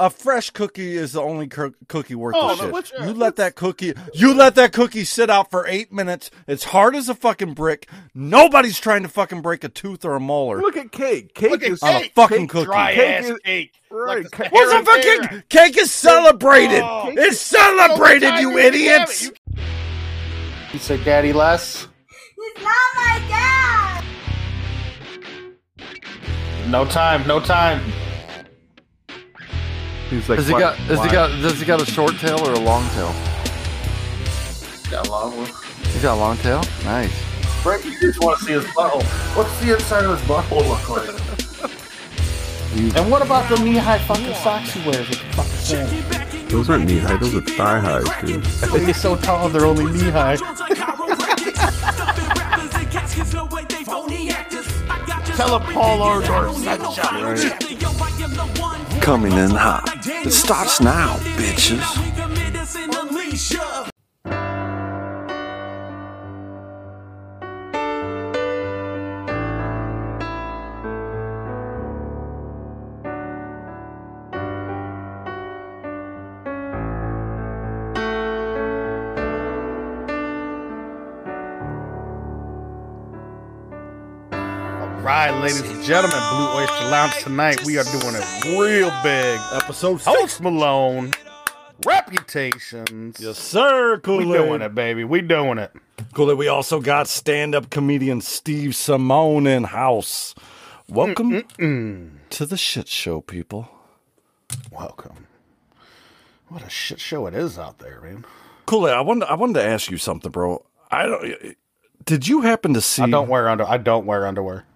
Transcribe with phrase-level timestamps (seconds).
[0.00, 2.72] a fresh cookie is the only cur- cookie worth Oh, the no, shit.
[2.72, 6.30] which- uh, you let that cookie, you let that cookie sit out for eight minutes.
[6.48, 7.86] It's hard as a fucking brick.
[8.14, 11.34] Nobody's trying to fucking break a tooth or a molar Look at cake.
[11.34, 12.64] Cake Look at is on a fucking cake, cookie.
[12.64, 13.72] Dry Cake ass is- cake.
[13.90, 16.82] right, Like cake- the What's a Harry fucking cake is celebrated?
[16.82, 17.12] Oh.
[17.14, 19.30] it's celebrated, you idiots.
[20.72, 21.86] You said daddy less?
[22.36, 24.04] He's not my dad!
[26.68, 27.82] No time, no time.
[30.10, 30.76] He's like, Does he got?
[30.88, 31.28] Does he got?
[31.40, 33.14] Does he got a short tail or a long tail?
[34.90, 35.46] Got a long one.
[35.92, 36.62] He's got a long tail.
[36.84, 37.12] Nice.
[37.62, 39.04] Frank, you just want to see his butthole.
[39.36, 41.08] What's the inside of his butthole look like?
[42.96, 46.50] and what about the knee-high fucking socks he wears with the fucking sand?
[46.50, 47.16] Those aren't knee high.
[47.16, 48.44] Those are thigh high, dude.
[48.84, 50.38] He's so tall, they're only knee-high.
[55.36, 57.36] Tell him Paul Ardor sunshine.
[59.00, 59.88] Coming in hot.
[60.06, 61.80] It starts now, bitches.
[85.10, 87.64] Right, ladies and gentlemen, Blue Oyster Lounge tonight.
[87.64, 89.40] We are doing a real big.
[89.52, 91.10] Episode Post Malone,
[91.84, 93.18] reputations.
[93.18, 93.98] Yes, sir.
[94.04, 94.18] Cool.
[94.18, 95.02] we doing it, baby.
[95.02, 95.72] We doing it.
[96.14, 96.32] Cool.
[96.36, 100.36] We also got stand-up comedian Steve Simeone in house.
[100.88, 103.68] Welcome to the shit show, people.
[104.70, 105.26] Welcome.
[106.46, 108.24] What a shit show it is out there, man.
[108.66, 108.86] Cool.
[108.86, 110.64] I wanted I wanted to ask you something, bro.
[110.88, 111.56] I don't.
[112.04, 113.02] Did you happen to see?
[113.02, 113.64] I don't wear under.
[113.64, 114.66] I don't wear underwear.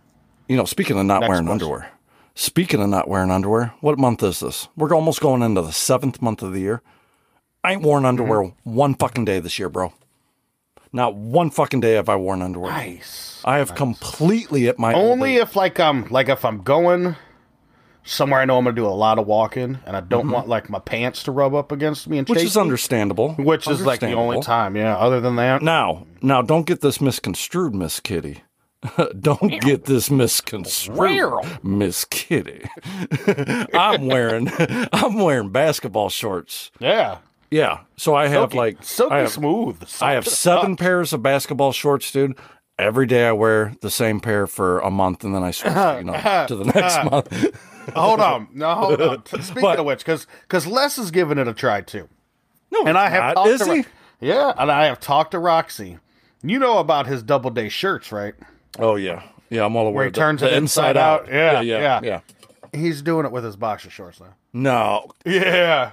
[0.49, 1.63] You know, speaking of not Next wearing question.
[1.69, 1.91] underwear.
[2.35, 4.69] Speaking of not wearing underwear, what month is this?
[4.77, 6.83] We're almost going into the seventh month of the year.
[7.63, 8.75] I ain't worn underwear Mm-hmm.
[8.75, 9.93] one fucking day this year, bro.
[10.93, 12.71] Not one fucking day have I worn underwear.
[12.71, 13.41] Nice.
[13.45, 17.17] I have completely at my Only if like I'm like if I'm going
[18.05, 20.69] somewhere I know I'm gonna do a lot of walking and I don't want like
[20.71, 23.33] my pants to rub up against me and which is me, understandable.
[23.35, 24.77] which is like the only time.
[24.77, 24.97] Yeah.
[24.97, 28.44] Other than that, Now, now, don't get this misconstrued, Miss Kitty.
[29.21, 32.65] don't get this misconstrued, Miss Kitty.
[33.75, 34.49] I'm wearing,
[34.93, 36.71] I'm wearing basketball shorts.
[36.79, 37.19] yeah.
[37.51, 39.81] Yeah, so I have Silky- like, silky I have, smooth.
[40.01, 42.37] I have seven pairs of basketball shorts, dude.
[42.81, 46.05] Every day I wear the same pair for a month, and then I switch, you
[46.05, 47.61] know, to the next month.
[47.95, 48.49] Hold on.
[48.53, 49.25] No, hold on.
[49.27, 49.79] Speaking What?
[49.79, 52.09] of which, because because Les is giving it a try too.
[52.73, 53.85] No, And I have not, talked is to he?
[54.21, 55.99] Yeah, and I have talked to Roxy.
[56.43, 58.35] You know about his double day shirts, right?
[58.79, 59.65] Oh yeah, yeah.
[59.65, 59.95] I'm all aware.
[59.95, 61.29] Where he of turns the it inside out.
[61.29, 62.01] Yeah, yeah, yeah.
[62.03, 62.21] yeah.
[62.73, 64.35] He's doing it with his boxer shorts now.
[64.53, 65.93] No, Yeah.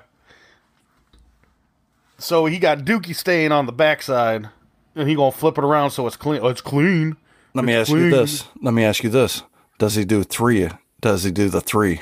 [2.18, 4.50] So he got Dookie staying on the backside,
[4.96, 6.41] and he gonna flip it around so it's clean.
[6.44, 7.18] Oh, it's clean.
[7.53, 8.47] Let me It's ask you this.
[8.62, 9.44] Let me ask you this.
[9.80, 10.70] Does he do three?
[11.02, 12.02] Does he do the three?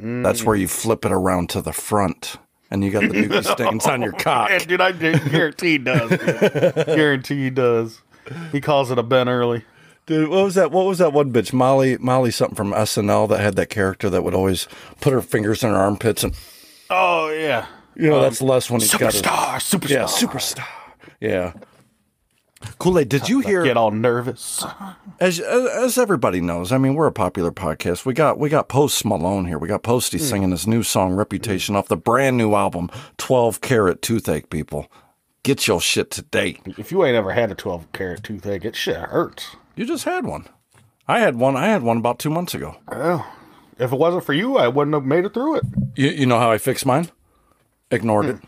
[0.00, 2.36] That's where you flip it around to the front
[2.70, 4.50] and you got the dookie stains on your oh, cock.
[4.50, 6.10] And dude, I guarantee he does.
[6.10, 6.20] dude.
[6.86, 8.02] guarantee he does.
[8.50, 9.64] He calls it a Ben early.
[10.06, 10.70] Dude, what was that?
[10.70, 11.52] What was that one bitch?
[11.52, 14.68] Molly, Molly something from SNL that had that character that would always
[15.00, 16.34] put her fingers in her armpits and
[16.90, 17.66] Oh yeah.
[17.96, 19.90] you know um, that's less when he's got his Superstar, superstar.
[19.90, 20.66] Yeah, superstar.
[21.20, 21.52] Yeah.
[22.78, 23.62] Kool Aid, did you hear?
[23.62, 24.64] Get all nervous.
[25.20, 28.06] As, as as everybody knows, I mean, we're a popular podcast.
[28.06, 29.58] We got we got Post Malone here.
[29.58, 30.24] We got Posty hmm.
[30.24, 34.48] singing his new song "Reputation" off the brand new album, Twelve Carat Toothache.
[34.48, 34.90] People,
[35.44, 36.58] get your shit today.
[36.78, 39.56] If you ain't ever had a 12 carat toothache, it shit hurts.
[39.76, 40.46] You just had one.
[41.06, 41.56] I had one.
[41.56, 42.76] I had one about two months ago.
[42.88, 43.26] Well,
[43.78, 45.64] if it wasn't for you, I wouldn't have made it through it.
[45.96, 47.10] You, you know how I fixed mine?
[47.90, 48.38] Ignored it.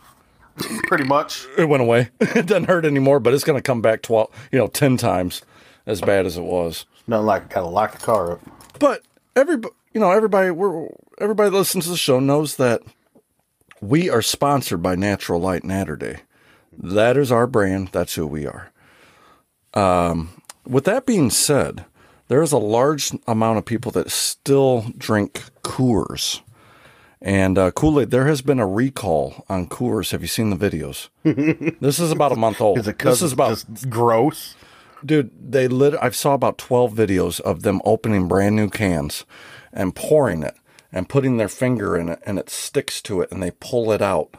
[0.85, 1.47] Pretty much.
[1.59, 2.11] It went away.
[2.21, 5.43] it doesn't hurt anymore, but it's going to come back twelve, you know, ten times
[5.85, 6.87] as bad as it was.
[7.07, 8.41] Nothing like gotta lock the car up.
[8.79, 9.03] But
[9.35, 10.89] everybody, you know, everybody, we're
[11.19, 12.83] everybody that listens to the show knows that
[13.81, 16.21] we are sponsored by Natural Light Naturday.
[16.77, 17.89] That is our brand.
[17.93, 18.71] That's who we are.
[19.75, 20.36] Um,
[20.67, 21.85] with that being said,
[22.29, 26.41] there is a large amount of people that still drink Coors.
[27.23, 30.11] And uh, Kool Aid, there has been a recall on Coors.
[30.13, 31.09] Have you seen the videos?
[31.81, 32.79] this is about a month old.
[32.79, 34.55] Is it this is about gross?
[35.05, 35.95] Dude, they lit.
[36.01, 39.25] I saw about twelve videos of them opening brand new cans
[39.73, 40.57] and pouring it
[40.93, 44.03] and putting their finger in it, and it sticks to it, and they pull it
[44.03, 44.35] out.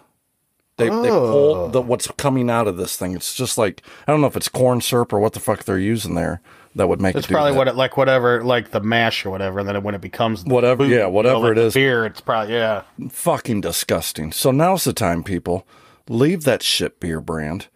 [0.78, 1.68] They, they pull oh.
[1.70, 3.16] the what's coming out of this thing.
[3.16, 5.80] It's just like I don't know if it's corn syrup or what the fuck they're
[5.80, 6.40] using there
[6.76, 7.58] that would make It's it probably that.
[7.58, 10.54] what it like whatever like the mash or whatever, and then when it becomes the
[10.54, 11.74] Whatever- food, yeah, you know, whatever like it is.
[11.74, 12.06] beer.
[12.06, 12.84] It's probably yeah.
[13.10, 14.32] fucking disgusting.
[14.32, 15.68] So now's the time, people.
[16.08, 17.68] Leave that shit beer brand.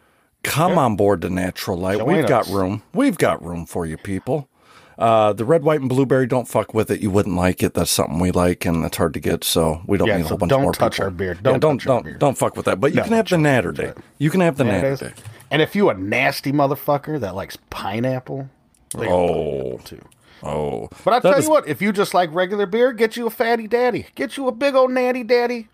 [0.43, 1.99] Come on board to Natural Light.
[1.99, 2.81] Join We've got room.
[2.93, 4.49] We've got room for you, people.
[4.97, 6.27] Uh, the red, white, and blueberry.
[6.27, 7.01] Don't fuck with it.
[7.01, 7.73] You wouldn't like it.
[7.73, 9.43] That's something we like, and it's hard to get.
[9.43, 11.05] So we don't Yeah, need a so whole bunch don't more touch people.
[11.05, 11.33] our beer.
[11.33, 12.17] Don't don't touch don't beer.
[12.17, 12.79] don't fuck with that.
[12.79, 13.93] But you No, can have the don't Natter Day.
[14.19, 14.95] You can have the Yeah, Natter.
[15.09, 15.13] Day.
[15.49, 18.49] And if you a nasty motherfucker that likes pineapple,
[18.97, 19.77] Oh.
[19.83, 20.01] too.
[20.43, 23.27] Oh, But I tell is- you what, if you just like regular beer, get you
[23.27, 24.07] a fatty daddy.
[24.15, 25.67] Get you a big old natty daddy.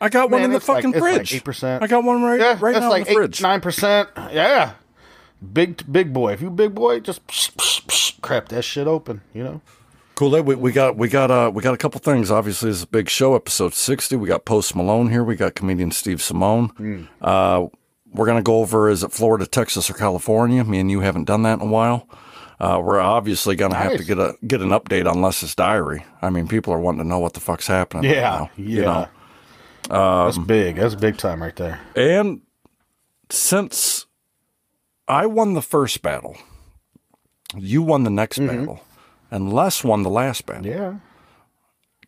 [0.00, 1.32] I got one in the like- fucking like fridge.
[1.32, 1.82] 8%.
[1.82, 3.40] I got one right Yeah, right now like in the fridge.
[3.42, 4.08] nine percent.
[4.32, 4.70] Yeah,
[5.52, 6.32] big big boy.
[6.32, 9.20] If you big boy, just psh, psh, psh, crap that shit open.
[9.34, 9.60] You know.
[10.14, 10.40] Cool.
[10.42, 12.30] We, we got we got uh we got a couple things.
[12.30, 14.16] Obviously, this is a big show, episode sixty.
[14.16, 15.22] We got Post Malone here.
[15.22, 16.70] We got comedian Steve Simeone.
[16.76, 17.04] Hmm.
[17.20, 17.66] Uh,
[18.12, 20.64] we're gonna go over is it Florida, Texas, or California?
[20.64, 22.08] Me and you haven't done that in a while.
[22.58, 26.06] Uh, we're obviously gonna have to get a get an update on Les's diary.
[26.22, 28.04] I mean, people are wanting to know what the fuck's happening.
[28.04, 28.64] right Yeah, now, yeah.
[28.64, 28.82] You
[29.90, 30.76] know, That's big.
[30.76, 31.78] That's big time right there.
[31.94, 32.40] and
[33.28, 34.05] since
[35.08, 36.36] I won the first battle,
[37.56, 38.80] you won the next battle,
[39.30, 40.64] and Les won the last battle.
[40.64, 40.78] Mm-hmm.
[40.78, 40.94] Yeah,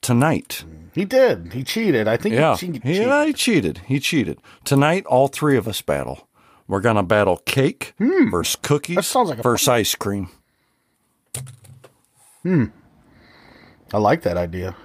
[0.00, 0.64] Tonight.
[0.94, 1.52] he did.
[1.52, 2.08] He cheated.
[2.08, 2.34] I think.
[2.34, 3.78] Yeah, he, che- he, yeah, he cheated.
[3.86, 4.38] He cheated.
[4.64, 6.28] Tonight, all three of us battle.
[6.66, 8.98] We're gonna battle cake versus cookies Hmm.
[8.98, 10.28] That sounds like a versus ice cream.
[12.42, 12.64] Hmm.
[13.92, 14.76] I like that idea.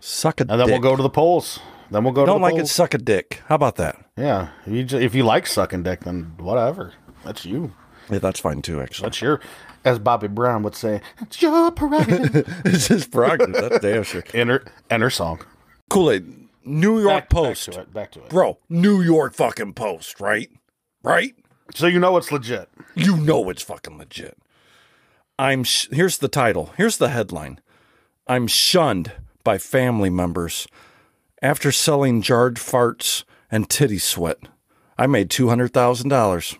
[0.00, 0.68] Suck a And then dick.
[0.68, 1.60] we'll go to the polls.
[1.90, 2.66] Then we'll go Don't the like it.
[2.68, 3.42] Suck a dick.
[3.46, 3.96] How about that?
[4.16, 6.92] Yeah, if you, ju- if you like sucking dick, then whatever.
[7.24, 7.72] That's you.
[8.10, 8.80] Yeah, that's fine too.
[8.80, 9.40] Actually, That's your,
[9.84, 12.60] as Bobby Brown would say, it's your prerogative.
[12.64, 13.54] it's his prerogative.
[13.54, 14.22] That's damn sure.
[14.34, 15.40] enter, enter song.
[15.90, 17.92] Kool Aid, New York Back, Post, Back to it.
[17.94, 18.28] Back to it.
[18.28, 18.58] bro.
[18.68, 20.48] New York fucking Post, right?
[21.02, 21.34] Right?
[21.74, 22.68] So you know it's legit.
[22.94, 24.38] You know it's fucking legit.
[25.38, 25.64] I'm.
[25.64, 26.70] Sh- here's the title.
[26.76, 27.60] Here's the headline.
[28.28, 29.12] I'm shunned
[29.44, 30.66] by family members
[31.42, 34.38] after selling jarred farts and titty sweat.
[34.98, 36.56] I made two hundred thousand dollars.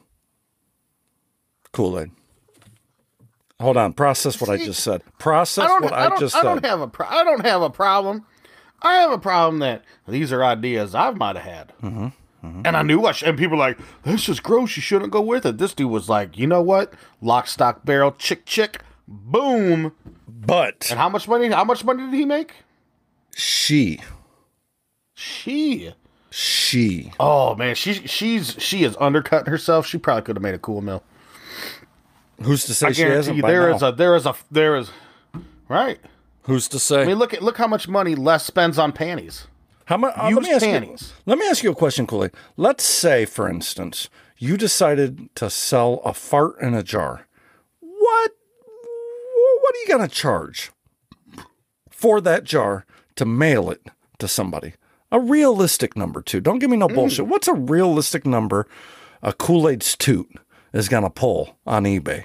[1.73, 2.11] Kool Aid.
[3.61, 3.93] Hold on.
[3.95, 5.03] Process what I just said.
[5.19, 6.45] Process I what I, I, just I said.
[6.45, 6.89] don't have a.
[6.89, 8.27] Pro- I don't have a problem.
[8.83, 11.73] I have a problem that these are ideas I might have had.
[11.83, 13.29] Mm-hmm, And I knew I should.
[13.29, 14.77] And people are like, this is gross.
[14.77, 16.93] You shouldn't go with it." This dude was like, "You know what?
[17.23, 19.93] Lock, stock, barrel, chick, chick, boom."
[20.29, 21.49] but And how much money?
[21.49, 22.53] How much money did he make?
[23.35, 24.01] she,
[25.17, 25.95] She.
[26.31, 29.87] she, Oh man, she's she's she is undercutting herself.
[29.87, 31.03] She probably could have made a cool meal.
[32.43, 34.91] who's to say I she hasn't you, there is a there is a there is
[35.71, 35.99] right.
[36.43, 37.01] who's to say?
[37.01, 39.47] I mean, look at look how much money Les spends on panties.
[39.87, 40.13] How much?
[40.19, 41.15] Uh, let me ask panties.
[41.17, 41.23] you.
[41.25, 42.33] Let me ask you a question, Aid.
[42.59, 47.27] Let's say, for instance, you decided to sell a fart in a jar.
[47.81, 48.33] What?
[49.63, 50.73] What are you gonna charge
[51.89, 52.85] for that jar
[53.15, 53.81] to mail it
[54.19, 54.75] to somebody?
[55.13, 56.41] A realistic number, too.
[56.41, 57.27] Don't give me no bullshit.
[57.29, 58.67] What's a realistic number
[59.23, 60.29] a Kool Aid's toot
[60.73, 62.25] is gonna pull on eBay?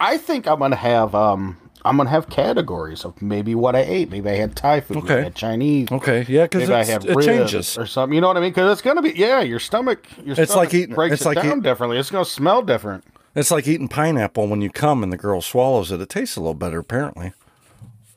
[0.00, 4.10] I think I'm gonna have um I'm gonna have categories of maybe what I ate.
[4.10, 4.98] Maybe I had Thai food.
[4.98, 5.18] Okay.
[5.18, 5.88] I had Chinese.
[5.92, 7.76] Okay, yeah, because Maybe I had it changes.
[7.76, 8.14] or something.
[8.14, 8.50] You know what I mean?
[8.50, 9.40] Because it's gonna be yeah.
[9.40, 10.06] Your stomach.
[10.24, 11.98] Your It's stomach like eating- breaks it's it like down eat- differently.
[11.98, 13.04] It's gonna smell different.
[13.34, 16.00] It's like eating pineapple when you come and the girl swallows it.
[16.00, 17.32] It tastes a little better, apparently.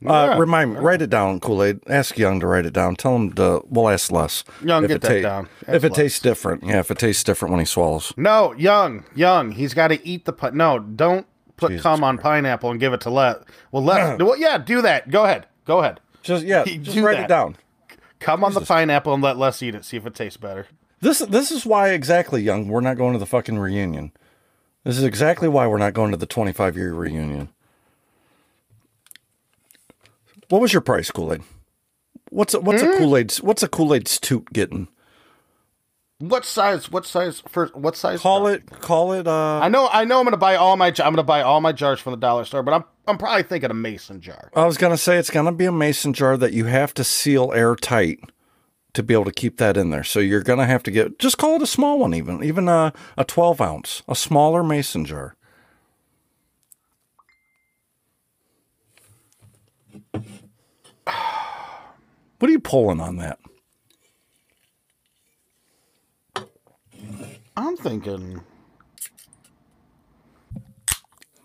[0.05, 1.79] Uh, remind me, write it down, Kool Aid.
[1.87, 2.95] Ask Young to write it down.
[2.95, 3.63] Tell him to.
[3.67, 4.43] We'll ask less.
[4.63, 5.49] Young, if get it that down.
[5.67, 5.95] If it Les.
[5.95, 6.79] tastes different, yeah.
[6.79, 9.51] If it tastes different when he swallows, No, young, young.
[9.51, 10.77] He's got to eat the pi- no.
[10.79, 11.25] Don't
[11.55, 13.37] put Jesus cum on pineapple and give it to let.
[13.71, 14.19] Well, let.
[14.21, 15.09] well, yeah, do that.
[15.09, 15.47] Go ahead.
[15.65, 15.99] Go ahead.
[16.21, 17.23] just yeah, He- just do write that.
[17.25, 17.55] it down.
[18.19, 19.85] Come on the pineapple and let Les eat it.
[19.85, 20.67] See if it tastes better.
[21.01, 22.67] This this is why exactly, Young.
[22.67, 24.11] We're not going to the fucking reunion.
[24.83, 27.49] This is exactly why we're not going to the 25 year reunion.
[30.49, 31.41] What was your price, Kool Aid?
[32.29, 32.89] What's a, what's Hmm?
[32.89, 34.87] a Kool Aid's what's a Kool Aid's toot getting?
[36.19, 36.89] What size?
[36.91, 37.43] What size?
[37.47, 38.21] First, what size?
[38.21, 38.53] Call jar?
[38.53, 39.27] it call it.
[39.27, 39.87] Uh, I know.
[39.91, 40.17] I know.
[40.19, 40.87] I'm gonna buy all my.
[40.87, 42.83] I'm gonna buy all my jars from the dollar store, but I'm.
[43.07, 44.49] I'm probably thinking a mason jar.
[44.55, 47.53] I was gonna say it's gonna be a mason jar that you have to seal
[47.53, 48.19] airtight
[48.93, 50.03] to be able to keep that in there.
[50.03, 52.93] So you're gonna have to get just call it a small one, even even a
[53.15, 55.35] a 12 ounce, a smaller mason jar.
[62.39, 63.39] What are you pulling on that?
[67.55, 68.41] I'm thinking.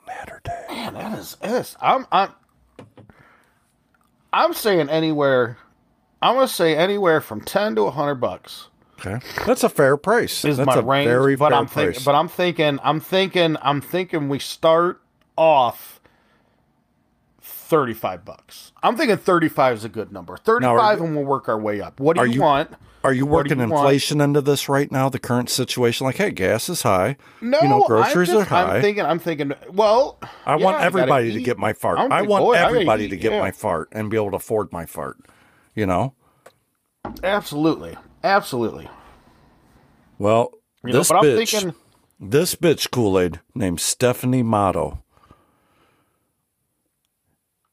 [0.06, 0.64] Matter day.
[0.68, 1.76] Man, that is this.
[1.80, 2.06] I'm.
[2.12, 2.30] I'm.
[4.32, 5.58] I'm saying anywhere.
[6.20, 8.68] I'm gonna say anywhere from ten to hundred bucks
[9.04, 10.44] Okay, that's a fair price.
[10.44, 11.08] is that's my a range.
[11.08, 15.00] very but fair I'm thinking, but I'm thinking, I'm thinking, I'm thinking we start
[15.36, 15.91] off
[17.72, 18.72] thirty-five bucks.
[18.82, 20.36] I'm thinking thirty-five is a good number.
[20.36, 21.98] Thirty-five, you- and we'll work our way up.
[21.98, 22.70] What do Are you, you- want?
[23.02, 23.72] Are you working you want?
[23.72, 25.08] inflation into this right now?
[25.08, 27.16] The current situation, like, hey, gas is high.
[27.40, 28.76] No, you know, groceries just, are high.
[28.76, 29.54] I'm thinking, I'm thinking.
[29.72, 31.98] Well, I yeah, want everybody to get my fart.
[31.98, 33.40] I'm I want boy, everybody eat, to get yeah.
[33.40, 35.16] my fart and be able to afford my fart.
[35.74, 36.14] You know.
[37.24, 38.88] Absolutely, absolutely.
[40.18, 40.52] Well,
[40.84, 41.74] You know, this but I'm bitch, thinking,
[42.20, 45.02] this bitch Kool Aid named Stephanie Matto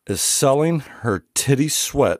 [0.09, 2.19] is selling her titty sweat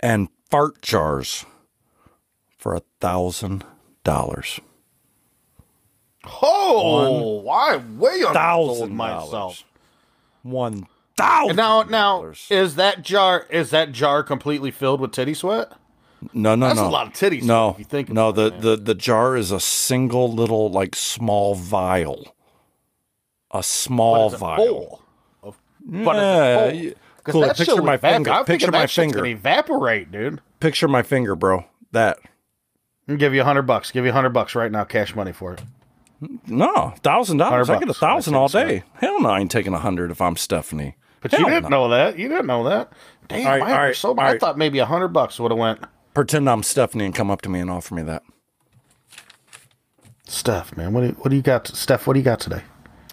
[0.00, 1.44] and fart jars
[2.58, 3.64] for a thousand
[4.04, 4.60] dollars.
[6.42, 9.64] oh, I way Thousand myself.
[10.42, 10.86] One
[11.16, 11.56] thousand.
[11.56, 15.72] Now, now, is that jar is that jar completely filled with titty sweat?
[16.34, 16.82] No, no, That's no.
[16.82, 18.32] That's a lot of titty sweat No, you think no.
[18.32, 22.34] The, it, the the jar is a single little like small vial.
[23.52, 24.56] A small It's a vial.
[24.56, 25.02] bowl.
[25.90, 26.98] But Yeah, it's a you- bowl.
[27.22, 28.30] 'Cause cool, that picture my evap- finger.
[28.30, 29.26] I'm Picture my finger.
[29.26, 30.40] evaporate, dude.
[30.58, 31.64] Picture my finger, bro.
[31.92, 32.18] That
[33.08, 33.90] I'll give you a hundred bucks.
[33.90, 35.62] Give you a hundred bucks right now, cash money for it.
[36.46, 37.68] no thousand dollars.
[37.68, 38.64] I get a thousand all so.
[38.66, 38.84] day.
[38.94, 40.96] Hell no, I ain't taking a hundred if I'm Stephanie.
[41.20, 41.68] But Hell you didn't no.
[41.68, 42.18] know that.
[42.18, 42.90] You didn't know that.
[43.28, 44.40] Damn, All right, I, all right, so, all I right.
[44.40, 45.80] thought maybe a hundred bucks would have went.
[46.14, 48.22] Pretend I'm Stephanie and come up to me and offer me that.
[50.26, 51.66] Steph, man, what do you, what do you got?
[51.68, 52.62] Steph, what do you got today?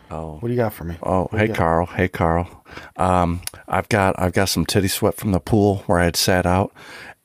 [0.09, 0.37] Oh.
[0.39, 0.95] What do you got for me?
[1.03, 1.49] Oh, hey?
[1.49, 1.85] Carl.
[1.85, 2.63] Hey Carl.
[2.95, 6.45] Um, I've got I've got some titty sweat from the pool where I had sat
[6.45, 6.73] out,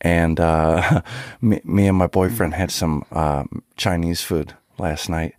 [0.00, 1.02] and uh,
[1.40, 5.34] me, me and my boyfriend had some um, Chinese food last night,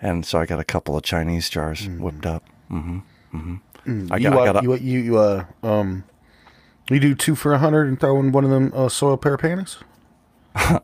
[0.00, 2.44] and so I got a couple of Chinese jars whipped up.
[2.70, 2.98] Mm-hmm.
[3.34, 4.12] Mm-hmm.
[4.12, 6.04] I you, got, I uh, got a, you, you, you, uh, um,
[6.90, 9.34] you do two for a hundred and throw in one of them uh, soil pair
[9.34, 9.78] of panties.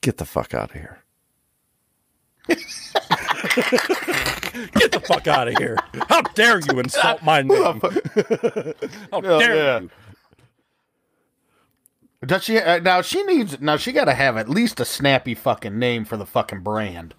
[0.00, 1.00] get the fuck out of here.
[4.74, 5.76] get the fuck out of here!
[6.08, 7.80] How dare you insult my name?
[9.10, 9.80] How dare yeah.
[9.80, 9.90] you?
[12.24, 13.02] Does she uh, now?
[13.02, 13.76] She needs now.
[13.76, 17.14] She got to have at least a snappy fucking name for the fucking brand.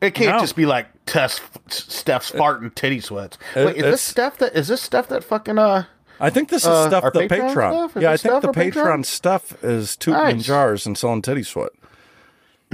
[0.00, 0.40] It can't No.
[0.40, 3.38] just be like Tess, Steph's fart and titty sweats.
[3.54, 5.84] It- Wait, is this Steph that is this stuff that fucking uh?
[6.18, 7.72] I think this is Uh, stuff the Patreon Patreon.
[7.72, 7.96] stuff?
[7.96, 9.04] Is Yeah, I think the Patreon, Patreon?
[9.06, 11.70] stuff is tooting in jars and selling titty sweat.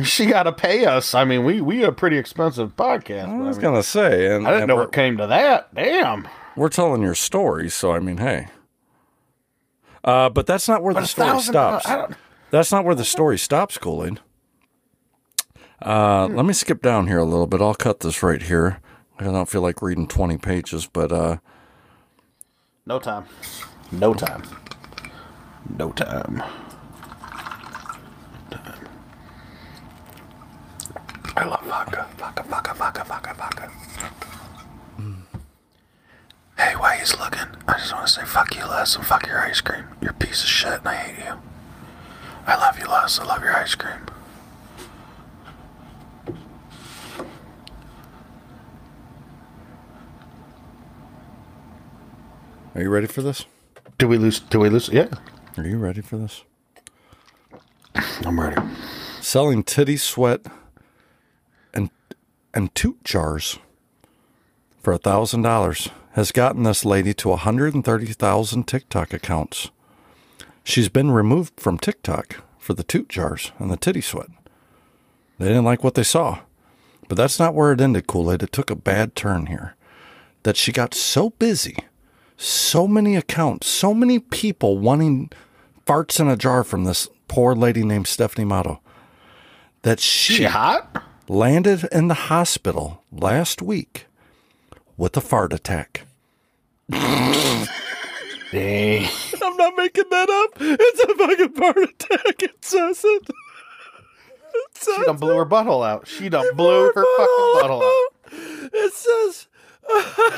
[0.04, 1.14] She got to pay us.
[1.14, 3.26] I mean, we we a pretty expensive podcast.
[3.26, 5.26] but I I, was mean, gonna say, and I didn't and know it came to
[5.26, 5.74] that.
[5.74, 6.28] Damn.
[6.56, 8.48] we're telling your story, so I mean, hey.
[10.04, 11.86] Uh, but that's not where the story stops.
[12.50, 14.20] That's not where the story stops, Aid.
[15.82, 17.60] Uh, let me skip down here a little bit.
[17.60, 18.80] I'll cut this right here.
[19.18, 21.36] I don't feel like reading twenty pages, but uh,
[22.86, 23.24] No time.
[23.92, 24.42] No time.
[25.76, 26.42] No time.
[31.38, 32.04] I love vodka.
[32.18, 33.70] Vodka, vodka, vodka, vodka, vodka.
[36.58, 37.46] Hey, why he's looking?
[37.68, 39.84] I just want to say fuck you, Les, and fuck your ice cream.
[40.00, 41.34] You're a piece of shit, and I hate you.
[42.44, 43.20] I love you, Les.
[43.20, 44.00] I love your ice cream.
[52.74, 53.44] are you ready for this?
[53.96, 54.40] Do we lose?
[54.40, 54.88] Do we lose?
[54.88, 55.06] Yeah,
[55.56, 56.42] Are you ready for this?
[58.24, 58.60] I'm ready.
[59.20, 60.40] selling titty sweat
[62.58, 63.60] and toot jars
[64.80, 69.70] for a thousand dollars has gotten this lady to 130,000 TikTok accounts.
[70.64, 74.30] She's been removed from TikTok for the toot jars and the titty sweat.
[75.38, 76.40] They didn't like what they saw.
[77.06, 78.42] But that's not where it ended, Kool-Aid.
[78.42, 79.76] It took a bad turn here.
[80.42, 81.76] That she got so busy,
[82.36, 85.30] so many accounts, so many people wanting
[85.86, 88.80] farts in a jar from this poor lady named Stephanie Matto
[89.82, 91.04] that she, She hot?
[91.28, 94.06] Landed in the hospital last week
[94.96, 96.06] with a fart attack.
[96.90, 97.68] Dang.
[99.42, 100.56] I'm not making that up.
[100.60, 102.42] It's a fucking fart attack.
[102.42, 103.28] It says it.
[103.28, 103.34] It
[104.74, 106.08] says She done blew her butthole out.
[106.08, 108.08] She done blew her fucking butthole out.
[108.72, 109.46] It says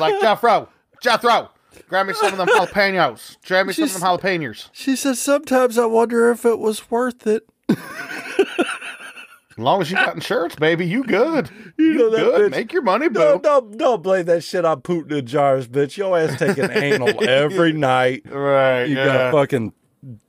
[0.01, 0.69] like Jethro,
[1.03, 1.51] Jethro,
[1.89, 3.37] grab me some of them jalapenos.
[3.47, 4.69] Grab me some of them jalapenos.
[4.73, 7.49] she says sometimes I wonder if it was worth it.
[9.61, 11.51] As long as you got insurance, baby, you good.
[11.79, 12.41] You, know that good.
[12.53, 13.39] bitch- Make your money, boo.
[13.43, 15.97] don't don't blame that shit on Putin in jars, bitch.
[15.99, 18.23] Your ass taking anal every night.
[18.31, 18.85] Right.
[18.85, 19.05] You yeah.
[19.07, 19.73] got fucking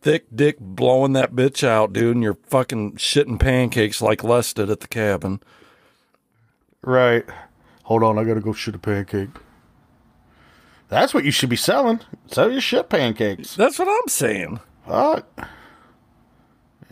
[0.02, 4.70] thick dick blowing that bitch out, dude, and you're fucking shitting pancakes like Les did
[4.70, 5.40] at the cabin.
[6.82, 7.26] right.
[7.84, 9.30] Hold on, I gotta go shoot a pancake.
[10.90, 12.00] That's what you should be selling.
[12.28, 13.56] Sell your shit pancakes.
[13.56, 14.60] That's what I'm saying.
[14.88, 15.48] Fuck.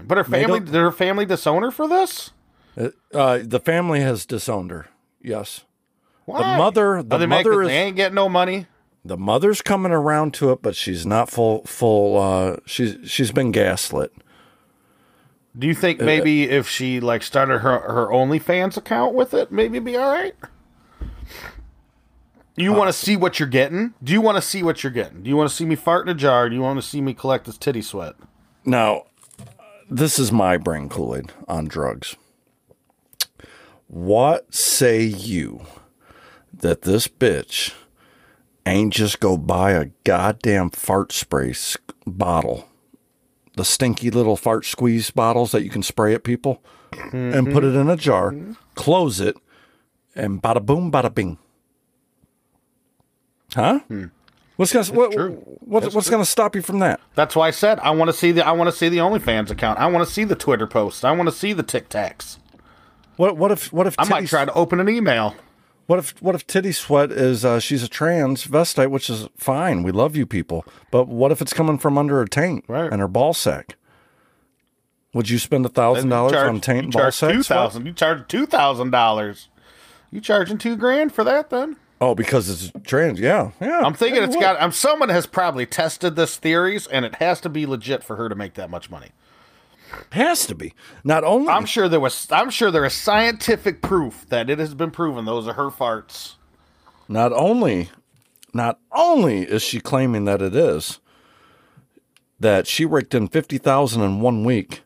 [0.07, 2.31] But her family did her family disown her for this?
[2.77, 4.87] Uh, uh, the family has disowned her.
[5.21, 5.61] Yes.
[6.25, 6.39] Why?
[6.53, 8.67] The mother- the Are they mad 'cause mother is- they ain't getting no money.
[9.03, 13.51] The mother's coming around to it, but she's not full full uh she's she's been
[13.51, 14.11] gaslit.
[15.57, 19.51] Do you Uh, think maybe if she like started her her OnlyFans account with it,
[19.51, 20.35] maybe it'd be all right?
[22.55, 23.93] You want to see what you're getting?
[24.03, 25.23] Do you want to see what you're getting?
[25.23, 26.49] Do you want to see me fart in a jar?
[26.49, 28.15] Do you want to see me collect this titty sweat?
[28.65, 29.03] Now,
[29.89, 32.15] this is my brain Kool-Aid on drugs.
[33.87, 35.65] What say you
[36.53, 37.73] that this bitch
[38.65, 41.53] ain't just go buy a goddamn fart spray
[42.05, 42.67] bottle?
[43.55, 46.63] The stinky little fart squeeze bottles that you can spray at people
[47.11, 48.33] and put it in a jar,
[48.75, 49.35] close it,
[50.15, 51.37] and bada boom, bada bing.
[53.55, 53.79] Huh?
[53.79, 54.05] Hmm.
[54.59, 55.15] What's gonna what,
[55.61, 56.99] what, what's gonna stop you from that?
[57.15, 59.49] That's why I said I want to see the I want to see the OnlyFans
[59.49, 59.79] account.
[59.79, 61.05] I want to see the Twitter posts.
[61.05, 62.39] I want to see the Tic Tacs.
[63.15, 65.33] What what if what if I might try to open an email.
[65.87, 69.81] What if what if Titty Sweat is uh, she's a transvestite, which is fine.
[69.81, 72.91] We love you people, but what if it's coming from under her taint Right.
[72.91, 73.77] and her ball sack?
[75.13, 77.31] Would you spend a thousand dollars on taint ball sack?
[77.31, 77.85] two thousand.
[77.85, 79.47] You charge two thousand dollars.
[80.11, 81.77] You charging two grand for that then?
[82.01, 83.19] Oh, because it's trans.
[83.19, 83.81] Yeah, yeah.
[83.81, 84.61] I'm thinking it's got.
[84.61, 88.29] I'm someone has probably tested this theories, and it has to be legit for her
[88.29, 89.09] to make that much money.
[90.11, 90.73] has to be.
[91.03, 92.27] Not only I'm sure there was.
[92.31, 96.35] I'm sure there is scientific proof that it has been proven those are her farts.
[97.09, 97.89] not only
[98.53, 100.99] not only is she claiming that it is
[102.39, 104.81] that she raked in 50,000 in one week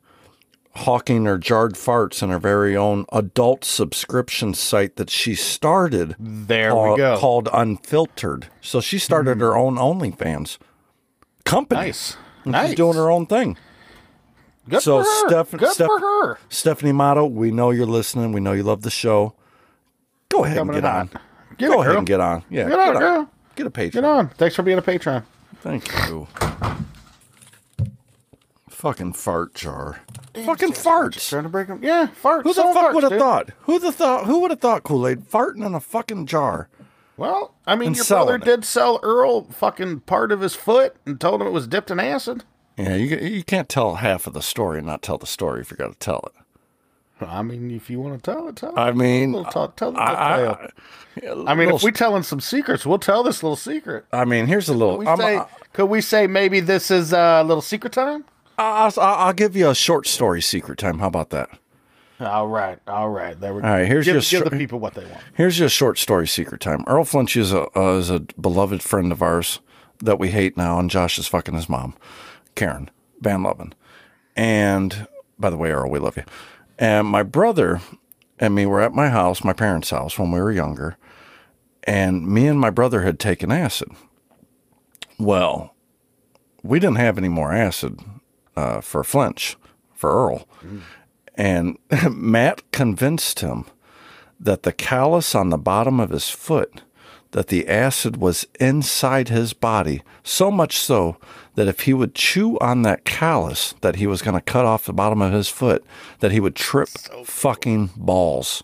[0.76, 6.72] hawking her jarred farts in her very own adult subscription site that she started There
[6.72, 7.18] called, we go.
[7.20, 8.46] called Unfiltrd.
[8.62, 9.42] So she started mm-hmm.
[9.42, 10.58] her own OnlyFans
[11.46, 11.82] company.
[11.82, 12.18] Nice.
[12.44, 12.70] And Nice.
[12.70, 13.58] She's doing her own thing.
[14.68, 15.28] Good so for her.
[15.30, 16.40] Steph- Good Steph- for her.
[16.50, 18.32] Stephanie Matto, we know you're listening.
[18.32, 19.36] We know you love the show.
[20.30, 21.10] Go ahead Coming and get in on.
[21.58, 21.98] Get Go it, ahead girl.
[22.00, 22.44] and get on.
[22.50, 23.30] Yeah, Get on, girl.
[23.56, 23.92] Get a Patreon.
[23.92, 24.30] Get on.
[24.30, 25.24] Thanks for being a patron.
[25.62, 26.28] Thank you.
[28.84, 30.02] Fucking fart jar.
[30.44, 31.30] Fucking farts.
[31.30, 31.80] Trying to break them.
[31.82, 32.44] Yeah, farts.
[32.44, 33.20] Who the fuck farts, would have dude.
[33.22, 33.50] thought?
[33.62, 34.26] Who the thought?
[34.26, 36.68] Who would have thought Kool Aid farting in a fucking jar?
[37.16, 38.46] Well, I mean, And your brother selling it.
[38.46, 42.00] did sell Earl fucking part of his foot and told him it was dipped in
[42.02, 42.44] acid.
[42.78, 45.72] Yeah, you you can't tell half of the story and not tell the story if
[45.72, 47.26] you got to tell it.
[47.26, 48.78] I mean, if you want to tell it, tell it.
[48.78, 50.58] I mean, Little tell, tell the I, tale.
[51.48, 54.04] I, I mean, little if we're telling some secrets, we'll tell this little secret.
[54.12, 54.98] I mean, here's a little.
[54.98, 58.26] We I'm- say, I- could we say maybe this is a little secret time?
[58.58, 61.00] I'll, I'll, I'll give you a short story secret time.
[61.00, 61.50] How about that?
[62.20, 63.40] All right, all right.
[63.40, 63.68] There we go.
[63.68, 65.22] All right, here's give, your give the people what they want.
[65.34, 66.84] Here's your short story secret time.
[66.88, 69.60] Earl Flinch is a uh, is a beloved friend of ours
[70.00, 71.96] that we hate now, and Josh is fucking his mom,
[72.56, 72.90] Karen
[73.20, 73.74] Van Lovin.
[74.36, 75.08] And
[75.40, 76.24] by the way, Earl, we love you.
[76.78, 77.82] And my brother
[78.40, 80.98] and me were at my house, my parents' house, when we were younger,
[81.84, 83.90] and me and my brother had taken acid.
[85.20, 85.76] Well,
[86.62, 88.00] we didn't have any more acid
[88.56, 89.58] uh, for Flinch,
[89.94, 90.48] for Earl.
[91.36, 91.78] And
[92.12, 93.66] Matt convinced him
[94.40, 96.82] that the callus on the bottom of his foot,
[97.32, 101.18] that the acid was inside his body, so much so
[101.56, 104.86] that if he would chew on that callus that he was going to cut off
[104.86, 105.84] the bottom of his foot,
[106.20, 106.90] that he would trip
[107.24, 108.62] fucking balls.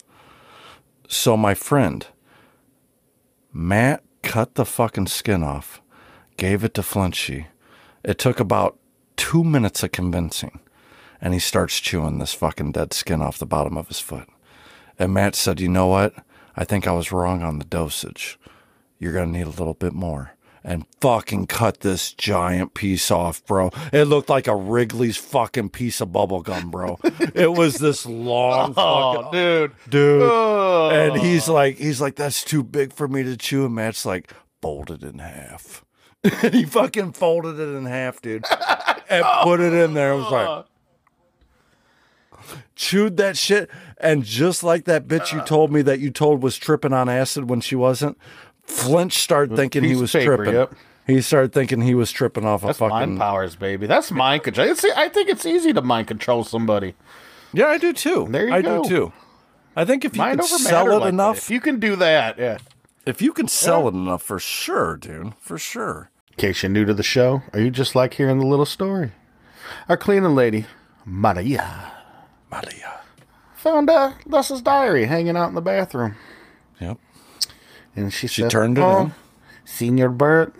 [1.08, 2.06] So my friend,
[3.52, 5.82] Matt cut the fucking skin off,
[6.38, 7.48] gave it to Flinchy.
[8.04, 8.78] It took about
[9.20, 10.60] two minutes of convincing,
[11.22, 14.28] and he starts chewing this fucking dead skin off the bottom of his foot.
[14.98, 16.14] And Matt said, You know what?
[16.56, 18.40] I think I was wrong on the dosage.
[18.98, 20.32] You're going to need a little bit more.
[20.64, 23.72] And fucking cut this giant piece off, bro.
[23.94, 27.00] It looked like a Wrigley's fucking piece of bubble gum, bro.
[27.34, 29.72] it was this long oh, fucking Oh, dude.
[29.90, 30.22] dude.
[30.24, 30.90] Oh.
[30.92, 33.66] And he's like, he's like, that's too big for me to chew.
[33.66, 35.86] And Matt's like, fold it in half.
[36.44, 38.44] and he fucking folded it in half, dude,
[39.10, 39.42] and oh.
[39.44, 40.14] put it in there.
[40.14, 40.66] I was like,
[42.76, 43.70] chewed that shit.
[43.98, 45.46] And just like that bitch you uh.
[45.46, 48.18] told me that you told was tripping on acid when she wasn't,
[48.64, 50.54] Flinch started thinking he piece of was paper, tripping.
[50.54, 50.74] yep.
[51.08, 52.92] He started thinking he was tripping off a That's fucking.
[52.92, 53.88] mind powers, baby.
[53.88, 54.68] That's mind control.
[54.68, 56.94] It's, I think it's easy to mind control somebody.
[57.52, 58.28] Yeah, I do too.
[58.30, 58.84] There you I go.
[58.84, 59.14] do too.
[59.76, 61.10] I think if you Mind can over sell it like that.
[61.10, 62.58] enough, If you can do that, yeah.
[63.06, 66.10] if you can sell it enough, for sure, dude, for sure.
[66.40, 69.12] In case you're new to the show, are you just like hearing the little story?
[69.90, 70.68] Our cleaning lady,
[71.04, 71.92] Maria,
[72.50, 73.02] Maria.
[73.58, 76.16] found uh, Les's diary hanging out in the bathroom.
[76.80, 76.98] Yep.
[77.94, 79.14] And she, She said, turned it "Oh," in.
[79.66, 80.56] Senior Bert,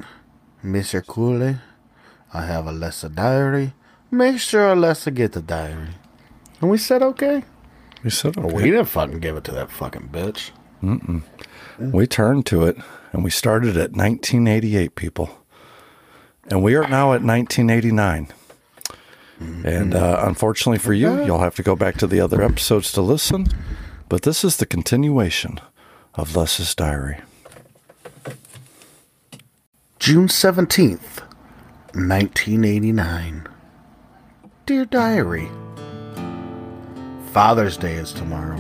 [0.62, 1.02] Mr.
[1.08, 1.60] Cooley,
[2.34, 3.74] I have a Lessa diary.
[4.12, 5.92] Make sure Lessa get the diary.
[6.60, 7.46] And we said okay.
[8.04, 8.54] We said okay.
[8.54, 10.52] we didn't fucking give it to that fucking bitch.
[11.80, 12.76] We turned to it
[13.14, 15.30] and we started at 1988, people.
[16.50, 18.34] And we are now at 1989.
[19.64, 23.02] And uh, unfortunately for you, you'll have to go back to the other episodes to
[23.02, 23.48] listen.
[24.10, 25.60] But this is the continuation
[26.16, 27.20] of Les's diary.
[30.00, 31.20] June 17th,
[31.94, 33.48] 1989.
[34.66, 35.50] Dear Diary,
[37.32, 38.58] Father's Day is tomorrow.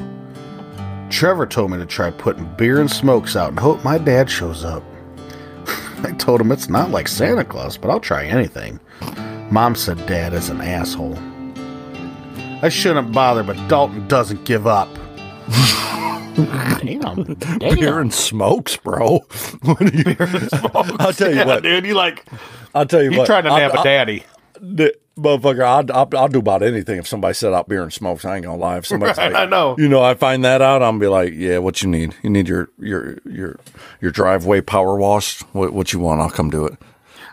[1.09, 4.63] Trevor told me to try putting beer and smokes out and hope my dad shows
[4.63, 4.83] up.
[6.03, 8.79] I told him it's not like Santa Claus, but I'll try anything.
[9.51, 11.17] Mom said dad is an asshole.
[12.61, 14.89] I shouldn't bother, but Dalton doesn't give up.
[16.35, 17.59] damn, damn.
[17.75, 19.19] Beer and smokes, bro.
[19.63, 20.15] What are you?
[20.99, 21.63] I'll tell you Yeah, what.
[21.63, 21.85] dude.
[21.85, 22.25] You like
[22.73, 23.25] I'll tell you you what.
[23.25, 24.23] trying to nab a I'll- daddy?
[24.61, 28.25] the- motherfucker, I'll, I'll, I'll do about anything if somebody set out beer and smokes.
[28.25, 28.77] I ain't gonna lie.
[28.77, 29.75] If Right, like, I know.
[29.77, 32.15] you know, I find that out, I'm gonna be like, yeah, what you need?
[32.23, 33.59] You need your your your
[34.01, 35.41] your driveway power washed.
[35.53, 36.21] What what you want?
[36.21, 36.77] I'll come do it.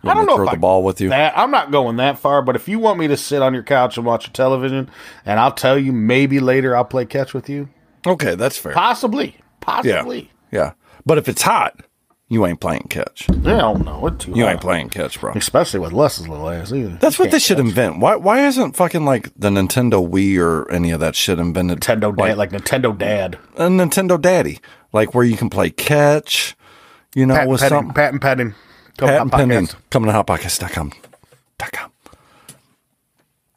[0.05, 1.09] I don't to know throw if the I- ball with you.
[1.09, 3.62] That I'm not going that far, but if you want me to sit on your
[3.64, 4.88] couch and watch a television,
[5.25, 7.68] and I'll tell you maybe later I'll play catch with you,
[8.07, 8.72] okay, that's fair.
[8.72, 10.31] possibly, Yeah, possibly.
[10.53, 10.72] yeah.
[11.05, 11.81] But if it's hot,
[12.29, 13.27] you ain't playing catch.
[13.45, 14.53] Hell no, it's too You hot.
[14.53, 15.33] ain't playing catch, bro.
[15.35, 16.97] especially with Les's little ass either.
[17.01, 17.67] That's what they should catch.
[17.67, 17.99] invent.
[18.01, 21.81] Why why isn't fucking like the Nintendo Wii or any of that shit invented?
[21.81, 24.59] Nintendo dad, like Nintendo dad, a Nintendo Daddy,
[24.93, 26.57] like where you can play catch,
[27.15, 28.19] you know, patent with petting, something.
[28.21, 28.55] patent
[28.97, 29.69] Come Patent on, pending.
[29.91, 30.93] Coming to hotpockets.com.
[31.59, 31.91] Dot com.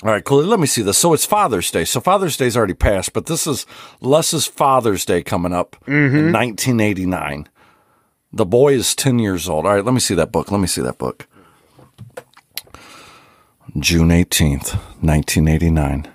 [0.03, 0.43] All right, cool.
[0.43, 0.97] Let me see this.
[0.97, 1.83] So it's Father's Day.
[1.85, 3.65] So Father's Day's already passed, but this is
[3.99, 6.15] Les's Father's Day coming up mm-hmm.
[6.15, 7.47] in 1989.
[8.31, 9.65] The boy is 10 years old.
[9.65, 10.51] All right, let me see that book.
[10.51, 11.27] Let me see that book.
[13.79, 16.07] June 18th, 1989.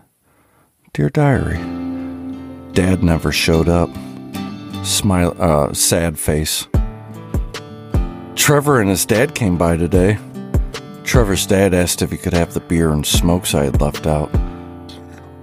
[0.92, 1.58] Dear Diary,
[2.72, 3.90] Dad never showed up.
[4.84, 6.68] Smile, uh, sad face.
[8.36, 10.18] Trevor and his dad came by today.
[11.02, 14.30] Trevor's dad asked if he could have the beer and smokes I had left out.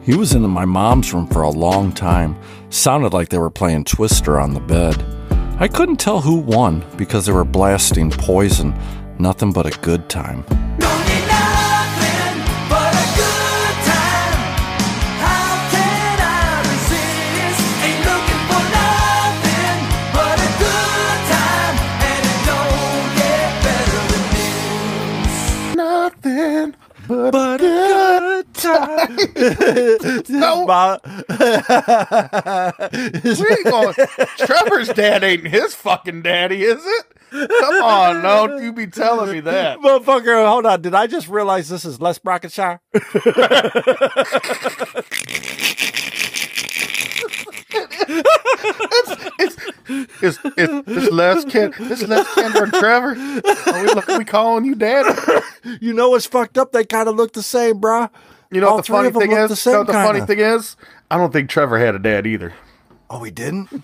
[0.02, 2.40] He was in my mom's room for a long time.
[2.70, 5.04] Sounded like they were playing Twister on the bed.
[5.62, 8.74] I couldn't tell who won because they were blasting poison.
[9.20, 10.44] Nothing but a good time.
[10.50, 14.40] Don't nothing but a good time.
[15.22, 17.62] How can I resist?
[17.86, 18.64] Ain't looking for
[26.34, 26.74] nothing
[27.38, 30.30] but good time, and it don't get better than this.
[30.30, 31.42] Nothing but, But a a
[32.92, 33.40] good good time.
[33.40, 33.40] No.
[33.40, 33.94] We going.
[34.38, 37.06] Trevor's dad ain't his fucking daddy, is it?
[37.32, 39.80] Come on, don't you be telling me that.
[39.80, 40.82] Motherfucker, hold on.
[40.82, 42.80] Did I just realize this is Les Brockenshire?
[50.24, 53.10] It's it's it's Les Ken it's Les Kendra and Trevor.
[53.72, 55.06] Are we look we calling you dad?
[55.80, 56.72] You know what's fucked up?
[56.72, 58.10] They kind of look the same, bruh.
[58.52, 59.64] You know All what the funny thing is?
[59.64, 60.76] the you know what the funny thing is?
[61.10, 62.54] I don't think Trevor had a dad either.
[63.10, 63.70] Oh, he didn't?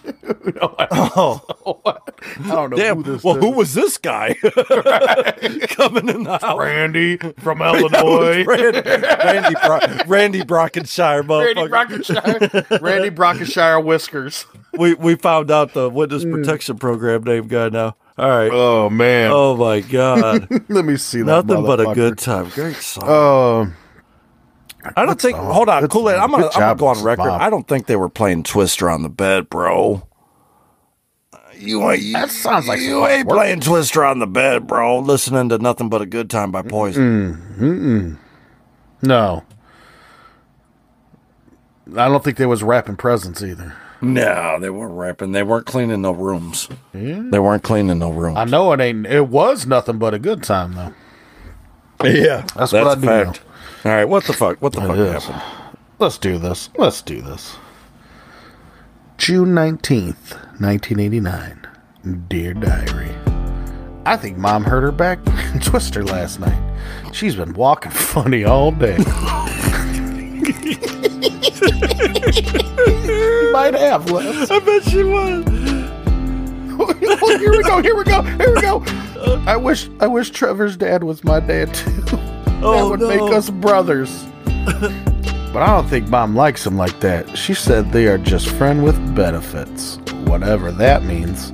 [0.61, 3.03] No, I, Oh, I don't know damn.
[3.03, 3.43] who this well, is.
[3.43, 4.33] who was this guy
[5.69, 6.57] coming in the house?
[6.57, 8.45] Randy from Illinois.
[8.45, 11.69] Randy, Randy, Bro- Randy Brockenshire, Randy.
[11.69, 12.81] Brockenshire.
[12.81, 14.45] Randy Brockenshire whiskers.
[14.77, 16.31] we, we found out the witness mm.
[16.31, 17.97] protection program name guy now.
[18.17, 18.51] All right.
[18.51, 19.31] Oh man.
[19.33, 20.47] Oh, my God.
[20.69, 21.45] Let me see that.
[21.45, 22.49] Nothing but a good time.
[22.49, 23.03] Great song.
[23.05, 23.73] Oh,
[24.95, 25.35] I don't think.
[25.35, 25.53] song.
[25.53, 26.15] Hold on, Good Kool Aid.
[26.15, 26.23] song.
[26.23, 27.25] I'm gonna, I'm gonna go on record.
[27.25, 27.41] Bob.
[27.41, 30.07] I don't think they were playing Twister on the bed, bro.
[31.57, 32.13] You ain't.
[32.13, 33.37] That sounds like you ain't work.
[33.37, 34.99] playing Twister on the bed, bro.
[34.99, 37.33] Listening to nothing but a good time by Poison.
[37.33, 38.15] Mm-hmm, mm-hmm.
[39.07, 39.43] no.
[41.95, 43.73] I don't think they was rapping presents either.
[44.01, 45.31] No, they weren't rapping.
[45.31, 46.67] They weren't cleaning no rooms.
[46.93, 47.23] Yeah.
[47.29, 48.37] They weren't cleaning no rooms.
[48.37, 49.07] I know it ain't.
[49.07, 50.93] It was nothing but a good time though.
[52.07, 53.39] yeah, That's what I do
[53.85, 54.61] All right, what the fuck?
[54.61, 55.23] What the fuck is.
[55.25, 55.41] happened?
[55.99, 56.69] Let's do this.
[56.77, 57.55] Let's do this.
[59.17, 61.67] June 19th, 1989.
[62.27, 63.11] Dear Diary.
[64.05, 65.19] I think mom hurt her back
[65.53, 66.57] in Twister last night.
[67.13, 68.97] She's been walking funny all day.
[73.51, 74.49] might have, Les.
[74.51, 75.43] I bet she was.
[76.79, 78.83] Oh, here we go, here we go, here we go.
[79.47, 82.03] I wish I wish Trevor's dad was my dad too.
[82.61, 83.07] That Oh, would no.
[83.07, 84.25] make us brothers.
[84.65, 87.37] but I don't think mom likes him like that.
[87.37, 89.97] She said they are just friend with benefits.
[90.25, 91.53] Whatever that means.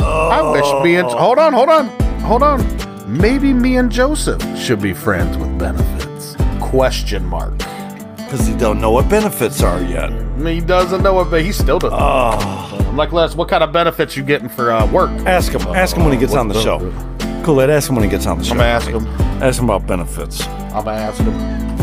[0.00, 1.88] I wish me and hold on, hold on,
[2.20, 2.60] hold on.
[3.06, 6.36] Maybe me and Joseph should be friends with benefits.
[6.60, 7.56] Question mark.
[8.16, 10.10] Because he don't know what benefits are yet.
[10.46, 11.98] He doesn't know it, but he still doesn't.
[11.98, 15.10] I'm like, Les, what kind of benefits you getting for uh, work?
[15.26, 15.62] Ask him.
[15.74, 16.78] Ask him when he gets on the show.
[17.42, 18.52] Cool, Ed, ask him when he gets on the show.
[18.52, 19.06] I'm gonna ask him.
[19.42, 20.46] Ask him about benefits.
[20.46, 21.79] I'm gonna ask him.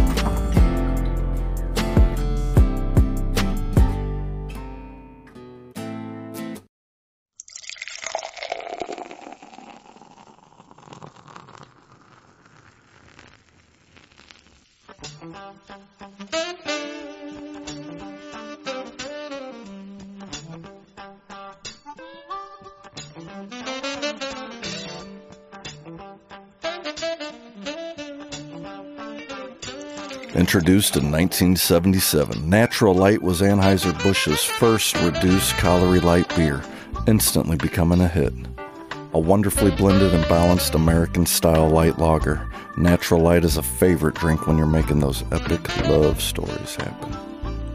[30.48, 36.64] Introduced in 1977, Natural Light was Anheuser-Busch's first reduced calorie light beer,
[37.06, 38.32] instantly becoming a hit.
[39.14, 44.48] A wonderfully blended and balanced American style light lager, Natural Light is a favorite drink
[44.48, 47.18] when you're making those epic love stories happen.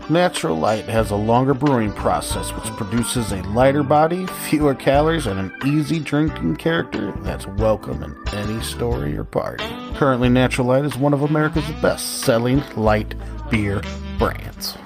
[0.08, 5.38] Natural Light has a longer brewing process which produces a lighter body, fewer calories, and
[5.38, 9.62] an easy drinking character that's welcome in any story or party.
[9.94, 13.14] Currently, Natural Light is one of America's best selling light
[13.50, 13.82] beer
[14.18, 14.76] brands.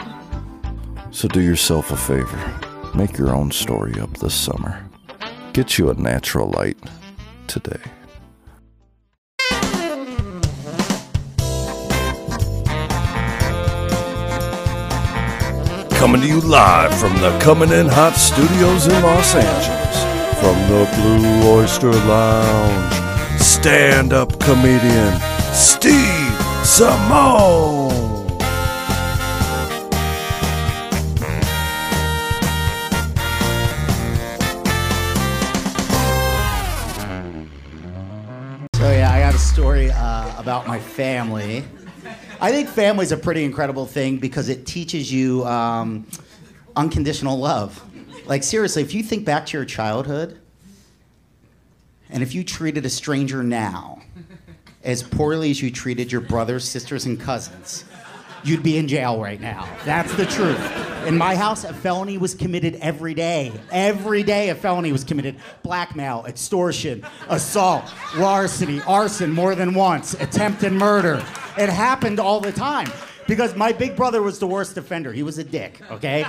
[1.10, 2.60] So do yourself a favor.
[2.94, 4.86] Make your own story up this summer.
[5.54, 6.76] Get you a Natural Light
[7.46, 7.80] today.
[15.96, 20.40] Coming to you live from the Coming In Hot Studios in Los Angeles.
[20.40, 23.05] From the Blue Oyster Lounge,
[23.46, 25.14] stand up comedian
[25.52, 25.94] Steve
[26.66, 28.26] Simeone.
[38.74, 41.64] So yeah, I got a story uh, about my family.
[42.40, 46.04] I think family is a pretty incredible thing because it teaches you um,
[46.74, 47.80] unconditional love.
[48.26, 50.40] Like seriously, if you think back to your childhood,
[52.10, 54.02] and if you treated a stranger now
[54.84, 57.84] as poorly as you treated your brothers, sisters, and cousins,
[58.44, 59.68] you'd be in jail right now.
[59.84, 60.60] That's the truth.
[61.06, 63.52] In my house, a felony was committed every day.
[63.70, 65.36] Every day, a felony was committed.
[65.62, 71.24] Blackmail, extortion, assault, larceny, arson more than once, attempted murder.
[71.56, 72.90] It happened all the time.
[73.28, 75.12] Because my big brother was the worst offender.
[75.12, 76.24] He was a dick, okay?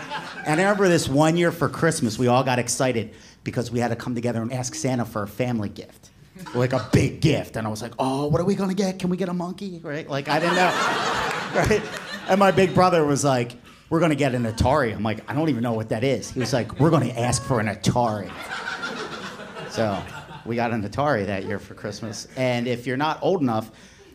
[0.48, 3.13] And I remember this one year for Christmas, we all got excited
[3.48, 6.10] because we had to come together and ask Santa for a family gift.
[6.54, 7.56] Like a big gift.
[7.56, 9.00] And I was like, oh, what are we gonna get?
[9.00, 9.80] Can we get a monkey?
[9.82, 10.06] Right?
[10.06, 10.66] Like, I didn't know.
[11.56, 11.82] right?
[12.28, 13.54] And my big brother was like,
[13.90, 14.94] we're gonna get an Atari.
[14.94, 16.30] I'm like, I don't even know what that is.
[16.30, 18.30] He was like, we're gonna ask for an Atari.
[19.72, 19.98] So
[20.46, 22.28] we got an Atari that year for Christmas.
[22.36, 23.72] And if you're not old enough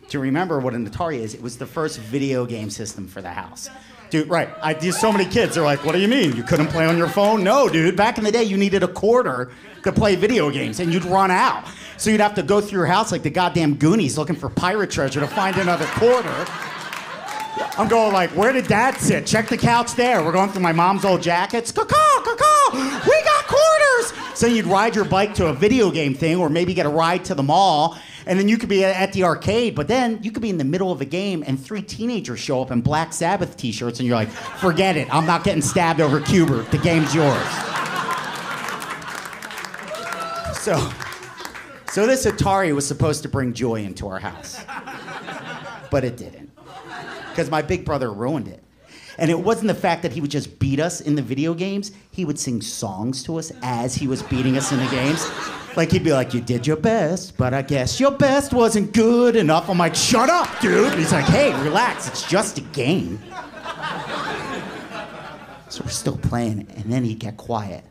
[0.09, 3.31] to remember what an Atari is, it was the first video game system for the
[3.31, 3.67] house.
[4.13, 4.47] Dude, right.
[4.61, 5.55] I there's so many kids.
[5.55, 6.35] They're like, what do you mean?
[6.35, 7.43] You couldn't play on your phone?
[7.43, 7.95] No, dude.
[7.95, 9.49] Back in the day, you needed a quarter
[9.81, 11.65] to play video games, and you'd run out.
[11.97, 14.91] So you'd have to go through your house like the goddamn Goonies looking for pirate
[14.91, 16.45] treasure to find another quarter.
[17.77, 19.25] I'm going like, where did dad sit?
[19.25, 20.23] Check the couch there.
[20.23, 21.71] We're going through my mom's old jackets.
[21.71, 24.13] Caw-caw, caw-caw, we got quarters.
[24.35, 27.25] So you'd ride your bike to a video game thing or maybe get a ride
[27.25, 27.97] to the mall.
[28.25, 30.63] And then you could be at the arcade, but then you could be in the
[30.63, 34.15] middle of a game and three teenagers show up in Black Sabbath t-shirts and you're
[34.15, 35.13] like, forget it.
[35.13, 36.71] I'm not getting stabbed over Q*bert.
[36.71, 37.47] The game's yours.
[40.57, 40.89] So,
[41.91, 44.63] so this Atari was supposed to bring joy into our house.
[45.91, 46.42] But it didn't
[47.33, 48.63] because my big brother ruined it.
[49.17, 51.91] And it wasn't the fact that he would just beat us in the video games,
[52.11, 55.27] he would sing songs to us as he was beating us in the games.
[55.75, 59.35] Like he'd be like, You did your best, but I guess your best wasn't good
[59.35, 59.69] enough.
[59.69, 60.91] I'm like, Shut up, dude.
[60.91, 63.19] And he's like, Hey, relax, it's just a game.
[65.69, 67.83] So we're still playing, and then he'd get quiet.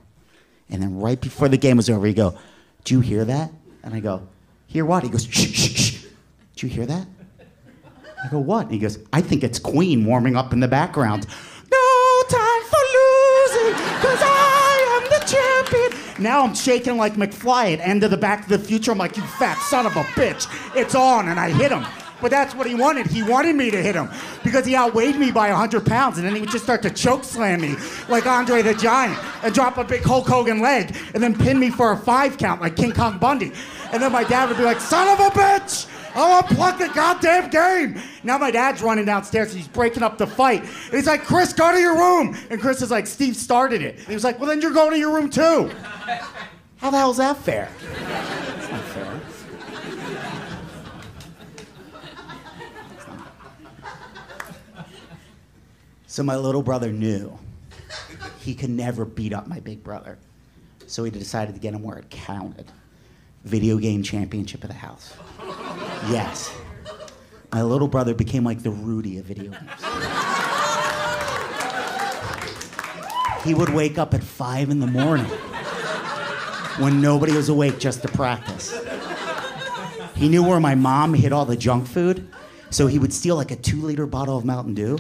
[0.71, 2.39] And then right before the game was over, he'd go,
[2.85, 3.53] Do you hear that?
[3.83, 4.29] And I go,
[4.67, 5.03] Hear what?
[5.03, 6.05] He goes, Shh, shh, shh.
[6.57, 7.07] Do you hear that?
[8.25, 8.67] I go, what?
[8.67, 11.27] And he goes, I think it's Queen warming up in the background.
[11.71, 16.23] No time for losing, because I am the champion.
[16.23, 18.93] Now I'm shaking like McFly at end of the Back to the Future.
[18.93, 20.47] I'm like, you fat son of a bitch.
[20.77, 21.85] It's on, and I hit him.
[22.21, 23.09] But that's what he wanted.
[23.09, 24.09] He wanted me to hit him
[24.45, 27.25] because he outweighed me by 100 pounds, and then he would just start to choke
[27.25, 27.75] slam me
[28.09, 31.69] like Andre the Giant and drop a big Hulk Hogan leg and then pin me
[31.71, 33.51] for a five count like King Kong Bundy.
[33.93, 35.89] And then my dad would be like, son of a bitch!
[36.15, 38.01] I'll unplug the goddamn game.
[38.23, 40.63] Now my dad's running downstairs and he's breaking up the fight.
[40.63, 42.37] And he's like, Chris, go to your room.
[42.51, 43.99] And Chris is like, Steve started it.
[43.99, 45.71] And he was like, well, then you're going to your room too.
[46.77, 47.71] How the hell's that fair?
[47.81, 49.21] That's not fair.
[56.07, 57.39] So my little brother knew
[58.41, 60.19] he could never beat up my big brother.
[60.87, 62.67] So he decided to get him where it counted.
[63.45, 65.15] Video game championship of the house.
[66.09, 66.55] Yes.
[67.53, 69.71] My little brother became like the Rudy of video games.
[73.45, 75.27] He would wake up at five in the morning
[76.79, 78.75] when nobody was awake just to practice.
[80.15, 82.29] He knew where my mom hid all the junk food,
[82.71, 84.99] so he would steal like a two liter bottle of Mountain Dew.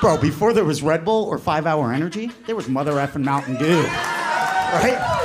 [0.00, 3.56] Bro, before there was Red Bull or five hour energy, there was mother effing Mountain
[3.56, 3.82] Dew.
[3.82, 5.19] Right?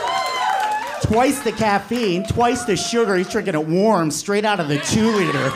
[1.08, 3.16] Twice the caffeine, twice the sugar.
[3.16, 5.52] He's drinking it warm, straight out of the two liter.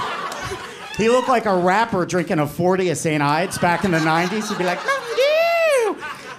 [0.96, 3.24] He looked like a rapper drinking a 40 of St.
[3.24, 4.48] Ides back in the 90s.
[4.48, 4.80] He'd be like!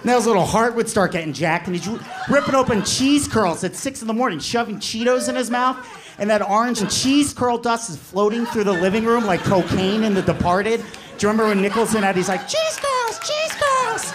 [0.01, 1.87] And then his little heart would start getting jacked, and he's
[2.29, 5.85] ripping open cheese curls at 6 in the morning, shoving Cheetos in his mouth.
[6.17, 10.03] And that orange and cheese curl dust is floating through the living room like cocaine
[10.03, 10.79] in The Departed.
[10.79, 10.85] Do
[11.27, 14.13] you remember when Nicholson had, he's like, cheese curls, cheese curls!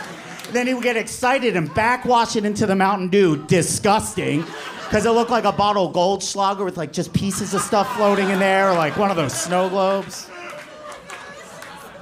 [0.52, 3.44] Then he would get excited and backwash it into the Mountain Dew.
[3.46, 4.44] Disgusting.
[4.86, 8.30] Because it looked like a bottle of Goldschlager with like just pieces of stuff floating
[8.30, 10.30] in there, like one of those snow globes.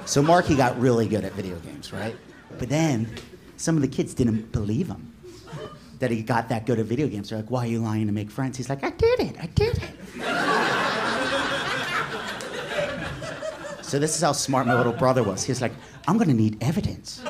[0.05, 2.15] So Marky got really good at video games, right?
[2.59, 3.09] But then
[3.57, 5.11] some of the kids didn't believe him
[5.97, 7.29] that he got that good at video games.
[7.29, 8.57] They're like, why are you lying to make friends?
[8.57, 9.89] He's like, I did it, I did it.
[13.83, 15.43] so this is how smart my little brother was.
[15.43, 15.73] He was like,
[16.07, 17.23] I'm gonna need evidence.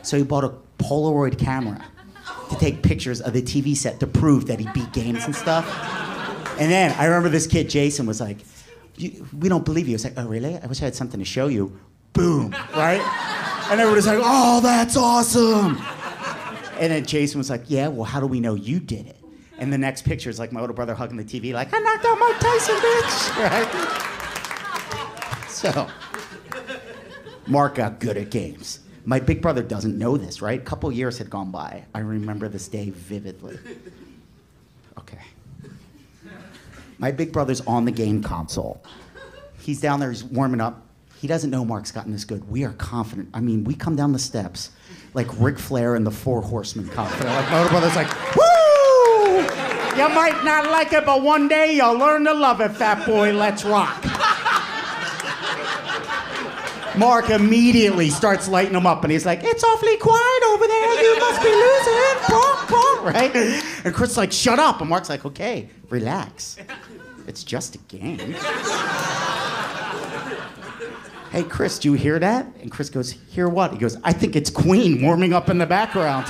[0.00, 1.84] So he bought a Polaroid camera
[2.52, 5.66] to take pictures of the TV set to prove that he beat games and stuff.
[6.58, 8.38] And then I remember this kid, Jason, was like,
[8.96, 9.94] "You- We don't believe you.
[9.94, 10.56] I was like, Oh, really?
[10.58, 11.78] I wish I had something to show you.
[12.12, 13.00] Boom, right?
[13.70, 15.78] And everybody's like, Oh, that's awesome.
[16.78, 19.16] And then Jason was like, Yeah, well, how do we know you did it?
[19.58, 22.04] And the next picture is like my older brother hugging the TV, like, I knocked
[22.04, 23.36] out Mike Tyson, bitch.
[23.42, 23.68] Right?
[25.48, 25.88] So,
[27.46, 28.80] Mark got good at games.
[29.04, 30.60] My big brother doesn't know this, right?
[30.60, 31.84] A couple years had gone by.
[31.94, 33.58] I remember this day vividly.
[34.98, 35.18] Okay.
[36.98, 38.82] My big brother's on the game console.
[39.60, 40.86] He's down there, he's warming up.
[41.20, 42.48] He doesn't know Mark's gotten this good.
[42.48, 43.28] We are confident.
[43.32, 44.70] I mean, we come down the steps
[45.14, 47.28] like Ric Flair and the Four Horsemen confident.
[47.34, 48.42] Like my brother's like, woo!
[49.96, 53.32] You might not like it, but one day you'll learn to love it, fat boy.
[53.32, 54.04] Let's rock.
[56.96, 61.02] Mark immediately starts lighting them up, and he's like, "It's awfully quiet over there.
[61.02, 62.02] You must be losing."
[63.02, 63.34] Right?
[63.84, 66.56] And Chris like, "Shut up!" And Mark's like, "Okay, relax.
[67.26, 68.18] It's just a game."
[71.32, 72.46] hey, Chris, do you hear that?
[72.60, 75.66] And Chris goes, "Hear what?" He goes, "I think it's Queen warming up in the
[75.66, 76.26] background."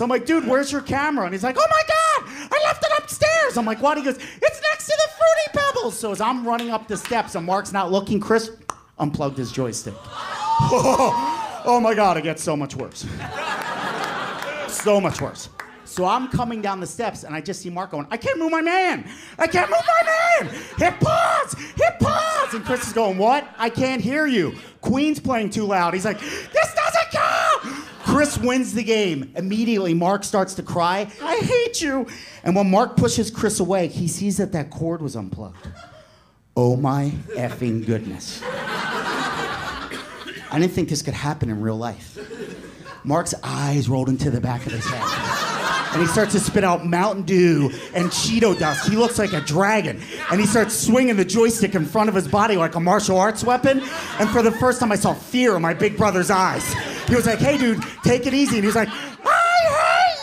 [0.00, 1.26] So I'm like, dude, where's your camera?
[1.26, 3.58] And he's like, oh my God, I left it upstairs.
[3.58, 3.98] I'm like, what?
[3.98, 5.98] He goes, it's next to the Fruity Pebbles.
[5.98, 8.50] So as I'm running up the steps and Mark's not looking, Chris
[8.98, 9.92] unplugged his joystick.
[10.08, 13.00] oh my God, it gets so much worse.
[14.68, 15.50] so much worse.
[15.84, 18.52] So I'm coming down the steps and I just see Mark going, I can't move
[18.52, 19.06] my man.
[19.38, 20.54] I can't move my man.
[20.78, 21.52] Hit pause.
[21.76, 22.54] Hit pause.
[22.54, 23.46] And Chris is going, What?
[23.58, 24.54] I can't hear you.
[24.80, 25.92] Queen's playing too loud.
[25.92, 26.70] He's like, This.
[28.20, 29.32] Chris wins the game.
[29.34, 32.06] Immediately, Mark starts to cry, I hate you.
[32.44, 35.66] And when Mark pushes Chris away, he sees that that cord was unplugged.
[36.54, 38.42] Oh my effing goodness.
[38.44, 39.88] I
[40.52, 42.18] didn't think this could happen in real life.
[43.04, 45.30] Mark's eyes rolled into the back of his head.
[45.94, 48.86] And he starts to spit out Mountain Dew and Cheeto dust.
[48.86, 49.98] He looks like a dragon.
[50.30, 53.42] And he starts swinging the joystick in front of his body like a martial arts
[53.42, 53.80] weapon.
[54.18, 56.70] And for the first time, I saw fear in my big brother's eyes.
[57.10, 58.54] He was like, hey, dude, take it easy.
[58.58, 60.14] And he was like, I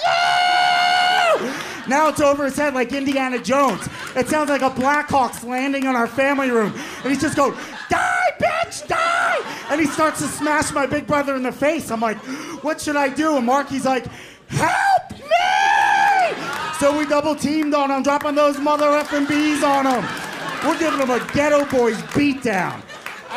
[1.36, 1.90] hate you!
[1.90, 3.90] Now it's over his head like Indiana Jones.
[4.16, 6.74] It sounds like a Blackhawks landing on our family room.
[7.04, 7.58] And he's just going,
[7.90, 9.66] die, bitch, die!
[9.70, 11.92] And he starts to smash my big brother in the face.
[11.92, 12.16] I'm like,
[12.64, 13.36] what should I do?
[13.36, 14.06] And Marky's like,
[14.48, 16.78] help me!
[16.80, 20.06] So we double teamed on him, dropping those mother effing bees on him.
[20.66, 22.82] We're giving him a Geto Boys beatdown.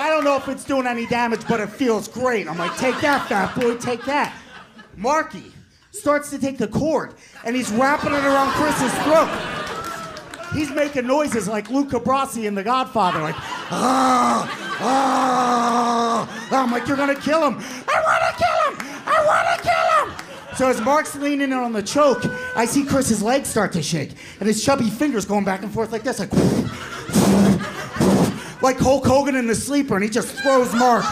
[0.00, 2.48] I don't know if it's doing any damage, but it feels great.
[2.48, 4.34] I'm like, take that, fat boy, take that.
[4.96, 5.52] Marky
[5.90, 7.12] starts to take the cord
[7.44, 9.28] and he's wrapping it around Chris's throat.
[10.54, 13.34] He's making noises like Luca Brasi in The Godfather, like,
[13.70, 16.48] ah, ah.
[16.50, 17.62] I'm like, you're gonna kill him.
[17.86, 19.02] I wanna kill him.
[19.06, 20.56] I wanna kill him.
[20.56, 22.24] So as Mark's leaning in on the choke,
[22.56, 25.92] I see Chris's legs start to shake and his chubby fingers going back and forth
[25.92, 26.30] like this, like.
[28.62, 31.04] Like Hulk Hogan in the sleeper, and he just throws Mark.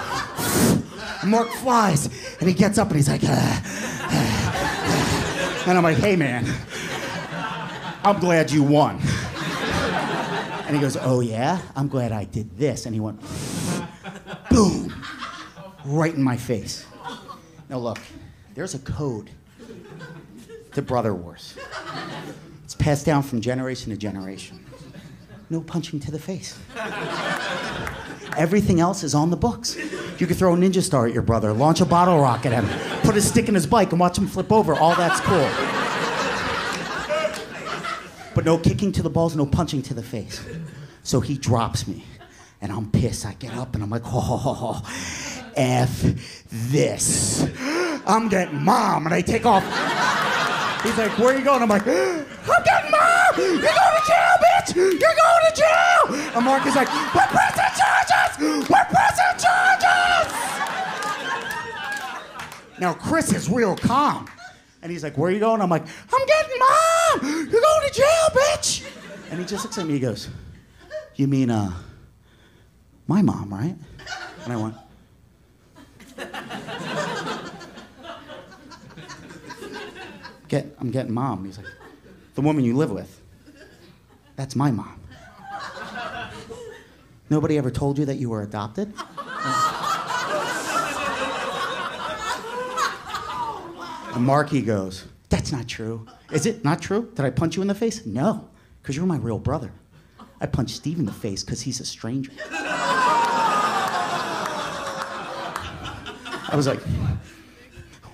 [1.26, 2.06] Mark flies,
[2.40, 3.62] and he gets up and he's like, "Ah,
[4.10, 4.48] ah."
[5.68, 6.46] and I'm like, hey man,
[8.02, 8.98] I'm glad you won.
[10.66, 12.86] And he goes, oh yeah, I'm glad I did this.
[12.86, 13.20] And he went,
[14.50, 14.94] boom,
[15.84, 16.86] right in my face.
[17.68, 17.98] Now look,
[18.54, 19.30] there's a code
[20.72, 21.54] to brother wars.
[22.64, 24.64] It's passed down from generation to generation.
[25.50, 26.58] No punching to the face.
[28.36, 29.76] Everything else is on the books.
[30.18, 33.00] You could throw a ninja star at your brother, launch a bottle rocket at him,
[33.00, 34.74] put a stick in his bike and watch him flip over.
[34.74, 35.48] All that's cool.
[38.34, 40.44] But no kicking to the balls, no punching to the face.
[41.02, 42.04] So he drops me,
[42.60, 43.24] and I'm pissed.
[43.24, 44.82] I get up and I'm like, oh,
[45.56, 46.04] F
[46.46, 47.48] this.
[48.06, 49.64] I'm getting mom, and I take off.
[50.84, 51.62] He's like, where are you going?
[51.62, 53.34] I'm like, I'm getting mom!
[53.36, 54.37] You're going to jail,
[54.74, 56.14] You're going to jail!
[56.34, 58.68] And Mark is like, we're pressing charges!
[58.68, 60.32] We're pressing charges!
[62.80, 64.28] Now Chris is real calm.
[64.82, 65.60] And he's like, where are you going?
[65.60, 67.48] I'm like, I'm getting mom!
[67.50, 68.88] You're going to jail, bitch!
[69.30, 70.28] And he just looks at me, he goes,
[71.16, 71.72] you mean, uh,
[73.06, 73.74] my mom, right?
[74.44, 74.74] And I went,
[80.48, 81.44] Get, I'm getting mom.
[81.44, 81.66] He's like,
[82.34, 83.17] the woman you live with.
[84.38, 85.00] That's my mom.
[87.28, 88.94] Nobody ever told you that you were adopted?
[94.14, 96.06] And Marky goes, That's not true.
[96.30, 97.10] Is it not true?
[97.16, 98.06] Did I punch you in the face?
[98.06, 98.48] No,
[98.80, 99.72] because you're my real brother.
[100.40, 102.30] I punched Steve in the face because he's a stranger.
[106.50, 106.78] I was like,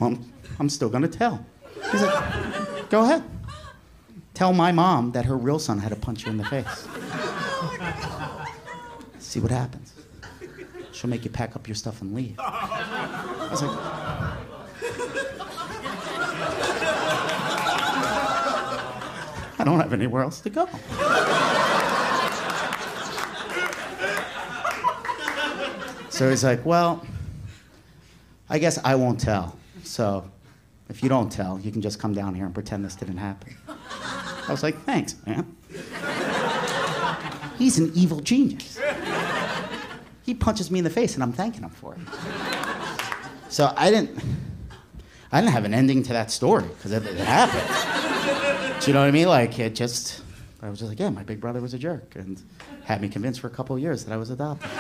[0.01, 1.45] well, I'm, I'm still gonna tell.
[1.93, 3.23] He's like, go ahead.
[4.35, 6.89] Tell my mom that her real son had to punch you in the face.
[7.67, 8.47] Oh,
[9.19, 9.95] See what happens.
[10.93, 12.39] She'll make you pack up your stuff and leave.
[12.39, 13.71] I was like,
[19.59, 20.69] I don't have anywhere else to go.
[26.11, 27.05] So he's like, well,
[28.49, 29.59] I guess I won't tell.
[29.83, 30.31] So
[30.89, 33.57] if you don't tell, you can just come down here and pretend this didn't happen.
[34.47, 35.57] I was like, thanks, man.
[37.59, 38.79] He's an evil genius.
[40.23, 42.01] He punches me in the face and I'm thanking him for it.
[43.49, 44.19] So I didn't
[45.31, 48.81] I didn't have an ending to that story because it, it happened.
[48.81, 49.29] Do you know what I mean?
[49.29, 50.23] Like it just
[50.63, 52.41] I was just like, yeah, my big brother was a jerk and
[52.85, 54.71] had me convinced for a couple of years that I was adopted.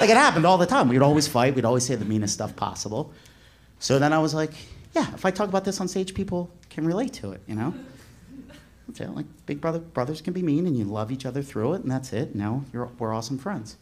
[0.00, 0.88] like it happened all the time.
[0.88, 3.12] We'd always fight, we'd always say the meanest stuff possible.
[3.78, 4.52] So then I was like,
[4.94, 7.74] yeah, if I talk about this on stage, people can relate to it, you know?
[8.88, 9.10] That's it.
[9.14, 11.90] Like big brother brothers can be mean and you love each other through it, and
[11.90, 12.34] that's it.
[12.34, 13.76] Now you're, we're awesome friends.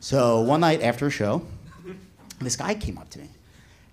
[0.00, 1.42] So one night after a show,
[2.40, 3.28] this guy came up to me,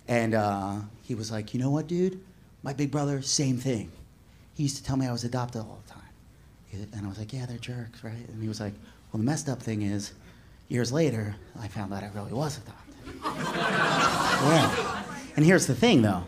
[0.06, 2.20] and uh, he was like, "You know what, dude?
[2.62, 3.90] My big brother, same thing.
[4.54, 7.32] He used to tell me I was adopted all the time." And I was like,
[7.32, 8.74] "Yeah, they're jerks, right?" And he was like,
[9.12, 10.12] "Well, the messed up thing is,
[10.68, 12.84] years later, I found out I really was adopted."
[13.24, 15.02] yeah.
[15.36, 16.24] And here's the thing, though.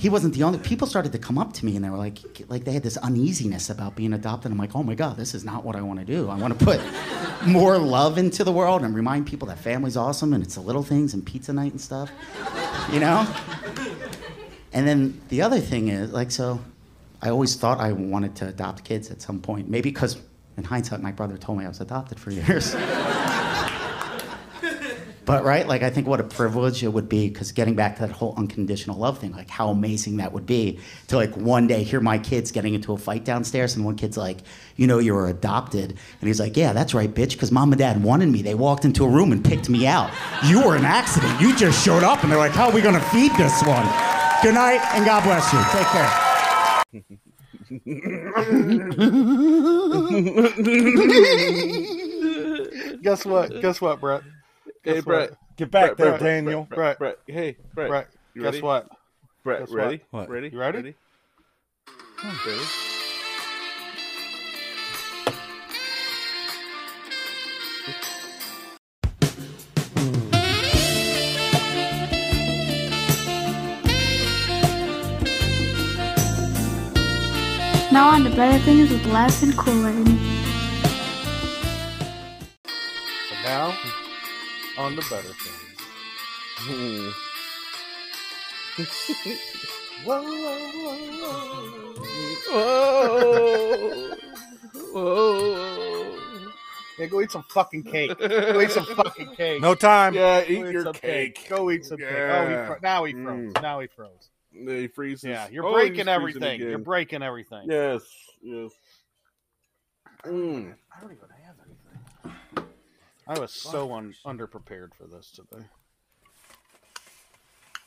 [0.00, 0.58] He wasn't the only.
[0.58, 2.96] People started to come up to me and they were like, like they had this
[2.96, 4.50] uneasiness about being adopted.
[4.50, 6.30] I'm like, oh my god, this is not what I want to do.
[6.30, 6.80] I want to put
[7.46, 10.82] more love into the world and remind people that family's awesome and it's the little
[10.82, 12.10] things and pizza night and stuff,
[12.90, 13.26] you know.
[14.72, 16.60] And then the other thing is, like, so
[17.20, 19.68] I always thought I wanted to adopt kids at some point.
[19.68, 20.16] Maybe because,
[20.56, 22.74] in hindsight, my brother told me I was adopted for years.
[25.30, 28.00] but, right, like, I think what a privilege it would be, because getting back to
[28.00, 31.84] that whole unconditional love thing, like, how amazing that would be to, like, one day
[31.84, 34.38] hear my kids getting into a fight downstairs, and one kid's like,
[34.74, 35.90] you know, you were adopted.
[35.90, 38.42] And he's like, yeah, that's right, bitch, because mom and dad wanted me.
[38.42, 40.10] They walked into a room and picked me out.
[40.46, 41.40] You were an accident.
[41.40, 43.86] You just showed up, and they're like, how are we to feed this one?
[44.42, 45.62] Good night, and God bless you.
[45.70, 46.10] Take care.
[53.02, 53.60] Guess what?
[53.62, 54.22] Guess what, Brett?
[54.82, 55.30] Hey, Guess Brett.
[55.30, 55.38] what?
[55.56, 56.64] Get back there, Brett, Daniel.
[56.70, 56.98] Brett, Brett.
[57.26, 57.36] Brett.
[57.36, 57.88] Hey, Brett.
[57.88, 58.62] Brett, You guess ready?
[58.62, 58.88] what?
[59.44, 60.00] Brett, Guess ready?
[60.10, 60.28] what?
[60.30, 60.48] Ready?
[60.48, 60.78] You ready?
[60.78, 60.94] Ready?
[62.46, 62.64] Ready?
[77.92, 80.06] Now on to better things with Les and Kool-Aid.
[80.06, 80.18] And
[83.44, 83.76] now,
[84.78, 85.76] on to better things.
[86.62, 87.10] Hmm.
[90.04, 91.94] Whoa, whoa, whoa,
[92.50, 94.16] Whoa.
[94.92, 96.16] Whoa.
[96.98, 98.18] Yeah, go eat some fucking cake.
[98.18, 99.60] Go eat some fucking cake.
[99.62, 100.14] No time.
[100.14, 101.46] Yeah, Go eat your some cake.
[101.48, 102.08] Go eat some cake.
[102.10, 103.52] Oh, he fro- now he froze.
[103.54, 103.62] Mm.
[103.62, 104.28] Now he froze.
[104.52, 105.24] He freezes.
[105.24, 106.60] Yeah, you're Oh, breaking everything.
[106.60, 107.70] You're breaking everything.
[107.70, 108.02] Yes,
[108.42, 108.72] yes.
[110.26, 110.74] Mm.
[110.94, 111.29] I don't even have anything.
[113.30, 115.64] I was so un- underprepared for this today.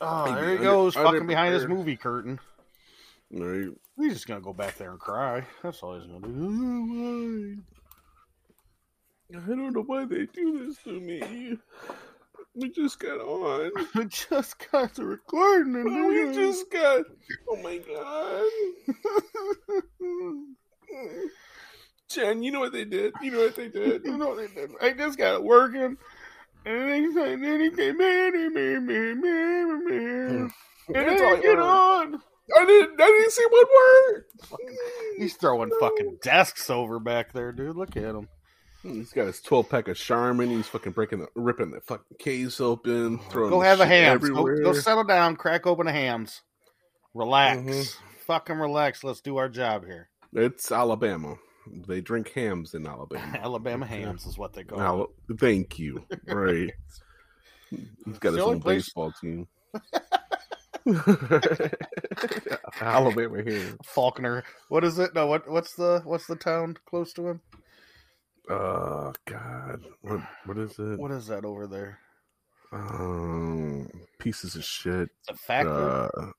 [0.00, 2.40] Oh, there he under- goes, fucking behind his movie curtain.
[3.30, 3.68] Right.
[3.98, 5.46] He's just gonna go back there and cry.
[5.62, 7.58] That's all he's gonna do.
[9.36, 11.58] I don't know why they do this to me.
[12.54, 13.70] We just got on.
[13.94, 17.04] We just got to recording and We just got.
[17.50, 18.44] Oh my god.
[22.14, 23.12] Jen, you know what they did?
[23.22, 24.04] You know what they did?
[24.04, 24.70] You know what they did?
[24.80, 25.96] I just got working,
[26.64, 30.50] and then he said, then he came in, and me, me, me, me, and
[30.88, 32.22] That's then all I I get on.
[32.56, 33.00] I didn't.
[33.00, 34.24] I didn't see one word.
[35.16, 37.74] He's throwing fucking desks over back there, dude.
[37.76, 38.28] Look at him.
[38.82, 40.50] He's got his twelve pack of Charmin.
[40.50, 43.18] He's fucking breaking, the, ripping the fucking case open.
[43.30, 44.18] Throwing Go have a ham.
[44.18, 45.36] Go, go settle down.
[45.36, 46.42] Crack open a hams.
[47.14, 47.62] Relax.
[47.62, 47.96] Mhm.
[48.26, 49.02] Fucking relax.
[49.02, 50.10] Let's do our job here.
[50.34, 51.36] It's Alabama.
[51.86, 53.38] They drink hams in Alabama.
[53.42, 56.04] Alabama hams is what they call Al- thank you.
[56.26, 56.72] Right.
[57.70, 59.48] He's got the his own place- baseball team.
[62.80, 63.78] Alabama ham.
[63.84, 64.44] Faulkner.
[64.68, 65.14] What is it?
[65.14, 67.40] No, what what's the what's the town close to him?
[68.48, 70.98] Oh God, what what is it?
[70.98, 71.98] What is that over there?
[72.72, 73.88] Um,
[74.18, 75.08] pieces of shit.
[75.28, 76.10] Is it Fackler?
[76.14, 76.32] Uh,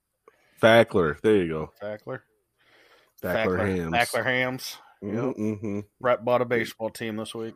[0.61, 1.19] Fackler.
[1.21, 1.71] There you go.
[1.81, 2.19] Fackler.
[3.23, 3.93] Fackler, hams.
[3.93, 4.77] Fackler hams.
[5.01, 5.35] Yep.
[5.35, 5.79] Mm-hmm.
[5.99, 7.55] Brett bought a baseball team this week.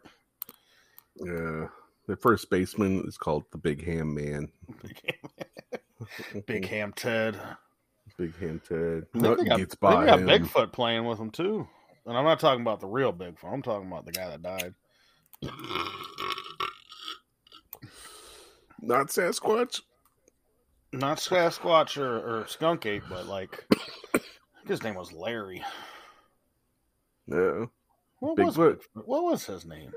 [1.16, 1.68] Yeah.
[2.08, 4.50] The first baseman is called the Big Ham Man.
[6.48, 7.40] Big Ham Ted.
[8.18, 9.06] Big Ham Ted.
[9.14, 10.28] Nothing they got, gets by they got him.
[10.28, 11.68] Bigfoot playing with him too.
[12.06, 13.54] And I'm not talking about the real Bigfoot.
[13.54, 14.74] I'm talking about the guy that died.
[18.82, 19.82] Not Sasquatch.
[20.92, 23.66] Not Sasquatch or, or Skunk Ape, but like
[24.66, 25.64] his name was Larry.
[27.32, 27.66] Yeah.
[28.20, 28.80] What was Bigfoot.
[28.96, 29.06] Bigfoot?
[29.06, 29.92] What was his name?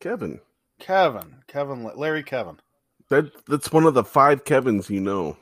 [0.00, 0.40] Kevin.
[0.78, 1.36] Kevin.
[1.46, 1.90] Kevin.
[1.96, 2.58] Larry Kevin.
[3.08, 5.36] That that's one of the five Kevins you know.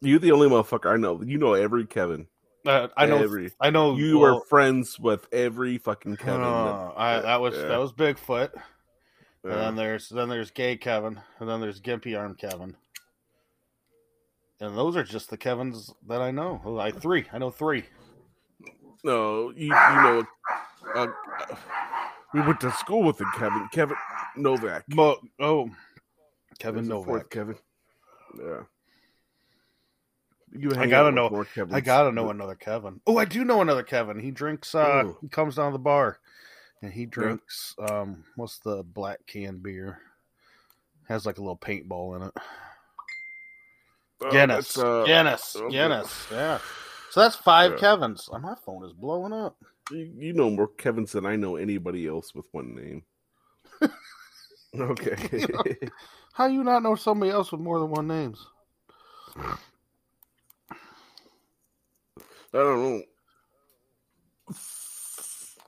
[0.00, 1.22] You're the only motherfucker I know.
[1.22, 2.26] You know every Kevin.
[2.66, 3.22] Uh, I know.
[3.22, 3.52] Every.
[3.60, 3.96] I know.
[3.96, 6.42] You well, are friends with every fucking Kevin.
[6.42, 7.68] uh, I, that was yeah.
[7.68, 8.50] that was Bigfoot.
[9.44, 9.50] Yeah.
[9.50, 12.74] And then there's then there's Gay Kevin, and then there's Gimpy Arm Kevin.
[14.60, 16.62] And those are just the Kevins that I know.
[16.64, 17.26] Oh, I three.
[17.32, 17.84] I know three.
[19.04, 20.26] No, you, you know,
[20.94, 21.06] uh,
[22.32, 23.68] we went to school with the Kevin.
[23.70, 23.96] Kevin
[24.36, 24.84] Novak.
[24.88, 25.70] But oh,
[26.58, 27.30] Kevin There's fourth Novak.
[27.30, 27.56] Kevin.
[28.38, 28.60] Yeah.
[30.56, 31.44] You I gotta know.
[31.72, 33.00] I gotta know another Kevin.
[33.06, 34.18] Oh, I do know another Kevin.
[34.20, 34.74] He drinks.
[34.74, 35.18] uh Ooh.
[35.20, 36.18] He comes down to the bar,
[36.80, 37.74] and he drinks.
[37.90, 39.98] um What's the black can beer?
[41.08, 42.32] Has like a little paintball in it.
[44.22, 44.78] Oh, Guinness.
[44.78, 45.56] uh, Guinness.
[45.56, 45.72] okay.
[45.72, 46.26] Guinness.
[46.30, 46.58] Yeah.
[47.14, 47.76] So that's five Yeah.
[47.76, 48.28] Kevins.
[48.32, 49.56] Oh, my phone is blowing up.
[49.92, 53.04] You, you know more Kevins than I know anybody else with one name.
[54.76, 55.46] okay.
[56.32, 58.44] How you not know somebody else with more than one names?
[59.36, 59.52] I
[62.52, 63.02] don't know.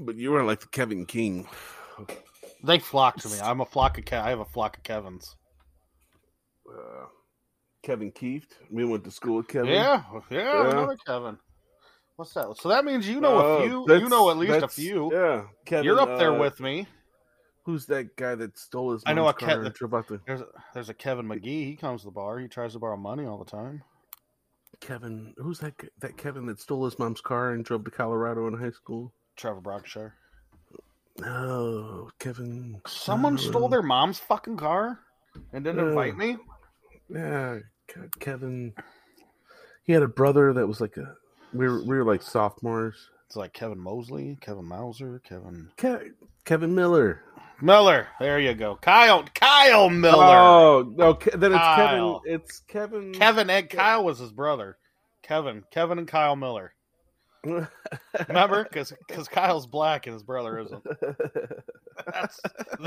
[0.00, 1.46] But you are like the Kevin King.
[2.64, 3.38] They flock to me.
[3.40, 5.36] I'm a flock of Ke- I have a flock of Kevins.
[6.68, 7.04] Uh,
[7.86, 8.56] Kevin Keeft.
[8.68, 9.68] We went to school with Kevin.
[9.70, 10.70] Yeah, yeah, Yeah.
[10.70, 11.38] another Kevin.
[12.16, 12.56] What's that?
[12.58, 13.86] So that means you know Uh, a few.
[14.00, 15.12] You know at least a few.
[15.12, 15.44] Yeah.
[15.64, 16.88] Kevin, You're up there uh, with me.
[17.64, 20.20] Who's that guy that stole his I know a Ke- car and drove out the
[20.26, 21.64] There's a, there's a Kevin McGee.
[21.66, 22.38] He comes to the bar.
[22.40, 23.82] He tries to borrow money all the time.
[24.80, 25.32] Kevin?
[25.36, 25.74] Who's that?
[26.00, 29.12] That Kevin that stole his mom's car and drove to Colorado in high school?
[29.36, 30.14] Trevor Brockshire.
[31.18, 32.80] No, Kevin.
[32.86, 34.98] Someone stole their mom's fucking car
[35.52, 35.88] and didn't Yeah.
[35.90, 36.36] invite me.
[37.08, 37.58] Yeah,
[37.94, 38.74] God, Kevin.
[39.84, 41.14] He had a brother that was like a.
[41.52, 42.96] We were we were like sophomores.
[43.26, 46.12] It's like Kevin Mosley, Kevin Mauser, Kevin Ke-
[46.44, 47.22] Kevin Miller.
[47.62, 48.08] Miller.
[48.20, 48.76] There you go.
[48.76, 50.24] Kyle Kyle Miller.
[50.24, 51.14] Oh no!
[51.14, 52.20] Ke- Then it's Kyle.
[52.20, 52.34] Kevin.
[52.40, 53.12] It's Kevin.
[53.12, 54.76] Kevin and Kyle was his brother.
[55.22, 56.72] Kevin, Kevin and Kyle Miller.
[58.28, 60.84] Remember, because because Kyle's black and his brother isn't.
[62.12, 62.40] That's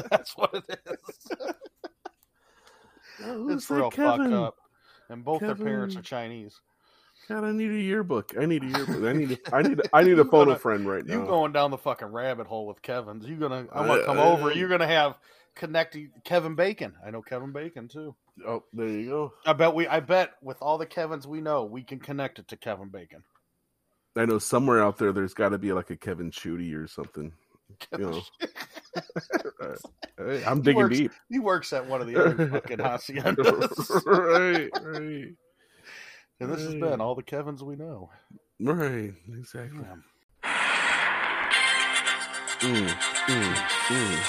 [0.10, 1.32] that's what it is.
[3.22, 4.32] Oh, who's It's real Kevin?
[4.32, 4.56] fuck up.
[5.10, 6.60] And both their parents are Chinese.
[7.28, 8.34] God, I need a yearbook.
[8.40, 9.04] I need a yearbook.
[9.04, 9.32] I need.
[9.32, 9.80] A, I need.
[9.80, 11.14] A, I need a phone a friend right now.
[11.14, 13.26] You going down the fucking rabbit hole with Kevin's?
[13.28, 13.68] You gonna?
[13.72, 14.52] I'm gonna come over.
[14.54, 15.18] You're gonna have
[15.56, 16.94] connecting Kevin Bacon.
[17.06, 18.16] I know Kevin Bacon too.
[18.48, 19.34] Oh, there you go.
[19.46, 19.88] I bet we.
[19.88, 23.24] I bet with all the Kevins we know, we can connect it to Kevin Bacon.
[24.16, 27.34] I know somewhere out there, there's got to be like a Kevin Shooty or something.
[27.94, 28.22] You know,
[30.18, 31.12] Hey, I'm He digging works- deep.
[31.30, 34.06] He works at one of the other fucking haciendas.
[34.06, 35.34] right, right,
[36.42, 38.10] And this has been all the Kevins we know.
[38.60, 39.14] right.
[39.38, 39.80] Exactly.
[42.60, 42.88] Mm,
[43.28, 43.54] mm,
[43.88, 44.20] mm.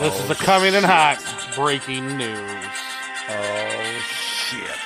[0.00, 1.18] This is the coming in hot
[1.56, 2.66] breaking news.
[3.30, 4.78] Oh shit!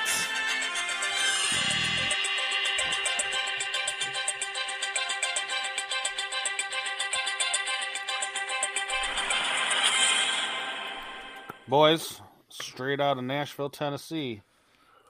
[11.69, 14.41] Boys, straight out of Nashville, Tennessee,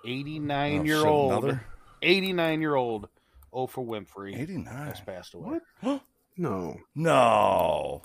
[0.05, 1.63] 89 Oh, year shit, old, another?
[2.01, 3.07] 89 year old
[3.53, 4.65] Oprah Winfrey 89.
[4.87, 5.59] has passed away.
[5.81, 6.01] What?
[6.37, 8.01] No, No.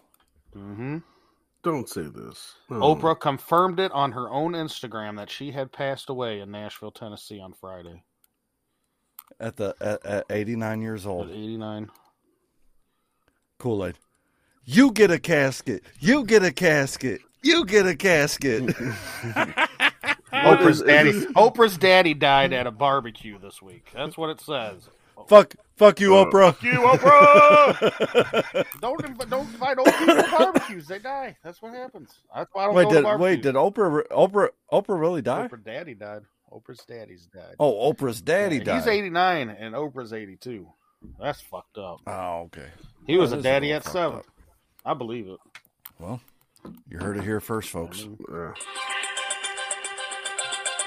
[0.53, 0.99] hmm
[1.63, 2.57] don't say this.
[2.69, 2.81] No.
[2.97, 7.41] Oprah confirmed it on her own Instagram that she had passed away in Nashville, Tennessee
[7.41, 8.03] on Friday
[9.41, 11.31] At the at, at 89 years at old.
[11.31, 11.91] 89.
[13.59, 13.99] Kool Aid.
[14.65, 15.85] You get a casket.
[16.01, 17.21] You get a casket.
[17.45, 18.65] You get a casket.
[20.33, 21.13] Oprah's daddy.
[21.13, 23.89] Oprah's daddy died at a barbecue this week.
[23.95, 24.89] That's what it says.
[25.29, 26.55] fuck, fuck you, uh, Oprah.
[26.55, 28.65] Fuck you Oprah!
[28.81, 30.89] don't inv- don't invite old people to barbecues.
[30.89, 31.37] They die.
[31.45, 32.19] That's what happens.
[32.35, 33.23] That's why I don't Wait, go did to barbecues.
[33.25, 35.47] wait did Oprah Oprah Oprah really die?
[35.49, 36.23] Oprah daddy died.
[36.53, 37.55] Oprah's daddy's died.
[37.59, 38.77] Oh, Oprah's daddy Yeah, died.
[38.77, 40.67] He's 89 and Oprah's 82.
[41.21, 42.01] That's fucked up.
[42.07, 42.69] Oh, okay.
[43.07, 44.19] He was That a daddy little at seven.
[44.21, 44.27] up.
[44.85, 45.39] I believe it.
[45.99, 46.21] Well,
[46.89, 48.07] you heard it here first, folks.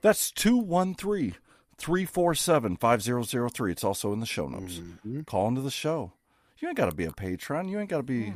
[0.00, 1.34] That's 213
[1.78, 3.72] 347 5003.
[3.72, 4.74] It's also in the show notes.
[4.74, 5.22] Mm-hmm.
[5.22, 6.12] Call into the show.
[6.58, 7.68] You ain't got to be a patron.
[7.68, 8.32] You ain't got to be,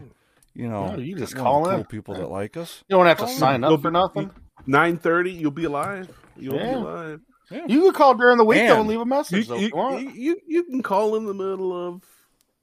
[0.54, 1.76] you know, No, you just one of call in.
[1.76, 2.82] cool people that like us.
[2.88, 4.30] You don't have to sign You'll up for be- nothing.
[4.66, 5.30] Nine thirty.
[5.32, 6.08] You'll be alive.
[6.36, 6.62] You'll Yeah.
[6.70, 7.20] be alive.
[7.68, 9.46] You can call during the week though And and leave a You, message.
[9.46, 12.02] though, you, you you, you, you can call in the middle of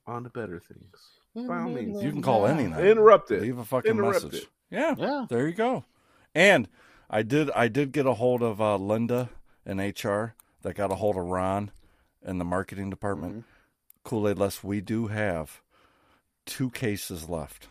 [0.05, 1.47] on to better things.
[1.47, 2.85] By all means, You can call any night.
[2.85, 3.41] interrupt it.
[3.41, 4.41] Leave a fucking Interrupt message.
[4.43, 4.49] it.
[4.73, 5.25] Yeah, Yeah.
[5.29, 5.85] There you go.
[6.35, 6.67] And
[7.09, 9.29] I did I did get a hold of uh, Linda
[9.65, 11.71] in HR that got a hold of Ron
[12.25, 13.33] in the marketing department.
[13.33, 13.41] Mm-hmm.
[14.03, 15.61] Kool Aid Less, we do have
[16.45, 17.67] two cases left.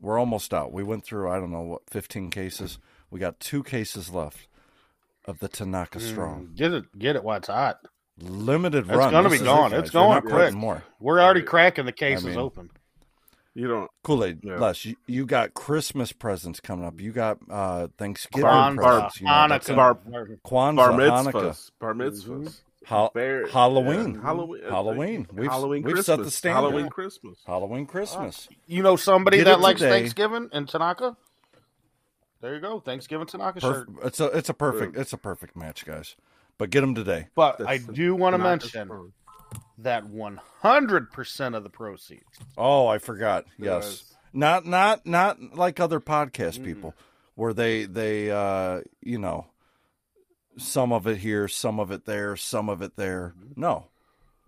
[0.00, 0.72] We're almost out.
[0.72, 2.78] We went through I don't know what fifteen cases.
[3.10, 4.48] We got two cases left
[5.26, 6.52] of the Tanaka Strong.
[6.54, 7.78] Get it, get it while it's hot.
[8.20, 8.88] Limited Mm.
[8.88, 9.10] It's run.
[9.12, 9.72] gonna be is it, gone.
[9.74, 10.54] It's going quick.
[10.54, 10.82] More.
[10.98, 12.70] We're already cracking the cases mean- open.
[13.54, 13.90] You don't.
[14.04, 14.58] Kool Aid, Yeah.
[14.58, 17.00] Les, you, you got Christmas presents coming up.
[17.00, 19.20] You got uh, Thanksgiving Kwanzaa, presents.
[19.20, 19.76] You know, that's Hanukkah.
[19.76, 19.94] Bar-
[20.46, 21.70] Kwanzaa, Bar Hanukkah, mitzvahs.
[21.80, 22.60] Bar mitzvahs.
[22.84, 24.14] Hal- Bear- Halloween.
[24.14, 24.62] yeah, Halloween.
[24.64, 25.26] uh, Halloween.
[25.32, 25.82] We've, Halloween.
[25.82, 26.06] we've Christmas.
[26.06, 26.56] set the standard.
[26.70, 26.88] Halloween.
[26.88, 27.38] Christmas.
[27.46, 28.48] Halloween, Christmas.
[28.66, 29.90] You know somebody Get that it likes today.
[29.98, 31.16] Thanksgiving in Tanaka?
[32.40, 32.78] There you go.
[32.80, 33.88] Thanksgiving Tanaka Perf- shirt.
[34.04, 36.14] it's a it's a perfect it's a perfect match, guys.
[36.56, 37.26] But get them today.
[37.34, 39.12] But That's I do want to mention strong.
[39.78, 42.24] That 100% of the proceeds
[42.56, 43.44] Oh, I forgot.
[43.58, 44.14] Yes, Yes.
[44.32, 46.94] not not not like other podcast people.
[47.34, 49.46] where they they uh, you know
[50.56, 53.34] some of it here, some of it there, some of it there.
[53.56, 53.86] No,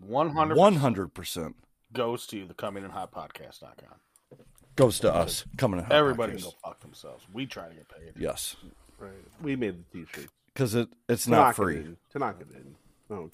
[0.04, 1.56] One hundred one hundred percent
[1.92, 4.38] goes to the coming in hot podcast.com.
[4.76, 5.80] goes to us coming.
[5.80, 6.44] in Everybody can Podcast.
[6.44, 7.24] go fuck themselves.
[7.32, 8.12] We try to get paid.
[8.20, 8.56] Yes,
[8.98, 9.12] Right.
[9.40, 10.28] We made the t-shirt.
[10.52, 11.76] because it it's not Tanaka free.
[11.76, 11.98] Didn't.
[12.12, 12.76] Tanaka didn't.
[13.08, 13.28] No,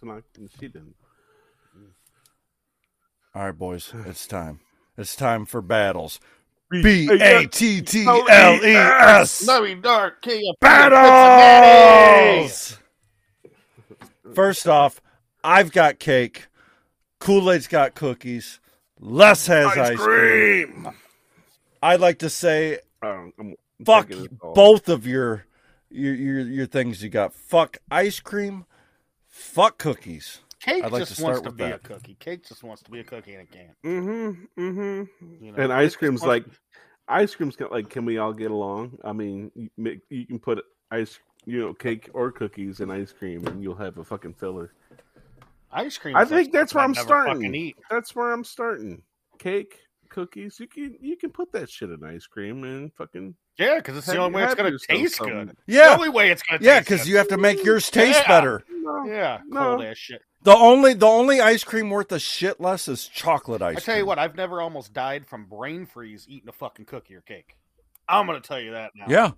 [0.00, 0.26] Kane Tanaka.
[0.60, 0.94] She didn't.
[3.34, 4.60] All right, boys, it's time.
[4.98, 6.20] It's time for battles.
[6.70, 9.46] B- B A T T L E S.
[9.46, 12.78] Lovey Dark KFC Battles.
[14.34, 15.00] First off,
[15.44, 16.46] I've got cake.
[17.18, 18.60] Kool Aid's got cookies.
[19.00, 20.88] Les has ice, cream.
[21.82, 24.54] I'd like to say, Um, I'm fuck taking this off.
[24.54, 25.44] both of your
[25.90, 27.34] your your, your things you got.
[27.34, 28.64] Fuck ice cream.
[29.32, 30.40] Fuck cookies.
[30.60, 31.74] Cake I'd like just to wants to be that.
[31.76, 32.16] a cookie.
[32.20, 33.70] Cake just wants to be a cookie in a can.
[33.84, 34.62] Mm-hmm.
[34.62, 35.44] Mm-hmm.
[35.44, 36.54] You know, And ice just cream's wants- like
[37.08, 38.98] ice cream's got like can we all get along?
[39.02, 43.10] I mean, you, make, you can put ice, you know, cake or cookies in ice
[43.12, 44.72] cream, and you'll have a fucking filler.
[45.72, 46.14] ice cream.
[46.14, 47.54] I think that's where I'd I'm starting.
[47.54, 47.76] Eat.
[47.90, 49.02] That's where I'm starting.
[49.38, 49.80] Cake,
[50.10, 50.60] cookies.
[50.60, 54.06] You can you can put that shit in ice cream and fucking Yeah, because it's
[54.06, 55.56] the only way it's gonna taste some- good.
[55.66, 55.88] Yeah.
[55.88, 58.28] The only way it's gonna Yeah, because you have to make yours taste Yeah.
[58.28, 58.64] better.
[58.68, 59.60] no, Yeah, No.
[59.76, 60.22] cold ass shit.
[60.42, 63.94] The only the only ice cream worth a shit less is chocolate ice I tell
[63.96, 64.06] you cream.
[64.08, 67.56] what, I've never almost died from brain freeze eating a fucking cookie or cake.
[68.08, 69.04] I'm gonna tell you that now.
[69.08, 69.30] Yeah.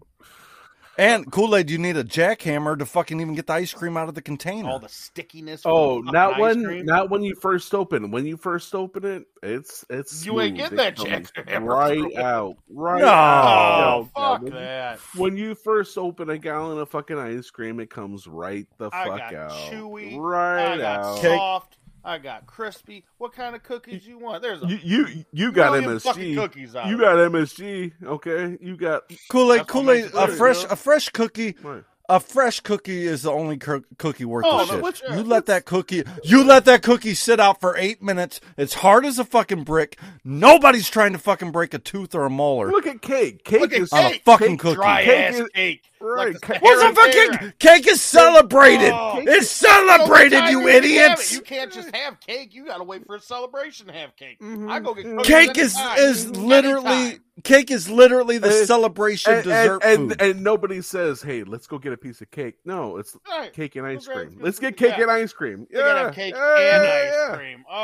[0.96, 4.08] And Kool Aid, you need a jackhammer to fucking even get the ice cream out
[4.08, 4.68] of the container.
[4.68, 5.62] All the stickiness.
[5.64, 6.86] Oh, the not when cream.
[6.86, 8.10] not when you first open.
[8.12, 10.70] When you first open it, it's it's You ain't smooth.
[10.70, 13.08] getting that It jackhammer right out, right No.
[13.08, 13.96] out.
[13.96, 14.98] Oh, fuck when you- that.
[15.16, 19.04] When you first open a gallon of fucking ice cream, it comes right the I
[19.08, 20.16] fuck got out, chewy.
[20.16, 21.20] right I got out.
[21.20, 21.78] Cake.
[22.04, 22.14] Soft.
[22.14, 23.04] I got crispy.
[23.18, 24.42] What kind of cookies you want?
[24.42, 26.34] There's a You you you got MSG.
[26.36, 27.92] cookies out You got MSG.
[28.04, 30.72] Okay, you got Kool Aid, Kool Aid, a fresh you know?
[30.72, 31.56] a fresh cookie.
[31.62, 31.82] Right.
[32.10, 34.82] A fresh cookie is the only cur- cookie worth Oh, the no, shit.
[34.82, 38.42] what's- you let that cookie, you let that cookie sit out for eight minutes.
[38.58, 39.98] It's hard as a fucking brick.
[40.22, 42.70] Nobody's trying to fucking break a tooth or a molar.
[42.70, 43.42] look at cake.
[43.44, 44.74] Cake Look at is on a fucking Cake cookie.
[44.74, 45.90] dry Cake ass is- cake.
[46.00, 46.32] Right.
[46.32, 48.92] Like the Cake- a fucking cake is celebrated?
[48.92, 49.20] Oh.
[49.26, 50.84] it's celebrated, No, you Tiger, have it.
[50.84, 51.32] idiots.
[51.32, 52.54] You can't just have cake.
[52.54, 54.40] You gotta wait for a celebration to have cake.
[54.40, 54.70] Mhm.
[54.70, 55.24] I go get.
[55.24, 55.98] Cake is anytime.
[55.98, 57.20] is literally Anytime.
[57.44, 60.20] cake is literally the And- celebration and, dessert and, food.
[60.20, 63.52] and, and nobody says, "Hey, let's go get a piece of cake." No, it's Right.
[63.52, 64.28] cake and ice Okay, cream.
[64.40, 65.02] let's Let's get cake yeah.
[65.04, 65.66] and ice cream.
[65.70, 67.36] Yeah, cake yeah, and yeah, ice yeah.
[67.36, 67.64] cream.
[67.70, 67.74] Oh,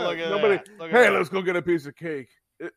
[0.00, 0.06] Yeah.
[0.08, 0.54] look at Nobody.
[0.56, 0.68] that.
[0.78, 1.12] Look at Hey, that.
[1.12, 2.28] let's go get a piece of cake.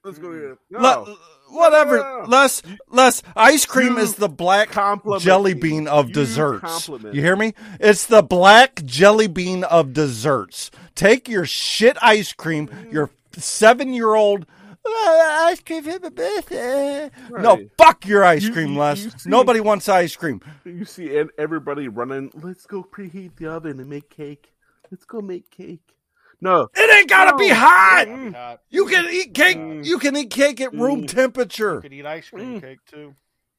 [0.04, 0.58] Let's go here.
[0.70, 0.80] No.
[0.80, 1.18] Le-
[1.50, 1.98] whatever.
[1.98, 2.26] No.
[2.28, 3.22] Less, less.
[3.36, 4.72] Ice cream You is the black
[5.20, 6.88] jelly bean of You desserts.
[6.90, 7.54] You hear me?
[7.80, 10.72] It's the black jelly bean of desserts.
[10.96, 12.92] Take your shit ice cream, mm-hmm.
[12.92, 14.46] your seven year old.
[14.88, 17.10] Uh, ice cream for my birthday.
[17.32, 19.04] No, fuck your ice cream, you- Les.
[19.04, 20.42] you see- Nobody wants ice cream.
[20.64, 22.32] You see everybody running.
[22.36, 24.52] Let's go preheat the oven and make cake.
[24.92, 25.95] Let's go make cake.
[26.42, 27.56] No, It ain't gotta be No.
[27.56, 28.06] hot.
[28.08, 28.34] Mm.
[28.34, 28.62] Hot.
[28.70, 29.58] You can eat cake.
[29.58, 29.86] Mm.
[29.86, 31.08] You can eat cake at room Mm.
[31.08, 31.76] temperature.
[31.76, 32.62] You could eat ice cream Mm.
[32.62, 33.16] cake too.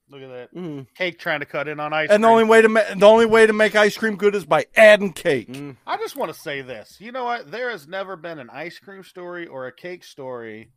[0.08, 0.54] Look at that.
[0.54, 0.86] Mm.
[0.94, 3.26] Cake trying to cut in on ice And the only way to ma- the only
[3.26, 5.48] way to make ice cream good is by adding cake.
[5.48, 5.76] Mm.
[5.86, 7.00] I just want to say this.
[7.00, 7.50] You know what?
[7.50, 10.70] There has never been an ice cream story or a cake story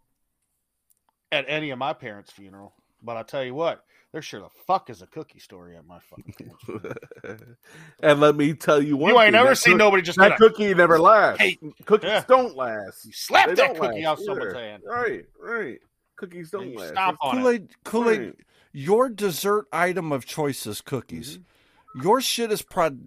[1.31, 2.73] at any of my parents' funeral.
[3.03, 5.99] But I tell you what, there sure the fuck is a cookie story at my
[6.09, 6.51] fucking
[8.03, 9.11] and let me tell you one.
[9.13, 11.39] You ain't thing, never that seen cook- nobody just that get a- cookie never lasts.
[11.39, 11.59] Cake.
[11.85, 12.23] Cookies Yeah.
[12.27, 13.05] don't last.
[13.05, 14.59] You slap They that don't cookie out last someone's either.
[14.59, 14.83] hand.
[14.85, 15.79] Right, right.
[16.17, 16.89] Cookies don't you last.
[16.89, 17.37] stomp on.
[17.37, 18.19] Kool Aid, Kool Aid.
[18.19, 18.35] Right.
[18.73, 21.37] Your dessert item of choice is cookies.
[21.37, 22.01] Mm-hmm.
[22.03, 22.99] Your shit is prod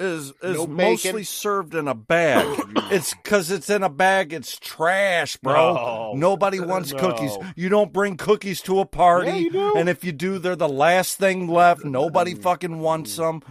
[0.00, 2.44] is is No mostly served in a bag.
[2.48, 4.32] Oh, it's because it's in a bag.
[4.32, 5.74] It's trash, bro.
[5.74, 6.12] No.
[6.14, 6.98] Nobody wants No.
[6.98, 7.36] cookies.
[7.54, 9.76] You don't bring cookies to a party, Yeah, you do.
[9.76, 11.84] and if you do, they're the last thing left.
[11.84, 12.42] Nobody mm.
[12.42, 13.42] fucking wants them.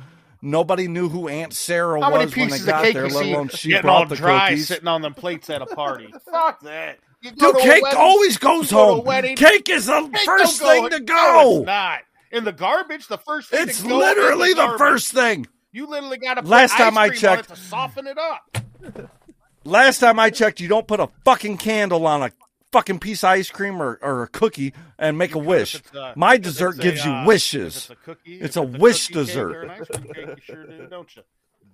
[0.42, 3.26] Nobody knew who Aunt Sarah How many was when they got of cake there, let
[3.26, 4.68] alone she getting all brought the dry cookies.
[4.68, 6.14] sitting on them plates at a party?
[6.32, 7.00] Fuck that.
[7.22, 9.06] You go Dude, cake wedding, always goes you go home.
[9.06, 11.58] wedding, Cake is the cake first don't thing to No, go.
[11.58, 12.00] it's not.
[12.32, 14.78] In the garbage, the first thing It's to go literally is the garbage.
[14.80, 15.46] first thing.
[15.72, 18.58] You literally got to put Last ice time I checked- to soften it up.
[19.64, 22.32] Last time I checked, you don't put a fucking candle on a
[22.72, 25.76] fucking piece of ice cream or, or a cookie and make a wish.
[25.94, 27.76] A- My dessert a, gives you uh, wishes.
[27.76, 29.56] It's a cookie, It's a wish dessert.
[29.56, 31.24] or an ice cream cake, you sure do, don't you?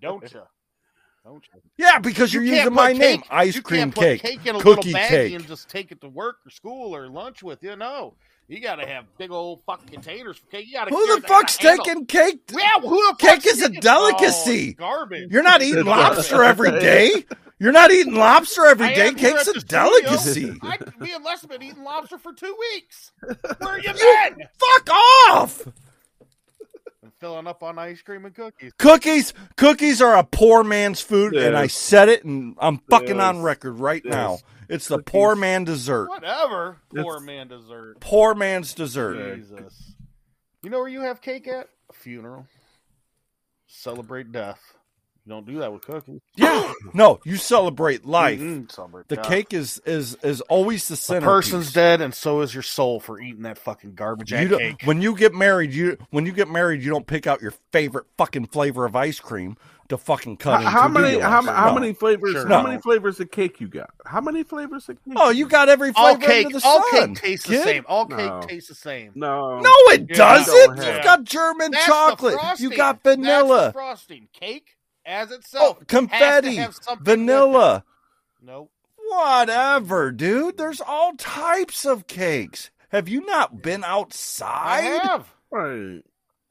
[0.02, 0.42] Don't you?
[1.24, 1.62] Don't you?
[1.78, 3.22] Yeah, because you're You using my name.
[3.22, 5.34] cake- Ice you cream cake, cake in a cookie cake.
[5.34, 7.76] and just take it to work or school or lunch with you.
[7.76, 8.16] No,
[8.48, 10.68] You gotta have big old fucking containers for cake.
[10.68, 10.92] You gotta.
[10.92, 12.42] Who the fuck's taking cake?
[12.52, 14.76] Yeah, who the Cake is a delicacy.
[14.78, 15.32] Oh, garbage.
[15.32, 17.26] You're not eating lobster every day.
[17.58, 19.14] You're not eating lobster every I day.
[19.14, 20.54] Cake's at a delicacy.
[20.62, 23.14] I, me and Les have been eating lobster for two weeks.
[23.60, 24.48] Where you You- been?
[24.60, 24.90] Fuck
[25.30, 25.68] off!
[27.04, 28.74] I'm filling up on ice cream and cookies.
[28.78, 33.42] Cookies, cookies are a poor man's food, and I said it, and I'm fucking on
[33.42, 34.14] record right Yes.
[34.14, 34.38] now.
[34.70, 36.10] It's the poor man dessert.
[36.10, 36.78] Whatever.
[36.90, 38.00] Poor It's- man dessert.
[38.00, 39.36] Poor man's dessert.
[39.38, 39.96] Jesus.
[40.64, 41.70] You know where you have cake at?
[41.90, 42.48] A funeral.
[43.68, 44.75] Celebrate death.
[45.26, 46.22] You don't do that with cookies.
[46.38, 48.40] Yeah, no, you celebrate life.
[48.40, 49.28] Mm-mm, celebrate The death.
[49.28, 51.26] cake is is is always the A center.
[51.26, 54.82] person's dead, and so is your soul for eating that fucking garbage You cake.
[54.84, 58.06] when you get married, you when you get married, you don't pick out your favorite
[58.18, 59.58] fucking flavor of ice cream
[59.90, 61.00] to fucking cut How, how into.
[61.00, 61.12] many?
[61.14, 61.24] do you?
[61.24, 62.32] How, how many flavors?
[62.34, 62.48] Sure.
[62.48, 62.68] How No.
[62.68, 63.90] many flavors of cake you got?
[64.06, 65.14] How many flavors of cake?
[65.16, 67.16] Oh, you got every all flavor cake, under the all sun.
[67.16, 67.60] cake tastes kid.
[67.60, 67.86] the same.
[67.88, 68.42] All cake No.
[68.42, 69.12] tastes the same.
[69.16, 70.78] no, No, it Yeah, doesn't.
[70.86, 72.34] You've got German That's chocolate.
[72.34, 72.70] You frosting.
[72.72, 73.72] got That's vanilla.
[73.74, 74.28] frosting.
[74.34, 74.76] Cake
[75.06, 75.78] as Oh, itself.
[75.78, 77.78] has to confetti, have something vanilla.
[78.42, 78.46] it.
[78.46, 78.72] Nope.
[78.98, 80.58] Whatever, dude.
[80.58, 82.72] There's all types of cakes.
[82.90, 84.84] Have you not been outside?
[84.84, 85.08] I outside?
[85.10, 85.34] have.
[85.52, 86.02] Right.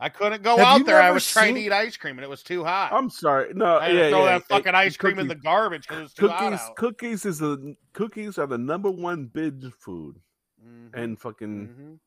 [0.01, 0.99] I couldn't go Have out there.
[0.99, 2.93] I never was trying to eat ice cream, and it was too hot.
[2.93, 3.53] I'm sorry.
[3.55, 5.83] No, I had yeah, to throw yeah, that fucking yeah, ice cream in the garbage
[5.83, 6.77] because it was too hot Cookies, out.
[6.77, 7.59] cookies is a
[7.93, 10.17] cookies are the number one binge food,
[10.63, 11.69] Mhm, and fucking.
[11.69, 11.99] mhm.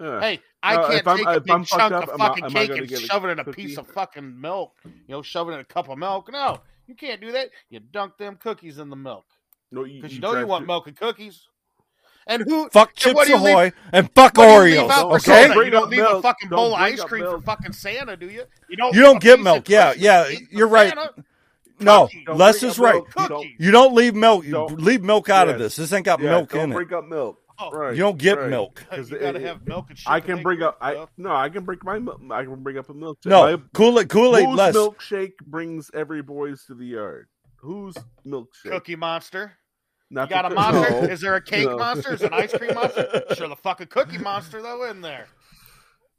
[0.00, 0.20] Yeah.
[0.20, 2.70] Hey, I Uh, can't if I'm- take a big chunk up, of fucking I cake
[2.70, 3.66] and shove it in a cookie?
[3.66, 4.72] piece of fucking milk.
[4.84, 6.30] You know, shove it in a cup of milk.
[6.32, 7.50] No, you can't do that.
[7.70, 9.24] You dunk them cookies in the milk
[9.70, 11.46] no, you, because you, know you want to- milk and cookies.
[12.26, 12.70] And who?
[12.70, 14.90] Fuck and Chips what do you leave- Ahoy and fuck what do you leave Oreos.
[14.90, 15.24] out for Okay.
[15.42, 15.54] Santa?
[15.54, 17.72] Bring You don't up leave a fucking Don't bowl of ice up cream for fucking
[17.74, 18.44] Santa, do you?
[18.70, 18.94] You don't.
[18.94, 19.68] You don't get milk.
[19.68, 20.28] Yeah, yeah.
[20.50, 20.88] You're right.
[20.88, 21.12] Santa.
[21.80, 23.02] No, Don't Les is right.
[23.18, 24.44] You don't- You don't leave milk.
[24.46, 25.76] You Don't- leave milk out of this.
[25.76, 26.74] This ain't got Yeah, milk don't in it.
[26.74, 27.40] bring up milk.
[27.58, 27.70] Oh.
[27.70, 27.92] Right.
[27.94, 28.50] You don't get right.
[28.50, 28.84] milk.
[28.90, 30.08] You 'Cause gotta it- have milk and shit.
[30.10, 30.76] I can bring up.
[30.80, 31.94] I no, I can bring my.
[32.34, 33.18] I can bring up a milk.
[33.24, 34.74] No, My- Kool Aid, Kool Aid, whose Les.
[34.74, 37.28] milkshake brings every boys to the yard?
[37.56, 37.94] Who's
[38.26, 38.70] milkshake?
[38.70, 39.52] Cookie monster.
[40.10, 40.90] Not You got a monster?
[40.90, 40.98] No.
[41.08, 41.78] Is there a cake No.
[41.78, 42.14] monster?
[42.14, 43.22] Is it an ice cream monster?
[43.36, 45.26] Sure, the fucking cookie monster though in there.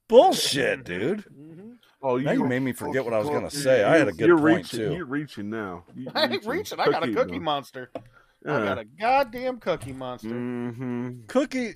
[0.08, 0.84] Bullshit, mm-hmm.
[0.84, 1.26] dude.
[1.26, 1.72] Mm-hmm.
[2.02, 3.84] Oh, Now you made me forget what I was gonna say.
[3.84, 4.94] I had a good you're point reaching, too.
[4.96, 5.84] You're reaching now.
[5.96, 6.80] You I ain't reaching.
[6.80, 7.90] I got a cookie monster.
[8.48, 10.30] I got a goddamn cookie monster.
[10.30, 11.26] Mm-hmm.
[11.28, 11.74] Cookie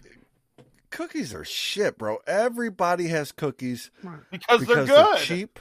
[0.91, 2.17] cookies are shit, bro.
[2.27, 3.91] Everybody has cookies
[4.31, 5.17] Because, they're because good.
[5.19, 5.59] cheap.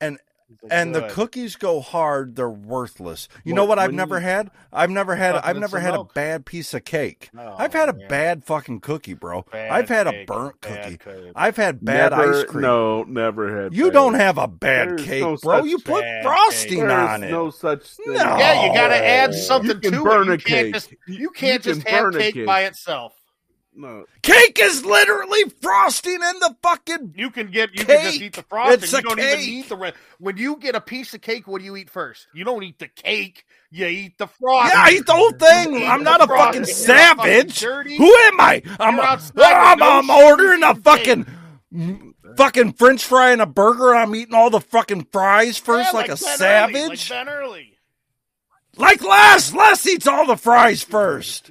[0.00, 0.18] And
[0.62, 3.28] They're and the cookies go hard, they're worthless.
[3.44, 4.50] You What- know what I've never you- had?
[4.72, 7.30] I've never had I've never some had a bad piece of cake.
[7.38, 8.08] Oh, I've had a man.
[8.08, 9.44] bad fucking cookie, bro.
[9.52, 11.32] Bad I've had a burnt bad cookie.
[11.34, 12.62] I've had bad never, ice cream.
[12.62, 13.74] No, never had.
[13.74, 13.92] You bad.
[13.92, 15.64] don't have a bad There's cake, no bro.
[15.64, 16.88] You put frosting cake.
[16.88, 17.30] There's on it.
[17.30, 18.14] no such thing.
[18.14, 18.22] No.
[18.38, 20.28] Yeah, you got to add something You can to burn it.
[20.28, 20.74] a You can't cake.
[20.74, 22.46] just You- you can't just have burn a cake, cake.
[22.46, 23.12] by itself.
[23.74, 24.04] No.
[24.22, 27.14] Cake is literally frosting in the fucking.
[27.16, 28.82] You can get you can just eat the frosting.
[28.82, 29.40] It's you don't cake.
[29.40, 29.96] even eat the rest.
[30.18, 32.26] When you get a piece of cake, what do you eat first?
[32.34, 33.46] You don't eat the cake.
[33.70, 34.72] You eat the frosting.
[34.78, 35.86] Yeah, I eat the whole thing.
[35.88, 37.60] I'm not a fucking not fucking savage.
[37.62, 38.62] Who am I?
[38.78, 41.26] I'm a, I'm, no I'm ordering a fucking
[42.36, 43.94] fucking French fry and a burger.
[43.94, 47.10] I'm eating all the fucking fries first Yeah, like, a Ben Early, savage.
[47.10, 47.78] like Ben Early.
[48.76, 49.52] Like Les.
[49.54, 51.50] Les eats all the fries first.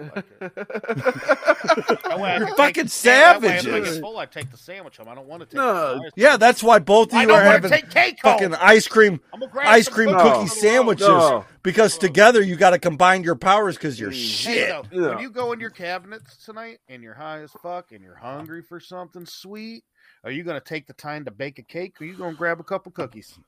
[0.00, 2.02] Too, that's why I like it.
[2.04, 3.94] That way I You're fucking take- yeah, that way I savages.
[3.94, 5.08] get full, I take the sandwich home.
[5.08, 5.94] I don't want to take No.
[5.94, 6.12] the fries.
[6.16, 9.66] Yeah, that's why both of you are having cake fucking ice cream I'm gonna grab
[9.68, 11.44] ice cream cookies cookie on sandwiches No.
[11.62, 14.68] because together you got to combine your powers because you're Hey, shit.
[14.68, 15.08] though, Yeah.
[15.14, 18.62] When you go in your cabinets tonight and you're high as fuck and you're hungry
[18.62, 19.84] for something sweet,
[20.24, 22.32] are you going to take the time to bake a cake or are you going
[22.32, 23.38] to grab a couple cookies?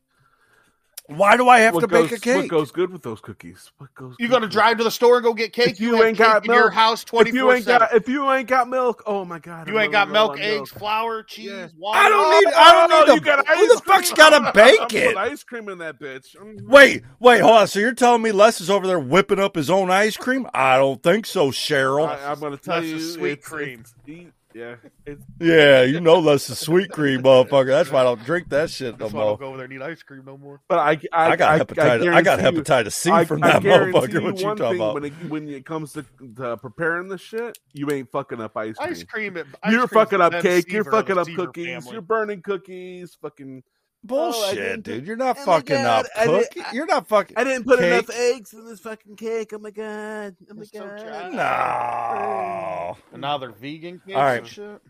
[1.07, 2.36] Why do I have What to goes, bake a cake?
[2.36, 3.72] What goes good with those cookies?
[3.78, 4.14] What goes?
[4.20, 5.72] You good going to drive to the store and go get cake?
[5.72, 7.96] If you have ain't got cake in your milk- house If you ain't got, seven.
[7.96, 9.66] if you ain't got milk, oh my god!
[9.68, 11.66] You I'm ain't got running low milk, eggs, flour, cheese, Yeah.
[11.76, 11.98] water.
[11.98, 12.55] I don't need.
[12.55, 14.16] I don't Oh, need you got Who ice the fuck's cream?
[14.16, 15.16] got to I'm bake it?
[15.16, 16.36] ice cream in that bitch.
[16.36, 16.62] Mm.
[16.68, 17.66] Wait, wait, hold on.
[17.66, 20.46] So you're telling me Les is over there whipping up his own ice cream?
[20.55, 22.07] I don't think so, Cheryl.
[22.09, 23.80] I, I'm going to tell That's you, sweet cream.
[23.80, 24.76] it's- e- yeah,
[25.07, 27.66] it's, yeah, you know Les is sweet cream, motherfucker.
[27.68, 29.38] That's why I don't drink that shit no That's why I don't more.
[29.38, 30.61] go over there and eat ice cream no more.
[30.68, 32.12] but I, I, I got hepatitis.
[32.12, 34.22] I, got guarantee you- hepatitis C I, from I that guarantee motherfucker.
[34.22, 34.94] What you talking about?
[34.94, 36.05] When it, when it comes to,
[36.36, 38.90] to preparing the shit, you ain't fucking up ice cream.
[38.90, 39.38] Ice cream.
[39.62, 40.70] Ice You're fucking up cake.
[40.70, 41.66] You're fucking up cookies.
[41.66, 41.92] family.
[41.92, 43.16] You're burning cookies.
[43.20, 43.62] Fucking.
[44.05, 45.07] Bullshit, Oh, dude.
[45.07, 46.66] You're not Oh fucking God, up I didn't- cookie.
[46.76, 47.36] You're not fucking.
[47.38, 47.92] I didn't put Cake.
[47.92, 49.53] enough eggs in this fucking cake.
[49.55, 50.36] Oh my god.
[50.50, 51.32] Oh my It's so god.
[51.32, 52.96] No.
[53.12, 54.46] And now they're vegan cakes All right.
[54.46, 54.80] shit.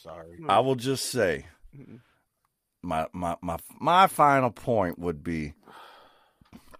[0.00, 0.38] Sorry.
[0.48, 1.46] I will just say
[2.82, 5.54] my my my my final point would be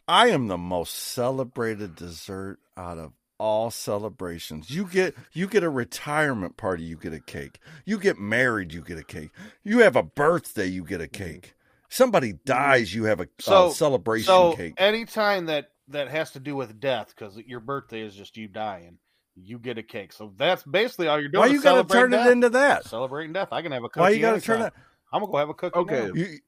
[0.09, 4.71] I am the most celebrated dessert out of all celebrations.
[4.71, 7.59] You get you get a retirement party, you get a cake.
[7.85, 9.31] You get married, you get a cake.
[9.65, 11.55] You have a birthday, you get a cake.
[11.89, 14.75] Somebody dies, you have a So uh, celebration so cake.
[14.79, 18.99] anytime that that has to do with death, because your birthday is just you dying,
[19.35, 20.13] you get a cake.
[20.13, 21.41] So that's basically all you're doing.
[21.41, 22.85] Why you gotta celebrating turn it into that?
[22.87, 23.49] Celebrating death.
[23.51, 24.01] I can have a cookie.
[24.01, 24.69] Why you gotta turn anytime.
[24.69, 24.83] it?
[25.13, 25.79] I'm gonna go have a cookie.
[25.81, 26.07] Okay.
[26.07, 26.15] now.
[26.15, 26.39] You,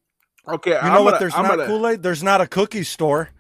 [0.46, 1.12] Okay, you I'm know what?
[1.12, 2.02] gonna- There's I'm not gonna- Kool Aid.
[2.02, 3.30] There's not a cookie store.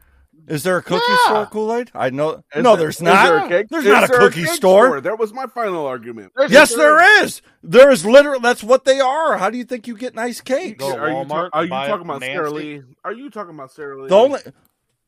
[0.46, 1.16] Is there a cookie Yeah.
[1.24, 1.90] store Kool Aid?
[1.94, 2.42] I know.
[2.54, 3.24] Is no, there- there's not.
[3.48, 5.00] there cake- There's is not a cookie cake store.
[5.00, 6.32] That was my final argument.
[6.36, 7.40] There's Yes, there is.
[7.62, 8.40] There is literally.
[8.42, 9.38] That's what they are.
[9.38, 10.78] How do you think you get nice cakes?
[10.78, 12.34] Go to Are you, Walmart, ta- are you talking about Nancy.
[12.34, 12.82] Sara Lee?
[13.04, 14.08] Are you talking about Sara Lee?
[14.08, 14.40] The only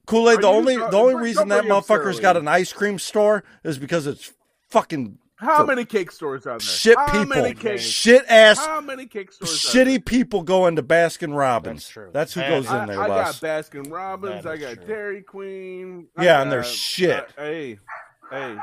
[0.07, 0.41] Kool Aid.
[0.41, 2.22] The only ta- the only reason that bring up Sara motherfucker's Lee.
[2.22, 4.33] got an ice cream store is because it's
[4.70, 6.61] fucking How for many cake stores are there?
[6.61, 7.78] shit How people, many cake?
[7.78, 9.51] shit ass, How many cake stores?
[9.66, 9.84] are there?
[9.99, 11.82] shitty people go into Baskin Robbins.
[11.82, 12.11] That's true.
[12.12, 14.47] That's who That- goes I, in there, I got Baskin Robbins.
[14.47, 14.84] I got true.
[14.87, 16.07] Dairy Queen.
[16.16, 17.18] I Yeah, and they're got- shit.
[17.37, 17.78] uh, hey,
[18.30, 18.57] hey.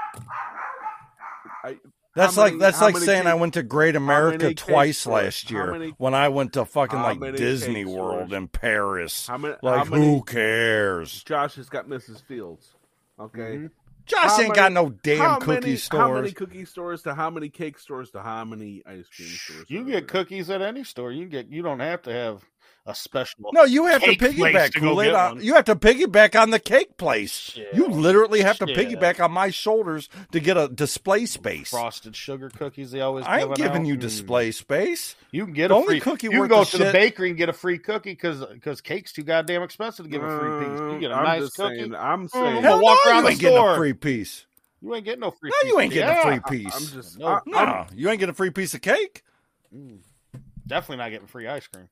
[1.66, 1.78] I,
[2.16, 5.24] That's how like that's like many saying I went to Great America twice stores?
[5.24, 8.34] last year many- when I went to fucking like Disney World stores?
[8.34, 9.28] in Paris.
[9.28, 9.56] How many?
[9.62, 11.24] Like how many, who cares?
[11.24, 12.22] Josh has got Mrs.
[12.24, 12.76] Fields.
[13.20, 13.40] Okay.
[13.58, 13.68] Mm-hmm.
[14.06, 16.02] Josh How ain't many- got no damn cookie many, stores.
[16.02, 19.66] How many cookie stores to how many cake stores to how many ice cream stores?
[19.70, 20.02] You get there?
[20.02, 21.12] cookies at any store.
[21.12, 21.48] You can get.
[21.50, 22.44] You don't have to have
[22.86, 23.50] a special.
[23.54, 25.14] No, you have to cake place piggyback to Kool Aid.
[25.14, 27.58] on- You have to piggyback on the cake place.
[27.74, 28.78] You literally have to Shit.
[28.78, 31.70] piggyback on my shoulders to get a display space.
[31.70, 32.92] frosted sugar cookies.
[32.92, 33.26] They always.
[33.26, 33.88] I ain't giving giving out.
[33.88, 34.00] you Mm.
[34.02, 35.16] display space.
[35.32, 37.30] You can get The a only free cookie You can go of to the bakery
[37.30, 40.68] and get a free cookie because because cake's too goddamn expensive to give a free
[40.68, 40.80] piece.
[40.80, 41.78] You get a I'm nice cookie.
[41.78, 41.96] saying.
[41.96, 42.64] I'm Mm, saying.
[42.64, 44.46] Hell walk no, around you the ain't getting a free piece.
[44.82, 45.50] You ain't getting no free.
[45.50, 45.72] No, piece.
[45.72, 46.76] you ain't getting Yeah, a free piece.
[46.76, 47.18] I'm just.
[47.18, 49.24] No, I, no, I'm- you ain't getting a free piece of cake.
[50.68, 51.88] Definitely not getting free ice cream.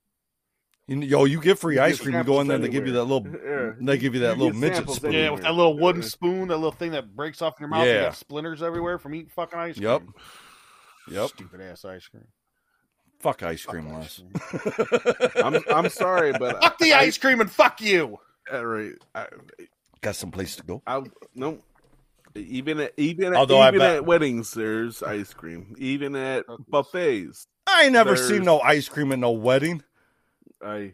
[0.91, 2.17] You, yo, you get free You ice get cream.
[2.17, 3.77] You go in there, and they give you that little, anywhere.
[3.79, 3.85] Yeah.
[3.85, 5.11] they give you that You little get midget spoon.
[5.13, 7.85] Yeah, with that little wooden spoon, that little thing that breaks off in your mouth.
[7.87, 7.93] Yeah.
[7.93, 9.87] You got splinters everywhere from eating fucking ice cream.
[9.87, 10.01] Yep.
[11.11, 11.29] Yep.
[11.29, 12.27] Stupid ass ice cream.
[13.19, 14.21] Fuck ice cream, Les.
[15.43, 18.17] I'm, I'm sorry, but Fuck the I- ice cream and fuck you.
[18.51, 18.93] All right.
[19.15, 19.27] I,
[20.01, 20.81] Got some place to go.
[20.87, 21.03] I
[21.35, 21.59] no.
[22.33, 25.75] Even at even at, Although even bet- at weddings, there's ice cream.
[25.77, 29.83] Even at buffets, I ain't never There's- seen no ice cream at no wedding.
[30.64, 30.93] I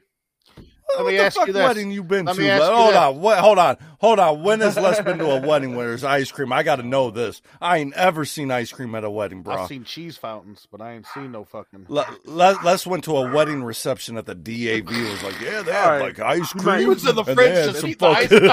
[0.96, 1.64] Let what me the ask fuck you this.
[1.64, 2.42] wedding you been Let to?
[2.42, 2.70] me ask Les?
[2.70, 2.98] you hold this.
[2.98, 4.42] on, what, hold on, hold on.
[4.44, 6.54] When has Les been to a wedding where there's ice cream?
[6.54, 7.42] I got to know this.
[7.62, 9.56] I ain't ever seen ice cream at a wedding, bro.
[9.56, 11.88] I've seen cheese fountains, but I ain't seen no fucking.
[11.90, 14.90] Le- Les, Les went to a wedding reception at the DAV.
[14.90, 16.02] It was like, yeah, they have All right.
[16.02, 16.80] like ice cream.
[16.80, 18.44] He was in the and fridge they to some eat the ice Get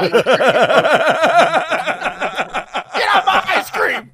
[3.09, 4.12] out my ice cream!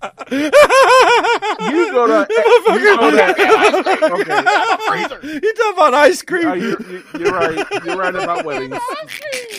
[1.73, 2.27] you go to
[2.73, 4.79] you go to okay.
[4.89, 5.21] Freezer.
[5.23, 6.47] You talking about ice cream?
[6.49, 7.67] Uh, you're, you- you're right.
[7.85, 8.79] You're right about weddings.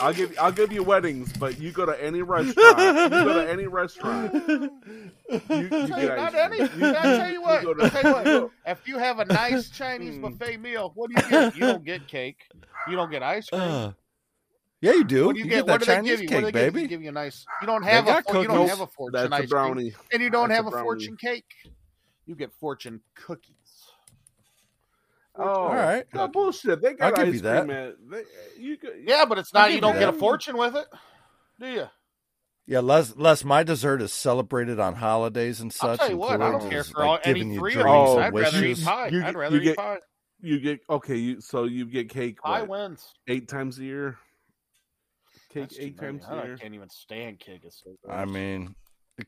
[0.00, 2.78] I'll give I'll give you weddings, but you go to any restaurant.
[2.78, 4.72] You go to any restaurant.
[5.32, 6.58] You, you Tell you, get not ice any.
[6.58, 7.62] You- I tell you what.
[7.62, 8.50] go to- tell you what.
[8.66, 11.54] If you have a nice Chinese buffet meal, what do you get?
[11.54, 12.36] You don't get cake.
[12.86, 13.62] You don't get ice cream.
[13.62, 13.92] Uh,
[14.82, 15.26] yeah, you do.
[15.26, 15.56] what do you, you get?
[15.64, 16.36] get What that do Chinese give you?
[16.36, 16.70] What do cake, give you?
[16.70, 16.80] baby.
[16.82, 17.46] They give you a nice.
[17.62, 18.06] You don't have a.
[18.08, 19.94] got You don't have a fortune That's a ice cream, brownie.
[20.12, 20.84] and you don't That's have a, brownie.
[20.84, 21.44] fortune cake.
[22.26, 23.54] You get fortune cookies.
[25.34, 26.04] Oh, All right.
[26.12, 26.82] No bullshit.
[26.82, 27.64] They got I'll give ice you that.
[27.64, 27.94] cream at.
[28.10, 28.22] They,
[28.62, 29.70] you could, Yeah, but it's not.
[29.70, 30.84] You you don't get a fortune with it,
[31.58, 31.86] do you?
[32.66, 35.88] Yeah, Les, Les, my dessert is celebrated on holidays and such.
[35.90, 36.40] I'll tell you what.
[36.40, 38.34] I don't care is, for like, all, any giving you three of dreams Oh, I'd
[38.34, 39.08] rather eat pie.
[39.08, 39.98] You I'd rather you eat get- pie.
[40.44, 41.16] You get okay.
[41.16, 43.14] You so you get cake Pie what, wins.
[43.28, 44.18] eight times a year.
[45.52, 46.56] Cake That's too eight times I a don't- year.
[46.56, 47.60] can't even stand cake.
[47.64, 48.74] It's so I mean,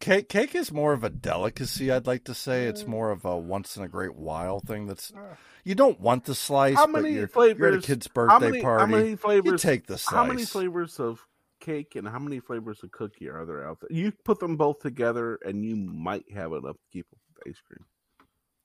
[0.00, 1.90] cake cake is more of a delicacy.
[1.92, 2.88] I'd like to say it's mm.
[2.88, 4.86] more of a once in a great while thing.
[4.86, 5.36] That's ah.
[5.64, 7.58] you don't want the slice, How but many you're, flavors?
[7.58, 8.80] you're at a kid's how birthday many, party.
[8.80, 9.52] How many flavors?
[9.52, 10.14] you take the slice.
[10.14, 11.20] How many flavors of
[11.60, 13.96] cake and how many flavors of cookie are there out there?
[13.96, 17.60] You put them both together, and you might have enough to keep up with ice
[17.66, 17.84] cream.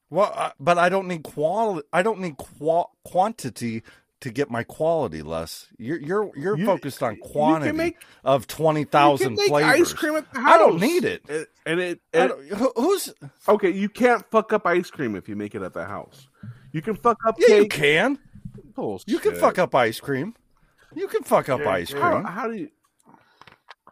[0.10, 1.88] Well, I, but I don't need quality.
[1.94, 3.84] I don't need qua- quantity
[4.22, 5.22] to get my quality.
[5.22, 9.38] Less you're you're you're You- focused on you can quantity make- of twenty You thousand
[9.38, 9.80] flavors.
[9.82, 10.54] ice cream at the house.
[10.54, 11.24] I don't need it.
[11.30, 12.32] And- and it, I and-
[12.76, 13.14] who's
[13.48, 13.70] okay.
[13.70, 16.28] You can't fuck up ice cream if you make it at the house.
[16.72, 17.56] You can fuck up yeah?
[17.58, 18.20] You can.
[18.76, 19.08] Bullshit.
[19.10, 20.36] You can fuck up ice cream.
[20.96, 22.24] You can fuck up ice cream.
[22.24, 22.70] how do you?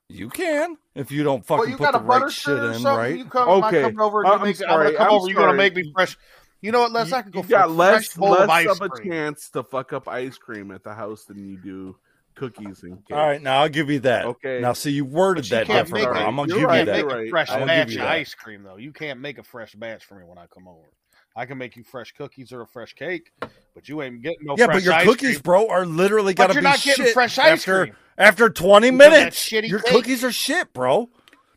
[0.09, 2.43] You can if you don't Well, fucking you put got the a butter right shit
[2.57, 2.86] shit in, something.
[2.86, 3.17] right?
[3.17, 3.82] You come, am I Okay.
[3.82, 4.25] coming over?
[4.25, 5.28] Uh, You I'm make, I'm sorry, gonna come I'm over.
[5.28, 5.57] You're gonna sorry.
[5.57, 6.17] make me fresh.
[6.62, 7.12] You know what, Les?
[7.12, 8.89] I can go you for got a less fresh bowl of less ice of a
[8.89, 9.12] cream.
[9.12, 11.95] chance to fuck up ice cream at the house than you do
[12.36, 13.16] cookies and cake.
[13.18, 14.26] All right, now I'll give you that.
[14.26, 14.60] Okay.
[14.62, 16.14] Now, see, you worded you that can't different.
[16.14, 16.95] make I'm gonna you're give right, you that.
[17.05, 17.28] make right.
[17.28, 18.12] a fresh I'm gonna batch give you of that.
[18.14, 18.78] ice cream though.
[18.78, 20.88] You can't make a fresh batch for me when I come over.
[21.36, 23.32] I can make you fresh cookies or a fresh cake,
[23.76, 24.60] but you ain't getting no fresh.
[24.60, 25.41] yeah, fresh but your ice cookies, cream.
[25.43, 27.95] bro, are literally But got to you're be not getting shit fresh ice after cream.
[28.18, 29.49] after 20 Because minutes.
[29.49, 29.91] shitty Your cake.
[29.93, 31.10] cookies are shit, bro.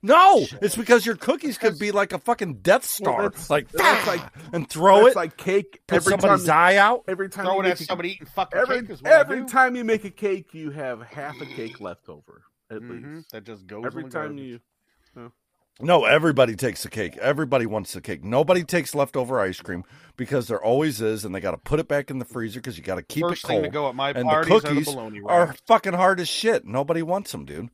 [0.02, 4.06] No, it's because your cookies could be like a fucking Death Star, that's- like that's
[4.06, 4.22] like-
[4.52, 5.82] and throw That's it, like cake.
[5.86, 7.04] put every somebody's time, eye out.
[7.06, 9.12] Every time Throw you it make at a- somebody eating fucking every cake is what
[9.12, 9.46] I every do.
[9.48, 13.32] time you make a cake, you have half a cake left over at Mhm, least.
[13.32, 14.44] That just goes Every in the time garbage.
[14.46, 14.60] you.
[15.82, 17.16] No, everybody takes the cake.
[17.16, 18.22] Everybody wants the cake.
[18.22, 19.84] Nobody takes leftover ice cream
[20.16, 22.76] because there always is, and they got to put it back in the freezer because
[22.76, 23.64] you got to keep First it thing cold.
[23.64, 26.66] to go at my and parties the are the are fucking hard as shit.
[26.66, 27.70] Nobody wants them, dude.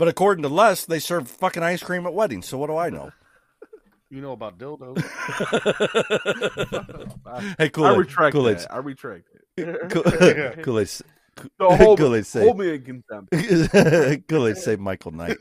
[0.00, 2.48] But according to Les, they serve fucking ice cream at weddings.
[2.48, 3.12] So what do I know?
[4.12, 5.00] You know about dildos.
[7.58, 7.96] hey, I Kool-Aid.
[7.96, 8.58] retract Kool-Aid.
[8.58, 8.72] that.
[8.72, 9.22] I retract
[9.56, 9.88] it.
[9.88, 10.02] Kool-
[10.64, 10.88] Kool-Aid.
[10.88, 11.04] So
[11.60, 12.44] hold, Kool-Aid say.
[12.44, 13.30] hold me in contempt.
[14.28, 15.36] Kool-Aid say Michael Knight.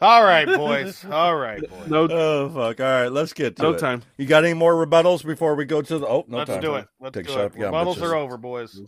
[0.00, 1.04] All right, boys.
[1.04, 1.88] All right, boys.
[1.88, 2.80] No, Oh fuck!
[2.80, 3.78] All right, let's get to no it.
[3.78, 4.02] time.
[4.16, 6.06] You got any more rebuttals before we go to the?
[6.06, 6.60] Oh, no Let's time.
[6.60, 6.86] do it.
[7.00, 7.46] Let's Take a do shot it.
[7.46, 8.02] of gum, Rebuttals bitches.
[8.02, 8.80] are over, boys.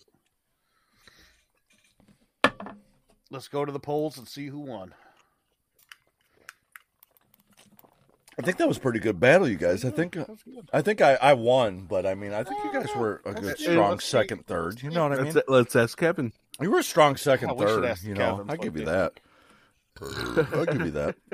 [3.31, 4.95] Let's go to the polls and see who won.
[8.43, 9.85] I think that was a pretty good battle, you guys.
[9.85, 10.17] I think
[10.73, 13.59] I think I, I won, but I mean, I think you guys were a good,
[13.59, 14.83] strong let's second, third.
[14.83, 15.35] You know what I mean?
[15.35, 16.33] Let's, let's ask Kevin.
[16.61, 17.85] You were a strong second, Oh, we should third.
[17.85, 18.87] ask You Kevin, know, I fuck give you it.
[18.87, 19.21] that.
[20.55, 21.17] I'll give you that.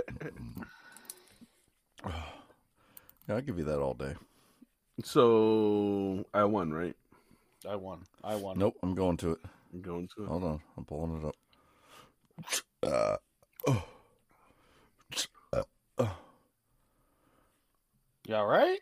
[3.29, 4.15] Yeah, I'll give you that all day.
[5.03, 6.95] So I won, right?
[7.69, 8.03] I won.
[8.23, 8.57] I won.
[8.59, 9.39] Nope, I'm going to it.
[9.75, 10.23] I'm going to.
[10.23, 10.29] It.
[10.29, 13.19] Hold on, I'm pulling it up.
[13.69, 13.75] Uh,
[18.27, 18.79] You all right?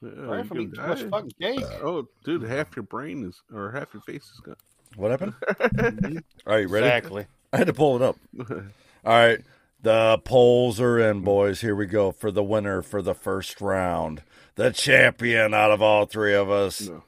[0.00, 1.64] Yeah, Right from eating too much fucking cake.
[1.82, 4.54] Oh, dude, half your brain is, or half your face is gone.
[4.94, 5.34] what happened?
[6.46, 6.86] All right, ready?
[6.86, 7.26] Exactly.
[7.52, 8.16] I had to pull it up.
[8.48, 8.62] All
[9.04, 9.40] right.
[9.82, 11.60] The polls are in, boys.
[11.60, 14.22] Here we go for the winner for the first round.
[14.54, 16.82] The champion out of all three of us.
[16.88, 17.02] No.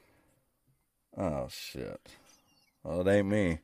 [1.17, 2.01] Oh, shit.
[2.85, 3.59] Well, it ain't me.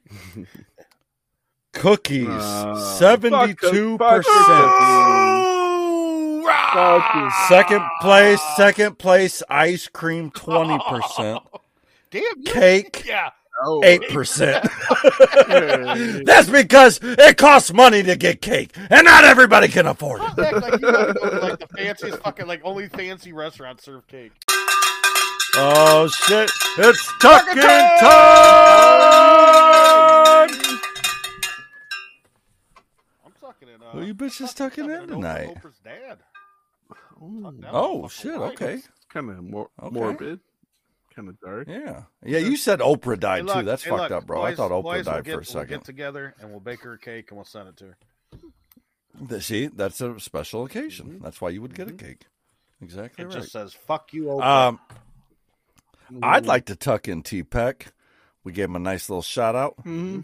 [1.73, 5.56] Cookies, Uh, 72%.
[6.77, 7.31] Fuck Fuck you.
[7.49, 11.43] Second place, second place, ice cream, 20%.
[12.11, 12.43] Damn.
[12.45, 13.31] Cake, yeah.
[13.63, 13.81] Oh.
[13.83, 16.23] 8%.
[16.27, 20.27] That's because it costs money to get cake, and not everybody can afford it.
[20.39, 24.07] Act like you gotta go to like the fanciest fucking like only fancy restaurants serve
[24.09, 24.33] cake.
[25.55, 26.51] Oh shit!
[26.77, 27.71] It's tucking time!
[33.25, 33.81] I'm sucking it.
[33.81, 35.55] Uh, Who you bitches tucking in tonight?
[35.57, 36.19] Oprah's dad.
[37.19, 38.35] Tuck that Oh shit!
[38.35, 39.95] Okay, It's kind of more Okay.
[39.95, 40.41] morbid,
[41.15, 41.69] kind of dark.
[41.69, 42.39] yeah, yeah.
[42.39, 43.63] You said Oprah Hey, died too.
[43.63, 44.43] That's hey, fucked look, up, bro.
[44.43, 45.69] I thought Oprah boys, we'll died get, for a We'll second.
[45.79, 47.97] get together and we'll bake her a cake and we'll send it to her.
[49.29, 51.21] Th- See, that's a special occasion.
[51.23, 52.27] That's why you would get a cake.
[52.83, 53.37] Exactly It right.
[53.39, 54.69] just says "fuck you." Oprah.
[54.69, 54.81] Um,
[56.23, 57.93] I'd like to tuck in T Peck.
[58.45, 59.77] We gave him a nice little shout out.
[59.79, 60.21] Mm-hmm.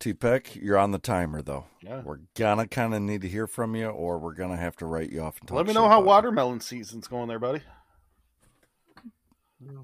[0.00, 1.66] T Peck, you're on the timer though.
[1.80, 2.02] Yeah.
[2.02, 5.10] We're gonna kind of need to hear from you, or we're gonna have to write
[5.10, 5.38] you off.
[5.40, 6.06] And talk Let me know how about you.
[6.06, 7.62] watermelon season's going there, buddy.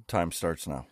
[0.09, 0.87] Time starts now.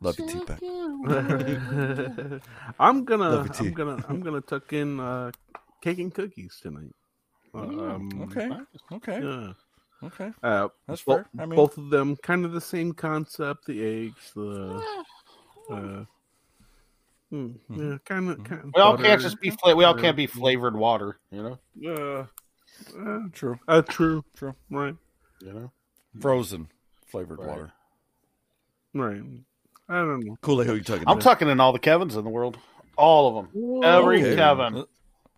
[0.00, 0.60] Love you, T Peck.
[2.78, 3.66] I'm gonna, Love you, T.
[3.68, 5.32] I'm gonna, I'm gonna tuck in uh,
[5.80, 6.94] cake and cookies tonight.
[7.54, 8.50] Um, Okay.
[8.92, 9.20] Okay.
[9.22, 9.52] Yeah.
[10.04, 10.30] Okay.
[10.42, 11.26] Uh, That's bo- fair.
[11.38, 13.64] I mean- both of them kind of the same concept.
[13.66, 14.82] The eggs, the
[15.70, 16.04] uh,
[17.34, 18.44] hmm, yeah, kind of.
[18.44, 21.58] Kind We all can't just be fla- we all can't be flavored water, you know.
[21.86, 22.26] Uh,
[22.98, 23.58] uh, True.
[23.68, 24.54] uh, true, True.
[24.70, 24.94] right,
[25.40, 25.72] You know.
[26.20, 26.68] Frozen
[27.06, 27.48] flavored Right.
[27.48, 27.72] water.
[28.94, 29.22] right.
[29.88, 30.36] I don't know.
[30.40, 31.04] Kool Aid, who you talking?
[31.06, 31.22] I'm in?
[31.22, 32.56] tucking in all the Kevins in the world,
[32.96, 34.36] all of them, every Okay.
[34.36, 34.84] Kevin,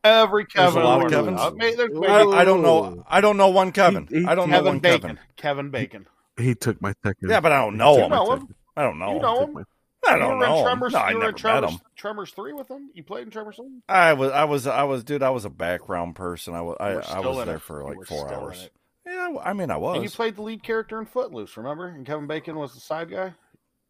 [0.05, 0.83] every There's Kevin.
[0.83, 1.11] a lot of.
[1.11, 1.41] Kevins?
[1.57, 3.05] May- there's maybe I, I don't know.
[3.09, 4.07] I don't know one Kevin.
[4.09, 5.19] He- he- I don't know Kevin one Bacon, Kevin.
[5.37, 6.07] Kevin Bacon.
[6.39, 7.29] He took my second.
[7.31, 8.11] Yeah, but I don't know him.
[8.11, 8.55] know him.
[8.77, 9.15] I don't know.
[9.15, 9.67] You know Took him.
[10.09, 10.63] I don't were know.
[10.63, 10.93] Tremors.
[10.93, 11.81] No, I never in met Tremors, him.
[11.97, 12.91] Tremors three with him.
[12.95, 13.81] You played in Tremors three.
[13.89, 15.23] I was, I was, I was, dude.
[15.23, 16.55] I was a background person.
[16.55, 17.63] I was, I, I was there it.
[17.63, 18.69] for You like were four hours.
[19.07, 19.97] Yeah, I mean, I was.
[19.97, 21.87] And you played the lead character in Footloose, remember?
[21.89, 23.35] And Kevin Bacon was the side guy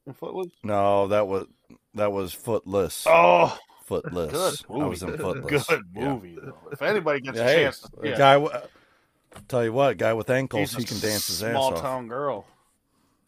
[0.07, 0.53] in Footloose.
[0.63, 1.47] no, that was
[1.95, 3.07] that was Footless.
[3.09, 3.57] Oh,
[3.89, 4.31] Footless.
[4.31, 4.83] good movie.
[4.83, 5.67] I was in Footless.
[5.69, 6.09] Good Yeah.
[6.15, 6.37] movie.
[6.43, 6.57] Though.
[6.71, 8.17] If anybody gets Yeah, a chance, yeah.
[8.19, 8.63] guy.
[9.49, 11.81] Tell you what, guy with ankles, He's he can dance his ass small off.
[11.83, 12.47] town girl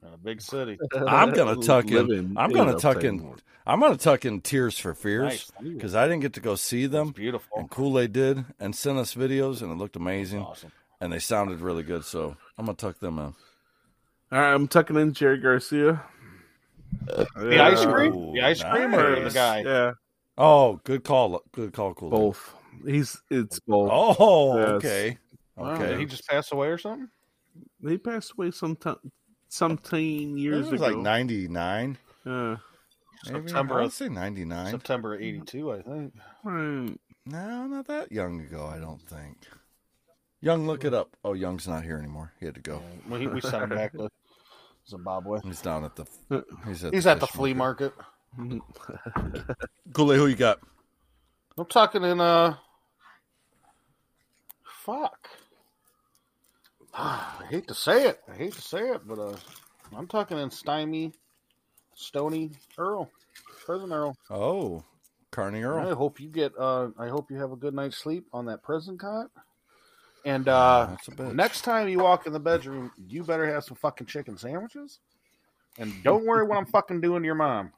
[0.09, 0.79] in a big city.
[1.07, 2.37] I'm gonna tuck in.
[2.37, 3.35] I'm gonna tuck in.
[3.67, 5.73] I'm gonna tuck in Tears for Fears Nice.
[5.75, 7.11] because I didn't get to go see them.
[7.11, 7.59] Beautiful.
[7.59, 10.73] And Kool Aid did, and sent us videos, and it looked amazing, Awesome.
[11.01, 12.05] and they sounded really good.
[12.05, 13.25] So I'm gonna tuck them in.
[13.25, 13.35] All
[14.33, 16.03] right, I'm tucking in Jerry Garcia.
[17.07, 18.33] The ice cream?
[18.35, 19.61] The ice cream or the guy?
[19.63, 19.93] Yeah,
[20.37, 21.43] Oh, good call.
[21.53, 22.13] Good call, Kool Aid.
[22.13, 22.55] both.
[22.87, 23.91] He's it's both.
[23.93, 24.69] Oh, Yes.
[24.71, 25.19] okay.
[25.59, 25.89] Okay.
[25.89, 27.09] did he just passed away or something?
[27.87, 28.77] He passed away some
[29.51, 30.87] time, sometime It years was ago.
[30.91, 31.99] like 99.
[32.25, 32.57] Yeah.
[33.25, 34.71] September I of- would say 99.
[34.71, 36.15] September '82, I think.
[36.45, 39.37] No, not that young ago, I don't think.
[40.41, 41.17] Young, look it up.
[41.25, 42.33] Oh, Young's not here anymore.
[42.39, 42.81] He had to go.
[43.09, 44.09] We, we sent him back to
[44.89, 45.41] Zimbabwe.
[45.43, 46.07] He's down at the.
[46.65, 47.93] He's at He's the at the flea market.
[49.93, 50.61] Kool who you got?
[51.57, 52.55] I'm talking in uh.
[54.65, 55.29] Fuck.
[57.01, 58.21] I hate to say it.
[58.29, 59.37] I hate to say it, but uh,
[59.97, 61.13] I'm talking in Stymie,
[61.95, 63.09] Stony Earl,
[63.65, 64.17] Prison Earl.
[64.31, 64.83] Oh,
[65.31, 65.87] Carney Earl.
[65.89, 66.53] I hope you get.
[66.59, 69.31] Uh, I hope you have a good night's sleep on that prison cot.
[70.25, 71.35] And uh, That's a bitch.
[71.35, 74.99] next time you walk in the bedroom, you better have some fucking chicken sandwiches.
[75.79, 77.73] And don't worry what I'm fucking doing to your mom.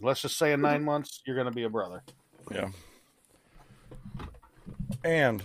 [0.00, 2.04] Let's just say in nine months you're gonna be a brother.
[2.52, 2.68] Yeah.
[5.02, 5.42] And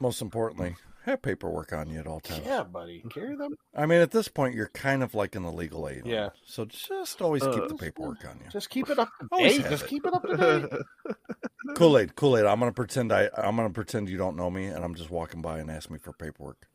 [0.00, 0.76] most importantly,
[1.06, 2.42] have paperwork on you at all times.
[2.44, 3.56] Yeah, buddy, carry them.
[3.74, 6.04] I mean, at this point, you're kind of like an illegal alien.
[6.06, 6.28] Yeah.
[6.44, 8.50] So just always keep Uh, the paperwork on you.
[8.50, 9.60] Just keep it up to Always date.
[9.62, 9.88] have Just it.
[9.88, 11.14] keep it up to date.
[11.76, 12.44] Kool Aid, Kool Aid.
[12.44, 13.30] I'm gonna pretend I.
[13.36, 15.98] I'm gonna pretend you don't know me, and I'm just walking by and ask me
[15.98, 16.66] for paperwork.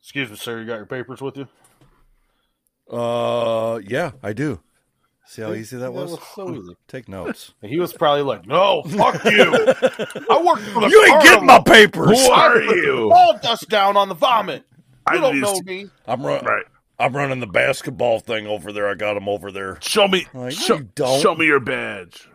[0.00, 0.60] Excuse me, sir.
[0.60, 1.46] You got your papers with you?
[2.90, 4.60] Uh, yeah, I do.
[5.30, 6.10] See how easy that That was?
[6.10, 6.76] was so easy.
[6.88, 7.54] Take notes.
[7.62, 9.42] He was probably like, "No, fuck you.
[10.28, 12.20] I work for the you ain't getting my papers.
[12.26, 13.12] Who are you?
[13.12, 14.64] All dust down on the vomit.
[14.72, 15.86] You I don't just- know me.
[16.08, 16.44] I'm running.
[16.44, 16.64] Right.
[16.98, 18.88] I'm running the basketball thing over there.
[18.88, 19.78] I got him over there.
[19.80, 20.26] Show me.
[20.34, 21.22] Like, no, show, you don't.
[21.22, 22.28] show me your badge.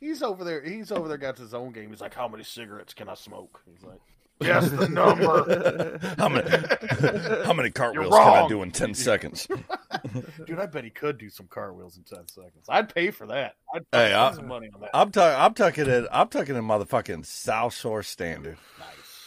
[0.00, 0.62] He's over there.
[0.62, 1.18] He's over there.
[1.18, 1.90] Got his own game.
[1.90, 4.00] He's like, "How many cigarettes can I smoke?" He's like,
[4.40, 7.44] "Guess the number." How many?
[7.44, 9.46] how many cartwheels can I do in ten seconds?
[10.46, 12.66] Dude, I bet he could do some cartwheels in ten seconds.
[12.68, 13.56] I'd pay for that.
[13.74, 14.90] I'd pay Hey, I- some money on that.
[14.94, 15.40] I'm talking.
[15.40, 16.06] I'm talking it.
[16.12, 18.58] I'm talking in motherfucking South Shore standard.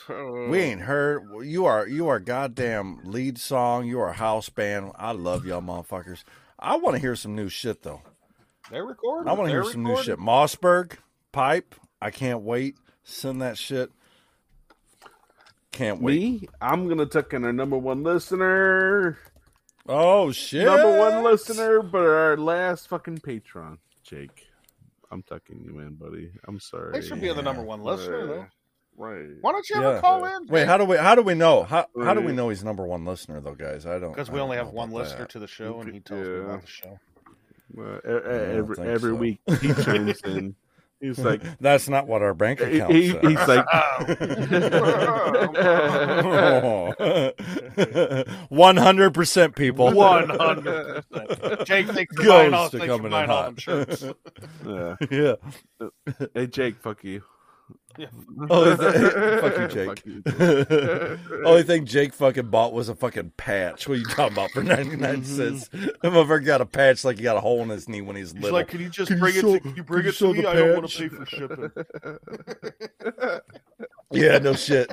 [0.09, 1.23] We ain't heard.
[1.43, 1.87] You are.
[1.87, 3.85] You are goddamn lead song.
[3.87, 4.91] You are house band.
[4.95, 6.23] I love y'all motherfuckers.
[6.59, 8.01] I want to hear some new shit though.
[8.69, 9.29] They're recording.
[9.29, 10.19] I want to hear some new shit.
[10.19, 10.93] Mossberg
[11.31, 11.75] pipe.
[12.01, 12.75] I can't wait.
[13.03, 13.91] Send that shit.
[15.71, 16.41] Can't wait.
[16.41, 16.47] Me?
[16.61, 19.17] I'm gonna tuck in our number one listener.
[19.87, 20.65] Oh shit.
[20.65, 24.47] Number one listener, but our last fucking patron, Jake.
[25.09, 26.31] I'm tucking you in, buddy.
[26.47, 26.93] I'm sorry.
[26.93, 28.45] They should be the number one listener, though.
[28.97, 29.27] Right.
[29.41, 30.01] Why don't you ever Yeah.
[30.01, 30.47] call in?
[30.47, 30.97] Wait, how do we?
[30.97, 31.63] How do we know?
[31.63, 33.85] How how do we know he's number one listener though, guys?
[33.85, 35.29] I don't Because we only have one listener that.
[35.29, 36.99] to the show, and he tells me about the show.
[37.77, 39.15] I don't every every so.
[39.15, 40.55] week he chimes in.
[41.01, 43.21] He's like, That's not what our bank he, account he- says.
[43.23, 43.65] he's like,
[48.49, 49.91] One hundred percent, people.
[49.91, 51.65] One hundred percent.
[51.67, 53.45] Jake thinks you're Goes buying all, to thinks you're coming in buying all hot.
[53.45, 54.03] them shirts.
[54.65, 54.95] yeah.
[55.11, 55.35] yeah.
[56.33, 57.23] Hey Jake, fuck you.
[58.49, 59.87] Oh, is that- fuck you, Jake.
[59.89, 60.05] Fuck
[61.29, 63.87] you, Only thing Jake fucking bought was a fucking patch.
[63.87, 65.67] What are you talking about for ninety nine cents?
[65.69, 68.31] That motherfucker got a patch like he got a hole in his knee when he's
[68.31, 68.57] He's little.
[68.57, 69.63] like, "Can you just Can you bring show- it?
[69.63, 70.45] To, can you bring can it show to me?
[70.45, 71.71] I don't want to pay for shipping."
[74.11, 74.91] yeah, no shit.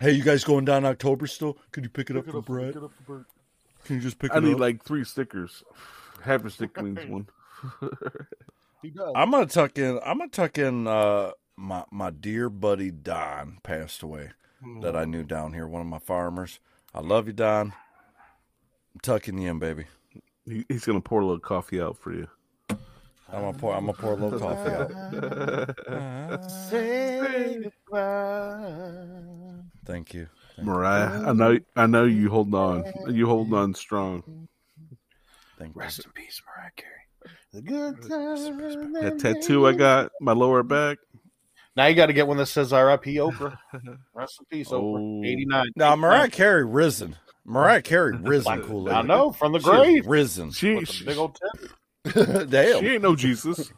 [0.00, 1.56] Hey, you guys going down October still?
[1.72, 2.74] Could you pick it up for Brett?
[2.74, 4.38] Can you just pick up?
[4.38, 4.60] I need up?
[4.60, 5.62] like three stickers.
[6.22, 7.28] Half a sticker means one.
[8.82, 9.12] He does.
[9.14, 9.98] I'm gonna tuck in.
[10.04, 10.86] I'm gonna tuck in.
[10.86, 14.30] Uh, my my dear buddy Don passed away.
[14.80, 15.10] That I mm.
[15.10, 15.66] knew down here.
[15.66, 16.58] One of my farmers.
[16.94, 17.72] I love you, Don.
[18.94, 19.84] I'm tucking you in, baby.
[20.46, 22.26] He, he's gonna pour a little coffee out for you.
[22.70, 23.74] I'm gonna pour.
[23.74, 26.50] I'm gonna pour a little coffee out.
[26.70, 29.02] Say goodbye.
[29.84, 30.28] Thank you.
[30.62, 32.84] Mariah, I know, I know you hold on.
[33.08, 34.48] You hold on strong.
[35.58, 35.80] Thank you.
[35.80, 36.92] Rest in peace, Mariah Carey.
[37.52, 38.44] The good times.
[39.00, 40.98] That tattoo I got, my lower back.
[41.76, 43.16] Now you got to get one that says R.I.P.
[43.16, 43.56] Oprah.
[44.14, 44.96] Rest in peace, Oh.
[44.96, 45.26] Oprah.
[45.26, 45.66] Eighty nine.
[45.76, 47.16] Now Mariah Carey risen.
[47.44, 48.62] Mariah Carey risen.
[48.62, 48.96] Kool Aid.
[48.96, 50.06] I know from the She grave.
[50.06, 50.50] risen.
[50.52, 51.38] She, With the she, big old
[52.04, 52.50] tit.
[52.50, 52.80] Damn.
[52.80, 53.70] she ain't no Jesus.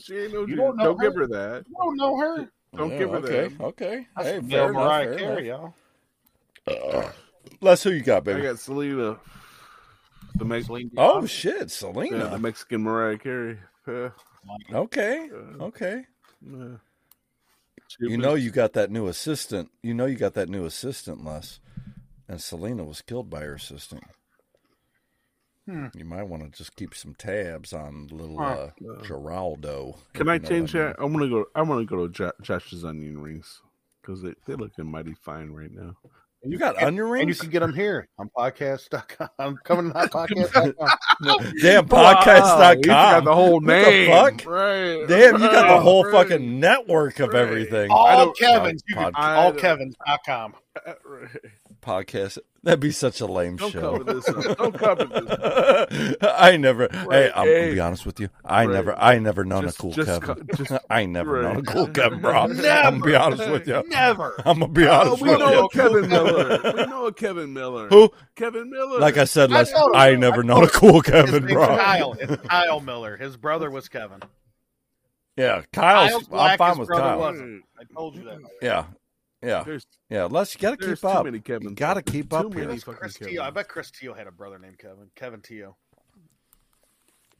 [0.00, 0.56] she ain't no You Jesus.
[0.56, 1.20] don't Don't, know give her?
[1.20, 1.64] her that.
[1.68, 2.50] You don't know her.
[2.76, 3.48] Don't Yeah, give her okay.
[3.54, 3.64] that.
[3.64, 4.06] Okay.
[4.16, 5.74] That's Hey, fair enough, Mariah fair Carey, enough.
[6.66, 7.02] y'all.
[7.02, 7.10] Uh,
[7.60, 8.40] Les, who you got, baby.
[8.40, 9.18] I got Selena.
[10.38, 11.26] The Mex- Oh Dion.
[11.26, 13.58] shit, yeah, the Mexican Mariah Carey.
[13.86, 14.10] Yeah.
[14.72, 15.28] Okay.
[15.60, 16.04] Okay.
[16.50, 16.76] Yeah.
[17.98, 19.70] You know you got that new assistant.
[19.82, 21.60] You know you got that new assistant, Les.
[22.28, 24.04] And Selena was killed by her assistant.
[25.66, 25.86] Hmm.
[25.94, 28.70] You might want to just keep some tabs on little uh,
[29.02, 29.96] Geraldo.
[30.14, 30.96] Can I change that?
[30.98, 31.44] I want to go.
[31.54, 33.60] I want to go to Jo- Josh's onion rings
[34.00, 35.96] because they they looking mighty fine right now.
[36.42, 39.28] You got onion And you can get them here on podcast.com.
[39.38, 40.72] I'm coming on podcast.com.
[41.60, 42.80] Damn, Wow, you podcast.com.
[42.82, 44.10] got the whole What the name.
[44.10, 44.46] fuck?
[44.46, 45.04] Right.
[45.06, 46.12] Damn, you got the whole Right.
[46.28, 47.42] fucking network of Right.
[47.42, 47.90] everything.
[47.90, 48.82] All Kevin's.
[48.88, 50.54] You Pod- all don't- Kevin's.com.
[51.04, 51.28] Right.
[51.82, 52.38] Podcast.
[52.62, 53.70] That'd be such a lame show.
[53.70, 53.98] Don't show.
[53.98, 54.58] cover this up.
[54.58, 56.16] Don't cover this.
[56.22, 56.88] I never.
[57.10, 57.60] hey, I'm hey.
[57.62, 58.28] gonna be honest with you.
[58.44, 58.74] I Right.
[58.74, 58.94] never.
[58.98, 60.46] I never known Just- a cool just Kevin.
[60.46, 62.32] co- just- I ain't never known a cool Kevin, bro.
[62.36, 63.82] I'm gonna be honest with you.
[63.88, 64.34] Never.
[64.44, 65.64] I'm gonna be Oh, honest we with know you.
[65.64, 66.60] a Kevin Miller.
[66.74, 67.88] We know a Kevin Miller.
[67.88, 68.10] Who?
[68.36, 68.98] Kevin Miller.
[69.00, 69.72] Like I said, I Les.
[69.94, 71.66] I never I known a cool Kevin, name's bro.
[71.66, 72.12] Kyle.
[72.20, 73.16] It's Kyle Miller.
[73.16, 74.20] His brother was Kevin.
[75.36, 76.26] Yeah, Kyle's.
[76.28, 77.18] Kyle's I'm fine with Kyle.
[77.18, 77.64] wasn't.
[77.78, 78.38] I told you that.
[78.60, 78.84] Yeah,
[79.42, 80.24] yeah, There's, yeah.
[80.24, 81.24] Les, you gotta there's keep too up.
[81.24, 81.70] many Kevins.
[81.70, 82.80] You gotta keep Too up many here.
[82.94, 83.42] Chris Teo.
[83.42, 85.10] I bet Chris Teo had a brother named Kevin.
[85.16, 85.76] Kevin Teo.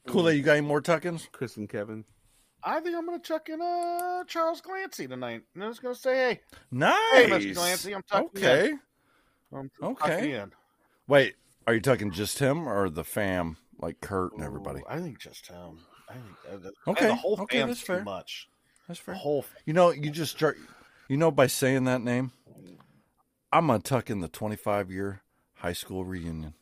[0.07, 0.31] Cool.
[0.31, 1.27] You got any more tuckins?
[1.31, 2.03] Chris and Kevin.
[2.63, 5.41] I think I'm gonna chuck in uh Charles Glancy tonight.
[5.55, 6.39] And I was gonna say, hey,
[6.71, 6.95] Nice.
[7.13, 7.55] Hey, Mr.
[7.55, 8.69] Glancy, I'm tucking you okay.
[8.69, 8.79] in.
[9.53, 10.07] I'm Okay.
[10.15, 10.51] tucking you in.
[11.07, 11.35] Wait,
[11.67, 14.79] are you talking just him or the fam, like Kurt and everybody?
[14.79, 15.79] Ooh, I think just him.
[16.09, 18.03] I think uh, the, Okay, the whole okay, fam's that's too fair.
[18.03, 18.47] much.
[18.87, 19.13] That's fair.
[19.13, 19.23] The fair.
[19.23, 20.57] whole You know, you just start.
[21.11, 22.31] You know, by saying that name,
[23.51, 25.23] I'm gonna tuck in the 25 year
[25.55, 26.53] high school reunion.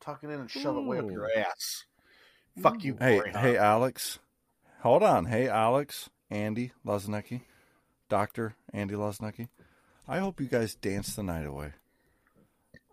[0.00, 1.84] Tuck it in and shove it way up your ass.
[2.60, 3.38] Fuck you, Hey, Corey, huh?
[3.38, 4.18] hey, Alex.
[4.80, 5.26] Hold on.
[5.26, 7.42] Hey, Alex, Andy Loznicki,
[8.08, 9.46] Doctor Andy Loznicki.
[10.08, 11.74] I hope you guys dance the night away.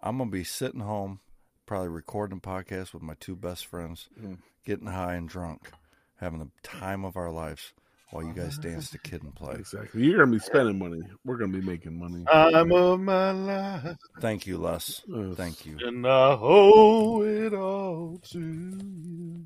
[0.03, 1.19] I'm gonna be sitting home,
[1.65, 4.37] probably recording a podcast with my two best friends, mm.
[4.63, 5.71] getting high and drunk,
[6.17, 7.73] having the time of our lives
[8.11, 9.55] while you guys dance to Kid and Play.
[9.55, 10.03] Exactly.
[10.03, 11.01] You're gonna be spending money.
[11.25, 12.25] We're gonna be making money.
[12.31, 15.01] I'm of my life, Thank you, Les.
[15.07, 15.35] Yes.
[15.37, 15.77] Thank you.
[15.85, 19.41] and I owe it all to you.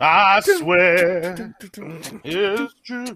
[0.00, 1.54] I swear
[2.24, 3.06] it's true.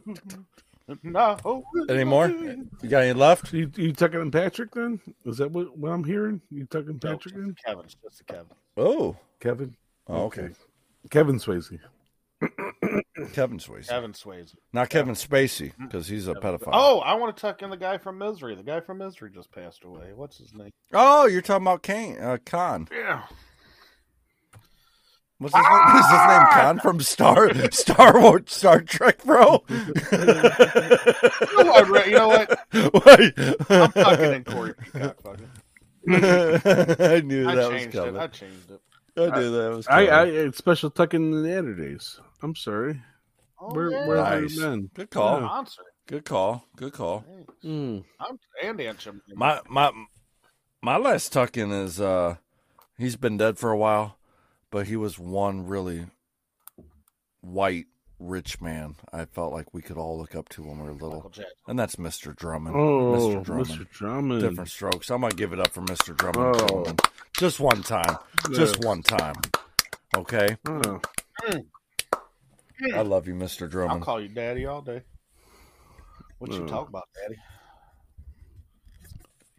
[1.02, 2.28] And I owe it Any more?
[2.28, 3.52] You got any left?
[3.52, 5.00] You, you tucking in Patrick then?
[5.24, 6.40] Is that what, what I'm hearing?
[6.50, 7.54] You tucking No, Patrick in?
[7.66, 8.46] Kevin, it's just a Kevin.
[8.76, 9.76] Oh, Kevin?
[10.06, 10.50] oh okay.
[11.10, 11.78] Kevin Swayze.
[13.32, 13.88] Kevin Swayze.
[13.88, 14.54] Kevin Swayze.
[14.72, 16.70] Not Kevin Spacey, because he's a pedophile.
[16.72, 18.54] Oh, I want to tuck in the guy from Misery.
[18.54, 20.12] The guy from Misery just passed away.
[20.14, 20.70] What's his name?
[20.92, 22.88] Oh, you're talking about Kane, uh, Khan.
[22.92, 23.22] Yeah.
[25.38, 25.96] What's his name?
[25.96, 29.64] Is his name Khan from Star Star Wars Star Trek, bro?
[29.70, 30.18] You
[31.64, 32.06] know what?
[32.08, 32.48] You know what?
[32.72, 33.34] Wait.
[33.70, 35.22] I'm tucking in Corey Peacock.
[35.22, 35.48] Fucking.
[36.10, 38.16] I knew I that was coming.
[38.16, 38.18] it.
[38.18, 38.80] I changed it.
[39.18, 40.10] I knew that was I, coming.
[40.10, 42.20] I it's special tucking in the other days.
[42.42, 43.00] I'm sorry.
[43.60, 44.06] Oh, Where, yeah.
[44.06, 44.54] where have Nice.
[44.54, 44.90] you been?
[44.94, 45.40] Good call.
[45.40, 45.64] Yeah.
[46.06, 46.64] Good call.
[46.76, 47.24] Good call.
[47.64, 48.04] Mm.
[48.20, 49.20] I'm and Antrim.
[49.34, 49.90] My my
[50.82, 52.36] my last tucking is uh
[52.96, 54.16] he's been dead for a while,
[54.70, 56.06] but he was one really
[57.40, 57.86] white
[58.18, 58.96] rich man.
[59.12, 61.30] I felt like we could all look up to when we were little.
[61.66, 62.34] And that's Mr.
[62.34, 62.74] Drummond.
[62.76, 63.44] Oh, Mr.
[63.44, 63.66] Drummond.
[63.68, 63.90] Mr.
[63.90, 64.40] Drummond.
[64.42, 65.10] Diff'rent Strokes.
[65.10, 66.16] I'm gonna give it up for Mr.
[66.16, 66.56] Drummond.
[66.72, 66.84] Oh.
[67.38, 67.50] Coleman.
[67.50, 68.16] Just one time.
[68.52, 69.34] Just one time.
[70.16, 70.56] Okay.
[70.66, 71.00] Oh.
[72.94, 73.68] I love you, Mr.
[73.70, 74.00] Drummond.
[74.00, 75.02] I'll call you Daddy all day.
[76.38, 76.66] What you Oh.
[76.66, 77.40] talk about, Daddy?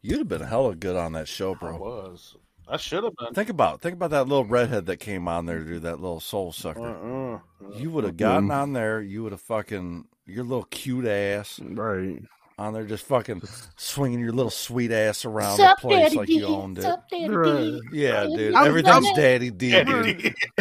[0.02, 1.76] You'd have been hella good on that show, bro.
[1.76, 2.36] I was.
[2.68, 3.34] I should have been.
[3.34, 6.20] Think about think about that little redhead that came on there to do that little
[6.22, 6.80] soul sucker.
[6.88, 7.40] Uh-uh.
[7.78, 9.02] You would have gotten on there.
[9.02, 12.22] You would have fucking your little cute ass Right.
[12.60, 13.42] On there, just fucking
[13.78, 16.86] swinging your little sweet ass around the place like you owned it.
[17.30, 17.80] Right.
[17.92, 18.54] Yeah, dude.
[18.54, 19.72] I'm- Everything's I'm- Daddy D.
[19.72, 20.36] Daddy dude.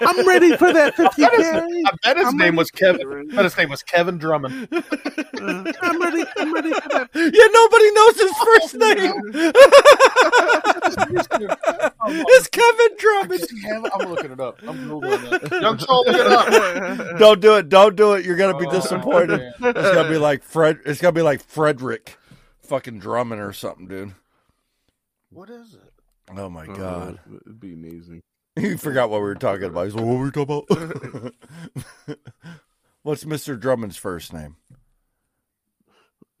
[0.00, 1.46] I'm ready for that 50 I bet his.
[1.86, 2.56] I bet his name ready.
[2.56, 3.30] was Kevin.
[3.32, 4.68] I bet his name was Kevin Drummond.
[4.72, 6.24] Uh, I'm ready.
[6.36, 7.10] I'm ready for that.
[7.14, 9.22] Yeah, nobody knows his oh, first name.
[12.28, 13.40] it's Kevin Drummond.
[13.40, 13.86] Does have?
[13.94, 14.58] I'm looking it up.
[14.66, 15.62] I'm googling it.
[15.62, 17.18] Young Troll, look it up.
[17.18, 17.68] Don't do it.
[17.68, 18.24] Don't do it.
[18.24, 19.45] You're gonna be Oh, disappointed.
[19.60, 19.76] Man.
[19.76, 20.80] It's gonna be like Fred.
[20.86, 22.16] It's gonna be like Frederick,
[22.62, 24.14] fucking Drummond or something, dude.
[25.30, 25.92] What is it?
[26.36, 27.18] Oh my god.
[27.46, 28.22] It'd be amazing.
[28.58, 29.84] He forgot what we were talking about.
[29.84, 32.16] He's like, what were we talking about?
[33.02, 33.60] What's Mr.
[33.60, 34.56] Drummond's first name?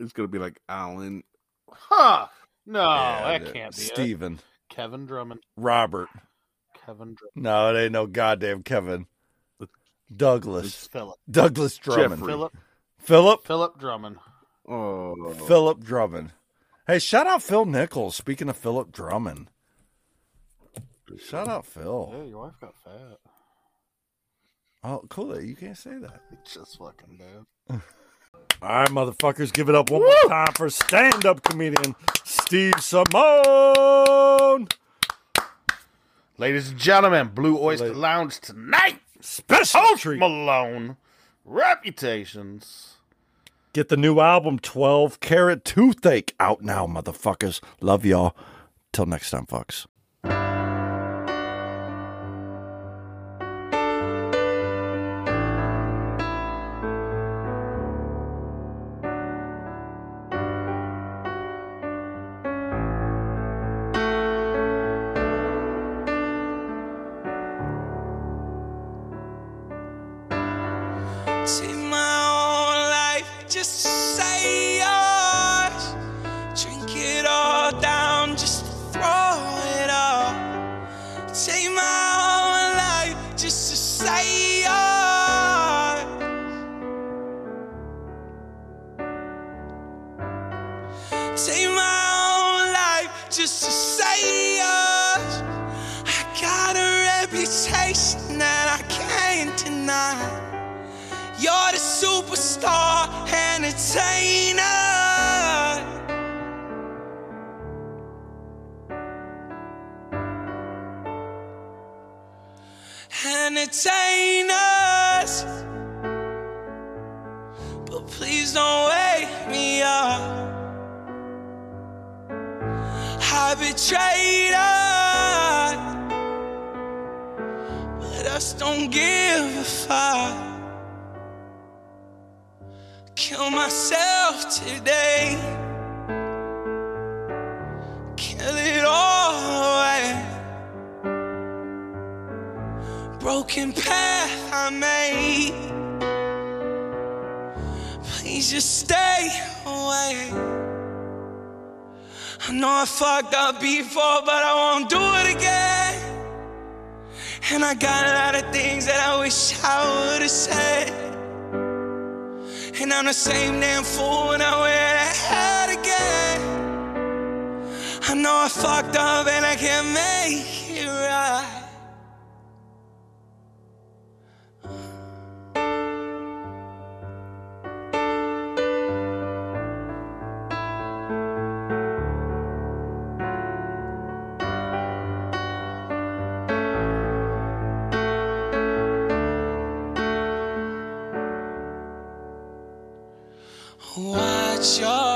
[0.00, 1.24] It's gonna be like Alan.
[1.70, 2.28] Huh?
[2.64, 3.52] No, Yeah, that dude.
[3.54, 3.82] can't be
[4.14, 4.40] it.
[4.70, 5.40] Kevin Drummond.
[5.58, 6.08] Robert.
[6.86, 7.36] Kevin Drummond.
[7.36, 9.06] No, it ain't no goddamn Kevin.
[10.14, 10.86] Douglas.
[10.86, 11.18] Philip.
[11.30, 12.12] Douglas Drummond.
[12.20, 12.26] Jeffrey.
[12.32, 12.56] Philip.
[13.06, 13.46] Philip.
[13.46, 14.16] Philip Drummond.
[14.68, 16.32] Oh, Philip Drummond.
[16.88, 18.16] Hey, shout out Phil Nichols.
[18.16, 19.48] Speaking of Philip Drummond.
[21.18, 22.10] Shout out Phil.
[22.12, 23.18] Yeah, your wife got fat.
[24.82, 25.40] Oh, cool.
[25.40, 26.20] You can't say that.
[26.52, 27.80] Just fucking bad.
[28.60, 34.68] All right, motherfuckers, give it up one more time for stand-up comedian Steve Simeone.
[36.38, 38.98] Ladies and gentlemen, Blue Oyster Ladies- Lounge tonight.
[39.20, 40.18] Special Post treat.
[40.18, 40.96] Malone.
[41.44, 42.95] Reputations.
[43.76, 47.60] Get the new album 12 Carat Toothache out now, motherfuckers.
[47.82, 48.34] Love y'all.
[48.90, 49.86] Till next time, fucks.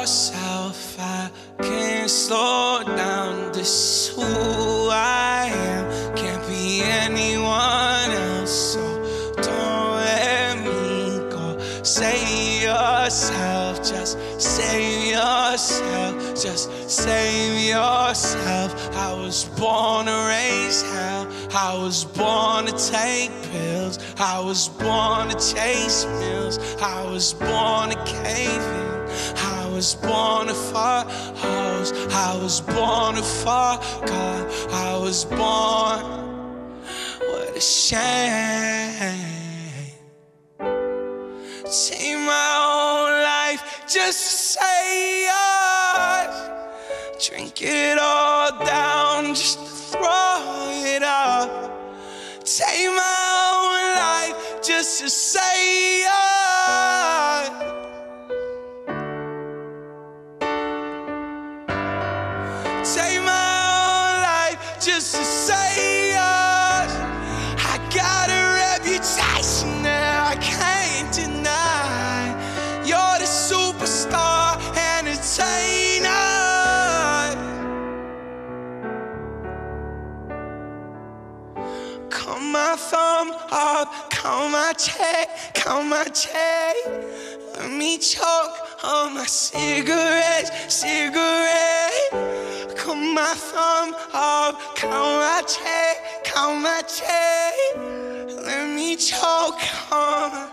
[0.00, 3.52] Yourself, I can't slow down.
[3.52, 8.72] This is who I am, can't be anyone else.
[8.72, 8.80] So
[9.36, 11.58] don't let me go.
[11.82, 18.70] Save yourself, just save yourself, just save yourself.
[18.96, 25.28] I was born to raise hell, I was born to take pills, I was born
[25.28, 27.99] to chase meals, I was born to
[29.80, 31.90] was born to fuck hoes.
[32.12, 34.46] I was born to fuck God.
[34.70, 36.02] I was born.
[37.30, 37.96] What a shame.
[41.64, 46.36] Take my whole life just to say yours.
[47.26, 48.49] Drink it all
[84.22, 86.76] count my check, count my check.
[87.56, 92.10] Let me choke on my cigarette, cigarette.
[92.76, 97.54] Count my thumb up, count my check, count my check.
[98.44, 100.50] Let me choke on my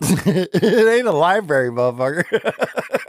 [0.26, 2.24] it ain't a library, motherfucker.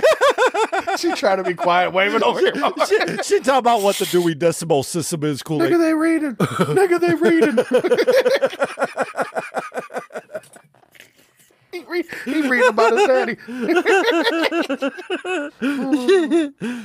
[0.98, 2.52] she trying to be quiet, waving over here.
[2.86, 5.42] she, she talking about what the Dewey Decimal System is.
[5.42, 5.58] Cool.
[5.58, 6.36] Nigga, they reading.
[6.36, 7.56] Nigga, they reading.
[11.72, 13.36] he, read, he reading about his daddy.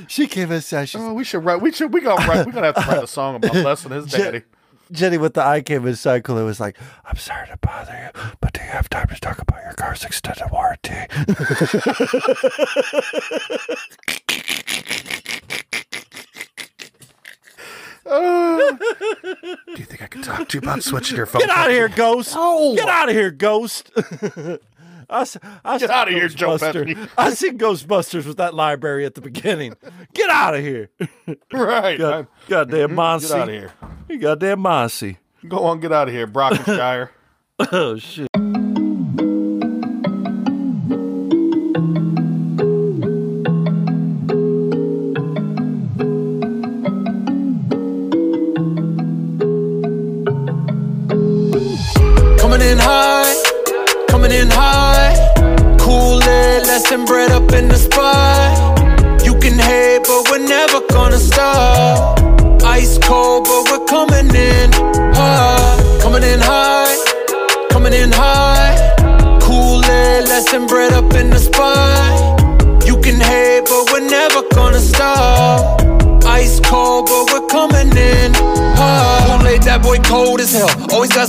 [0.08, 0.86] she came inside.
[0.86, 1.60] She Oh, we should write.
[1.60, 1.92] We should.
[1.92, 2.46] We gonna write.
[2.46, 4.42] We gonna have to write a song about blessing his daddy.
[4.92, 6.24] Jenni with the eye came inside.
[6.24, 6.38] Cool.
[6.38, 9.38] It was like, I'm sorry to bother you, but do you have time to talk
[9.38, 10.94] about your car's extended warranty?
[19.68, 21.40] Do you think I can talk to you about switching your phone?
[21.40, 22.34] Get out of here, Ghost!
[22.34, 23.90] Get out of here, Ghost!
[25.10, 27.08] I, s- I Get seen outta here, Joe Pesci.
[27.18, 29.74] I seen Ghostbusters with that library at the beginning.
[30.12, 30.90] Get out of here!
[31.52, 31.98] Right.
[31.98, 33.28] God, goddamn Mossy!
[33.28, 33.72] Get out of here.
[34.08, 35.18] You goddamn Mossy!
[35.48, 35.80] Go on.
[35.80, 37.10] Get out of here, Brockenshire.
[37.72, 38.27] Oh shit!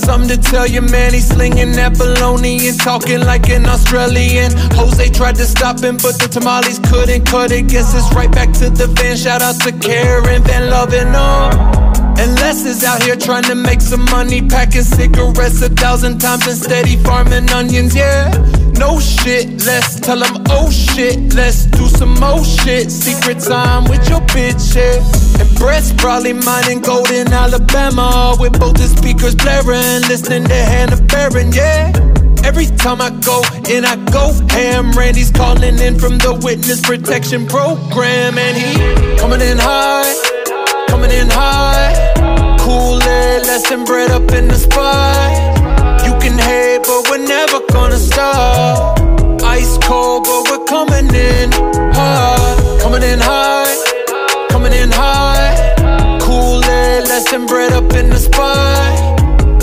[0.09, 1.13] Something to tell you, man.
[1.13, 4.51] He's slinging that baloney and talking like an Australian.
[4.73, 7.67] Jose tried to stop him, but the tamales couldn't cut it.
[7.67, 9.15] Guess it's right back to the van.
[9.15, 11.53] Shout out to Karen Van Loving on.
[11.53, 11.88] Uh.
[12.19, 16.45] And Les is out here trying to make some money, packing cigarettes a thousand times
[16.47, 18.29] and steady farming onions, yeah.
[18.73, 22.91] No shit, let's tell them, oh shit, let's do some more shit.
[22.91, 24.99] Secret time with your bitch, yeah.
[25.39, 31.01] And Brett's probably mining gold in Alabama with both his speakers blaring, listening to Hannah
[31.03, 31.93] Baron, yeah.
[32.43, 34.91] Every time I go in, I go ham.
[34.91, 40.38] Randy's calling in from the witness protection program, and he coming in high
[40.99, 43.47] coming in hot cool it.
[43.47, 45.31] less than bread up in the spot.
[46.05, 48.99] You can hate, but we're never gonna stop.
[49.43, 51.51] Ice cold, but we're coming in
[51.95, 53.77] hot Coming in hot,
[54.49, 57.07] coming in hot Cool it.
[57.07, 58.91] less than bread up in the spot.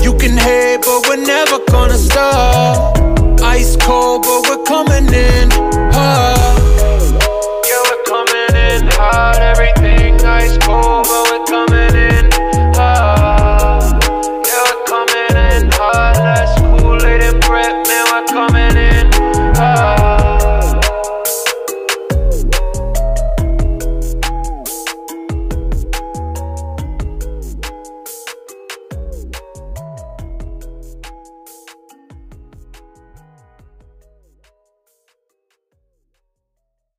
[0.02, 2.96] You can hate, but we're never gonna stop.
[3.42, 5.50] Ice cold, but we're coming in
[5.92, 6.45] hot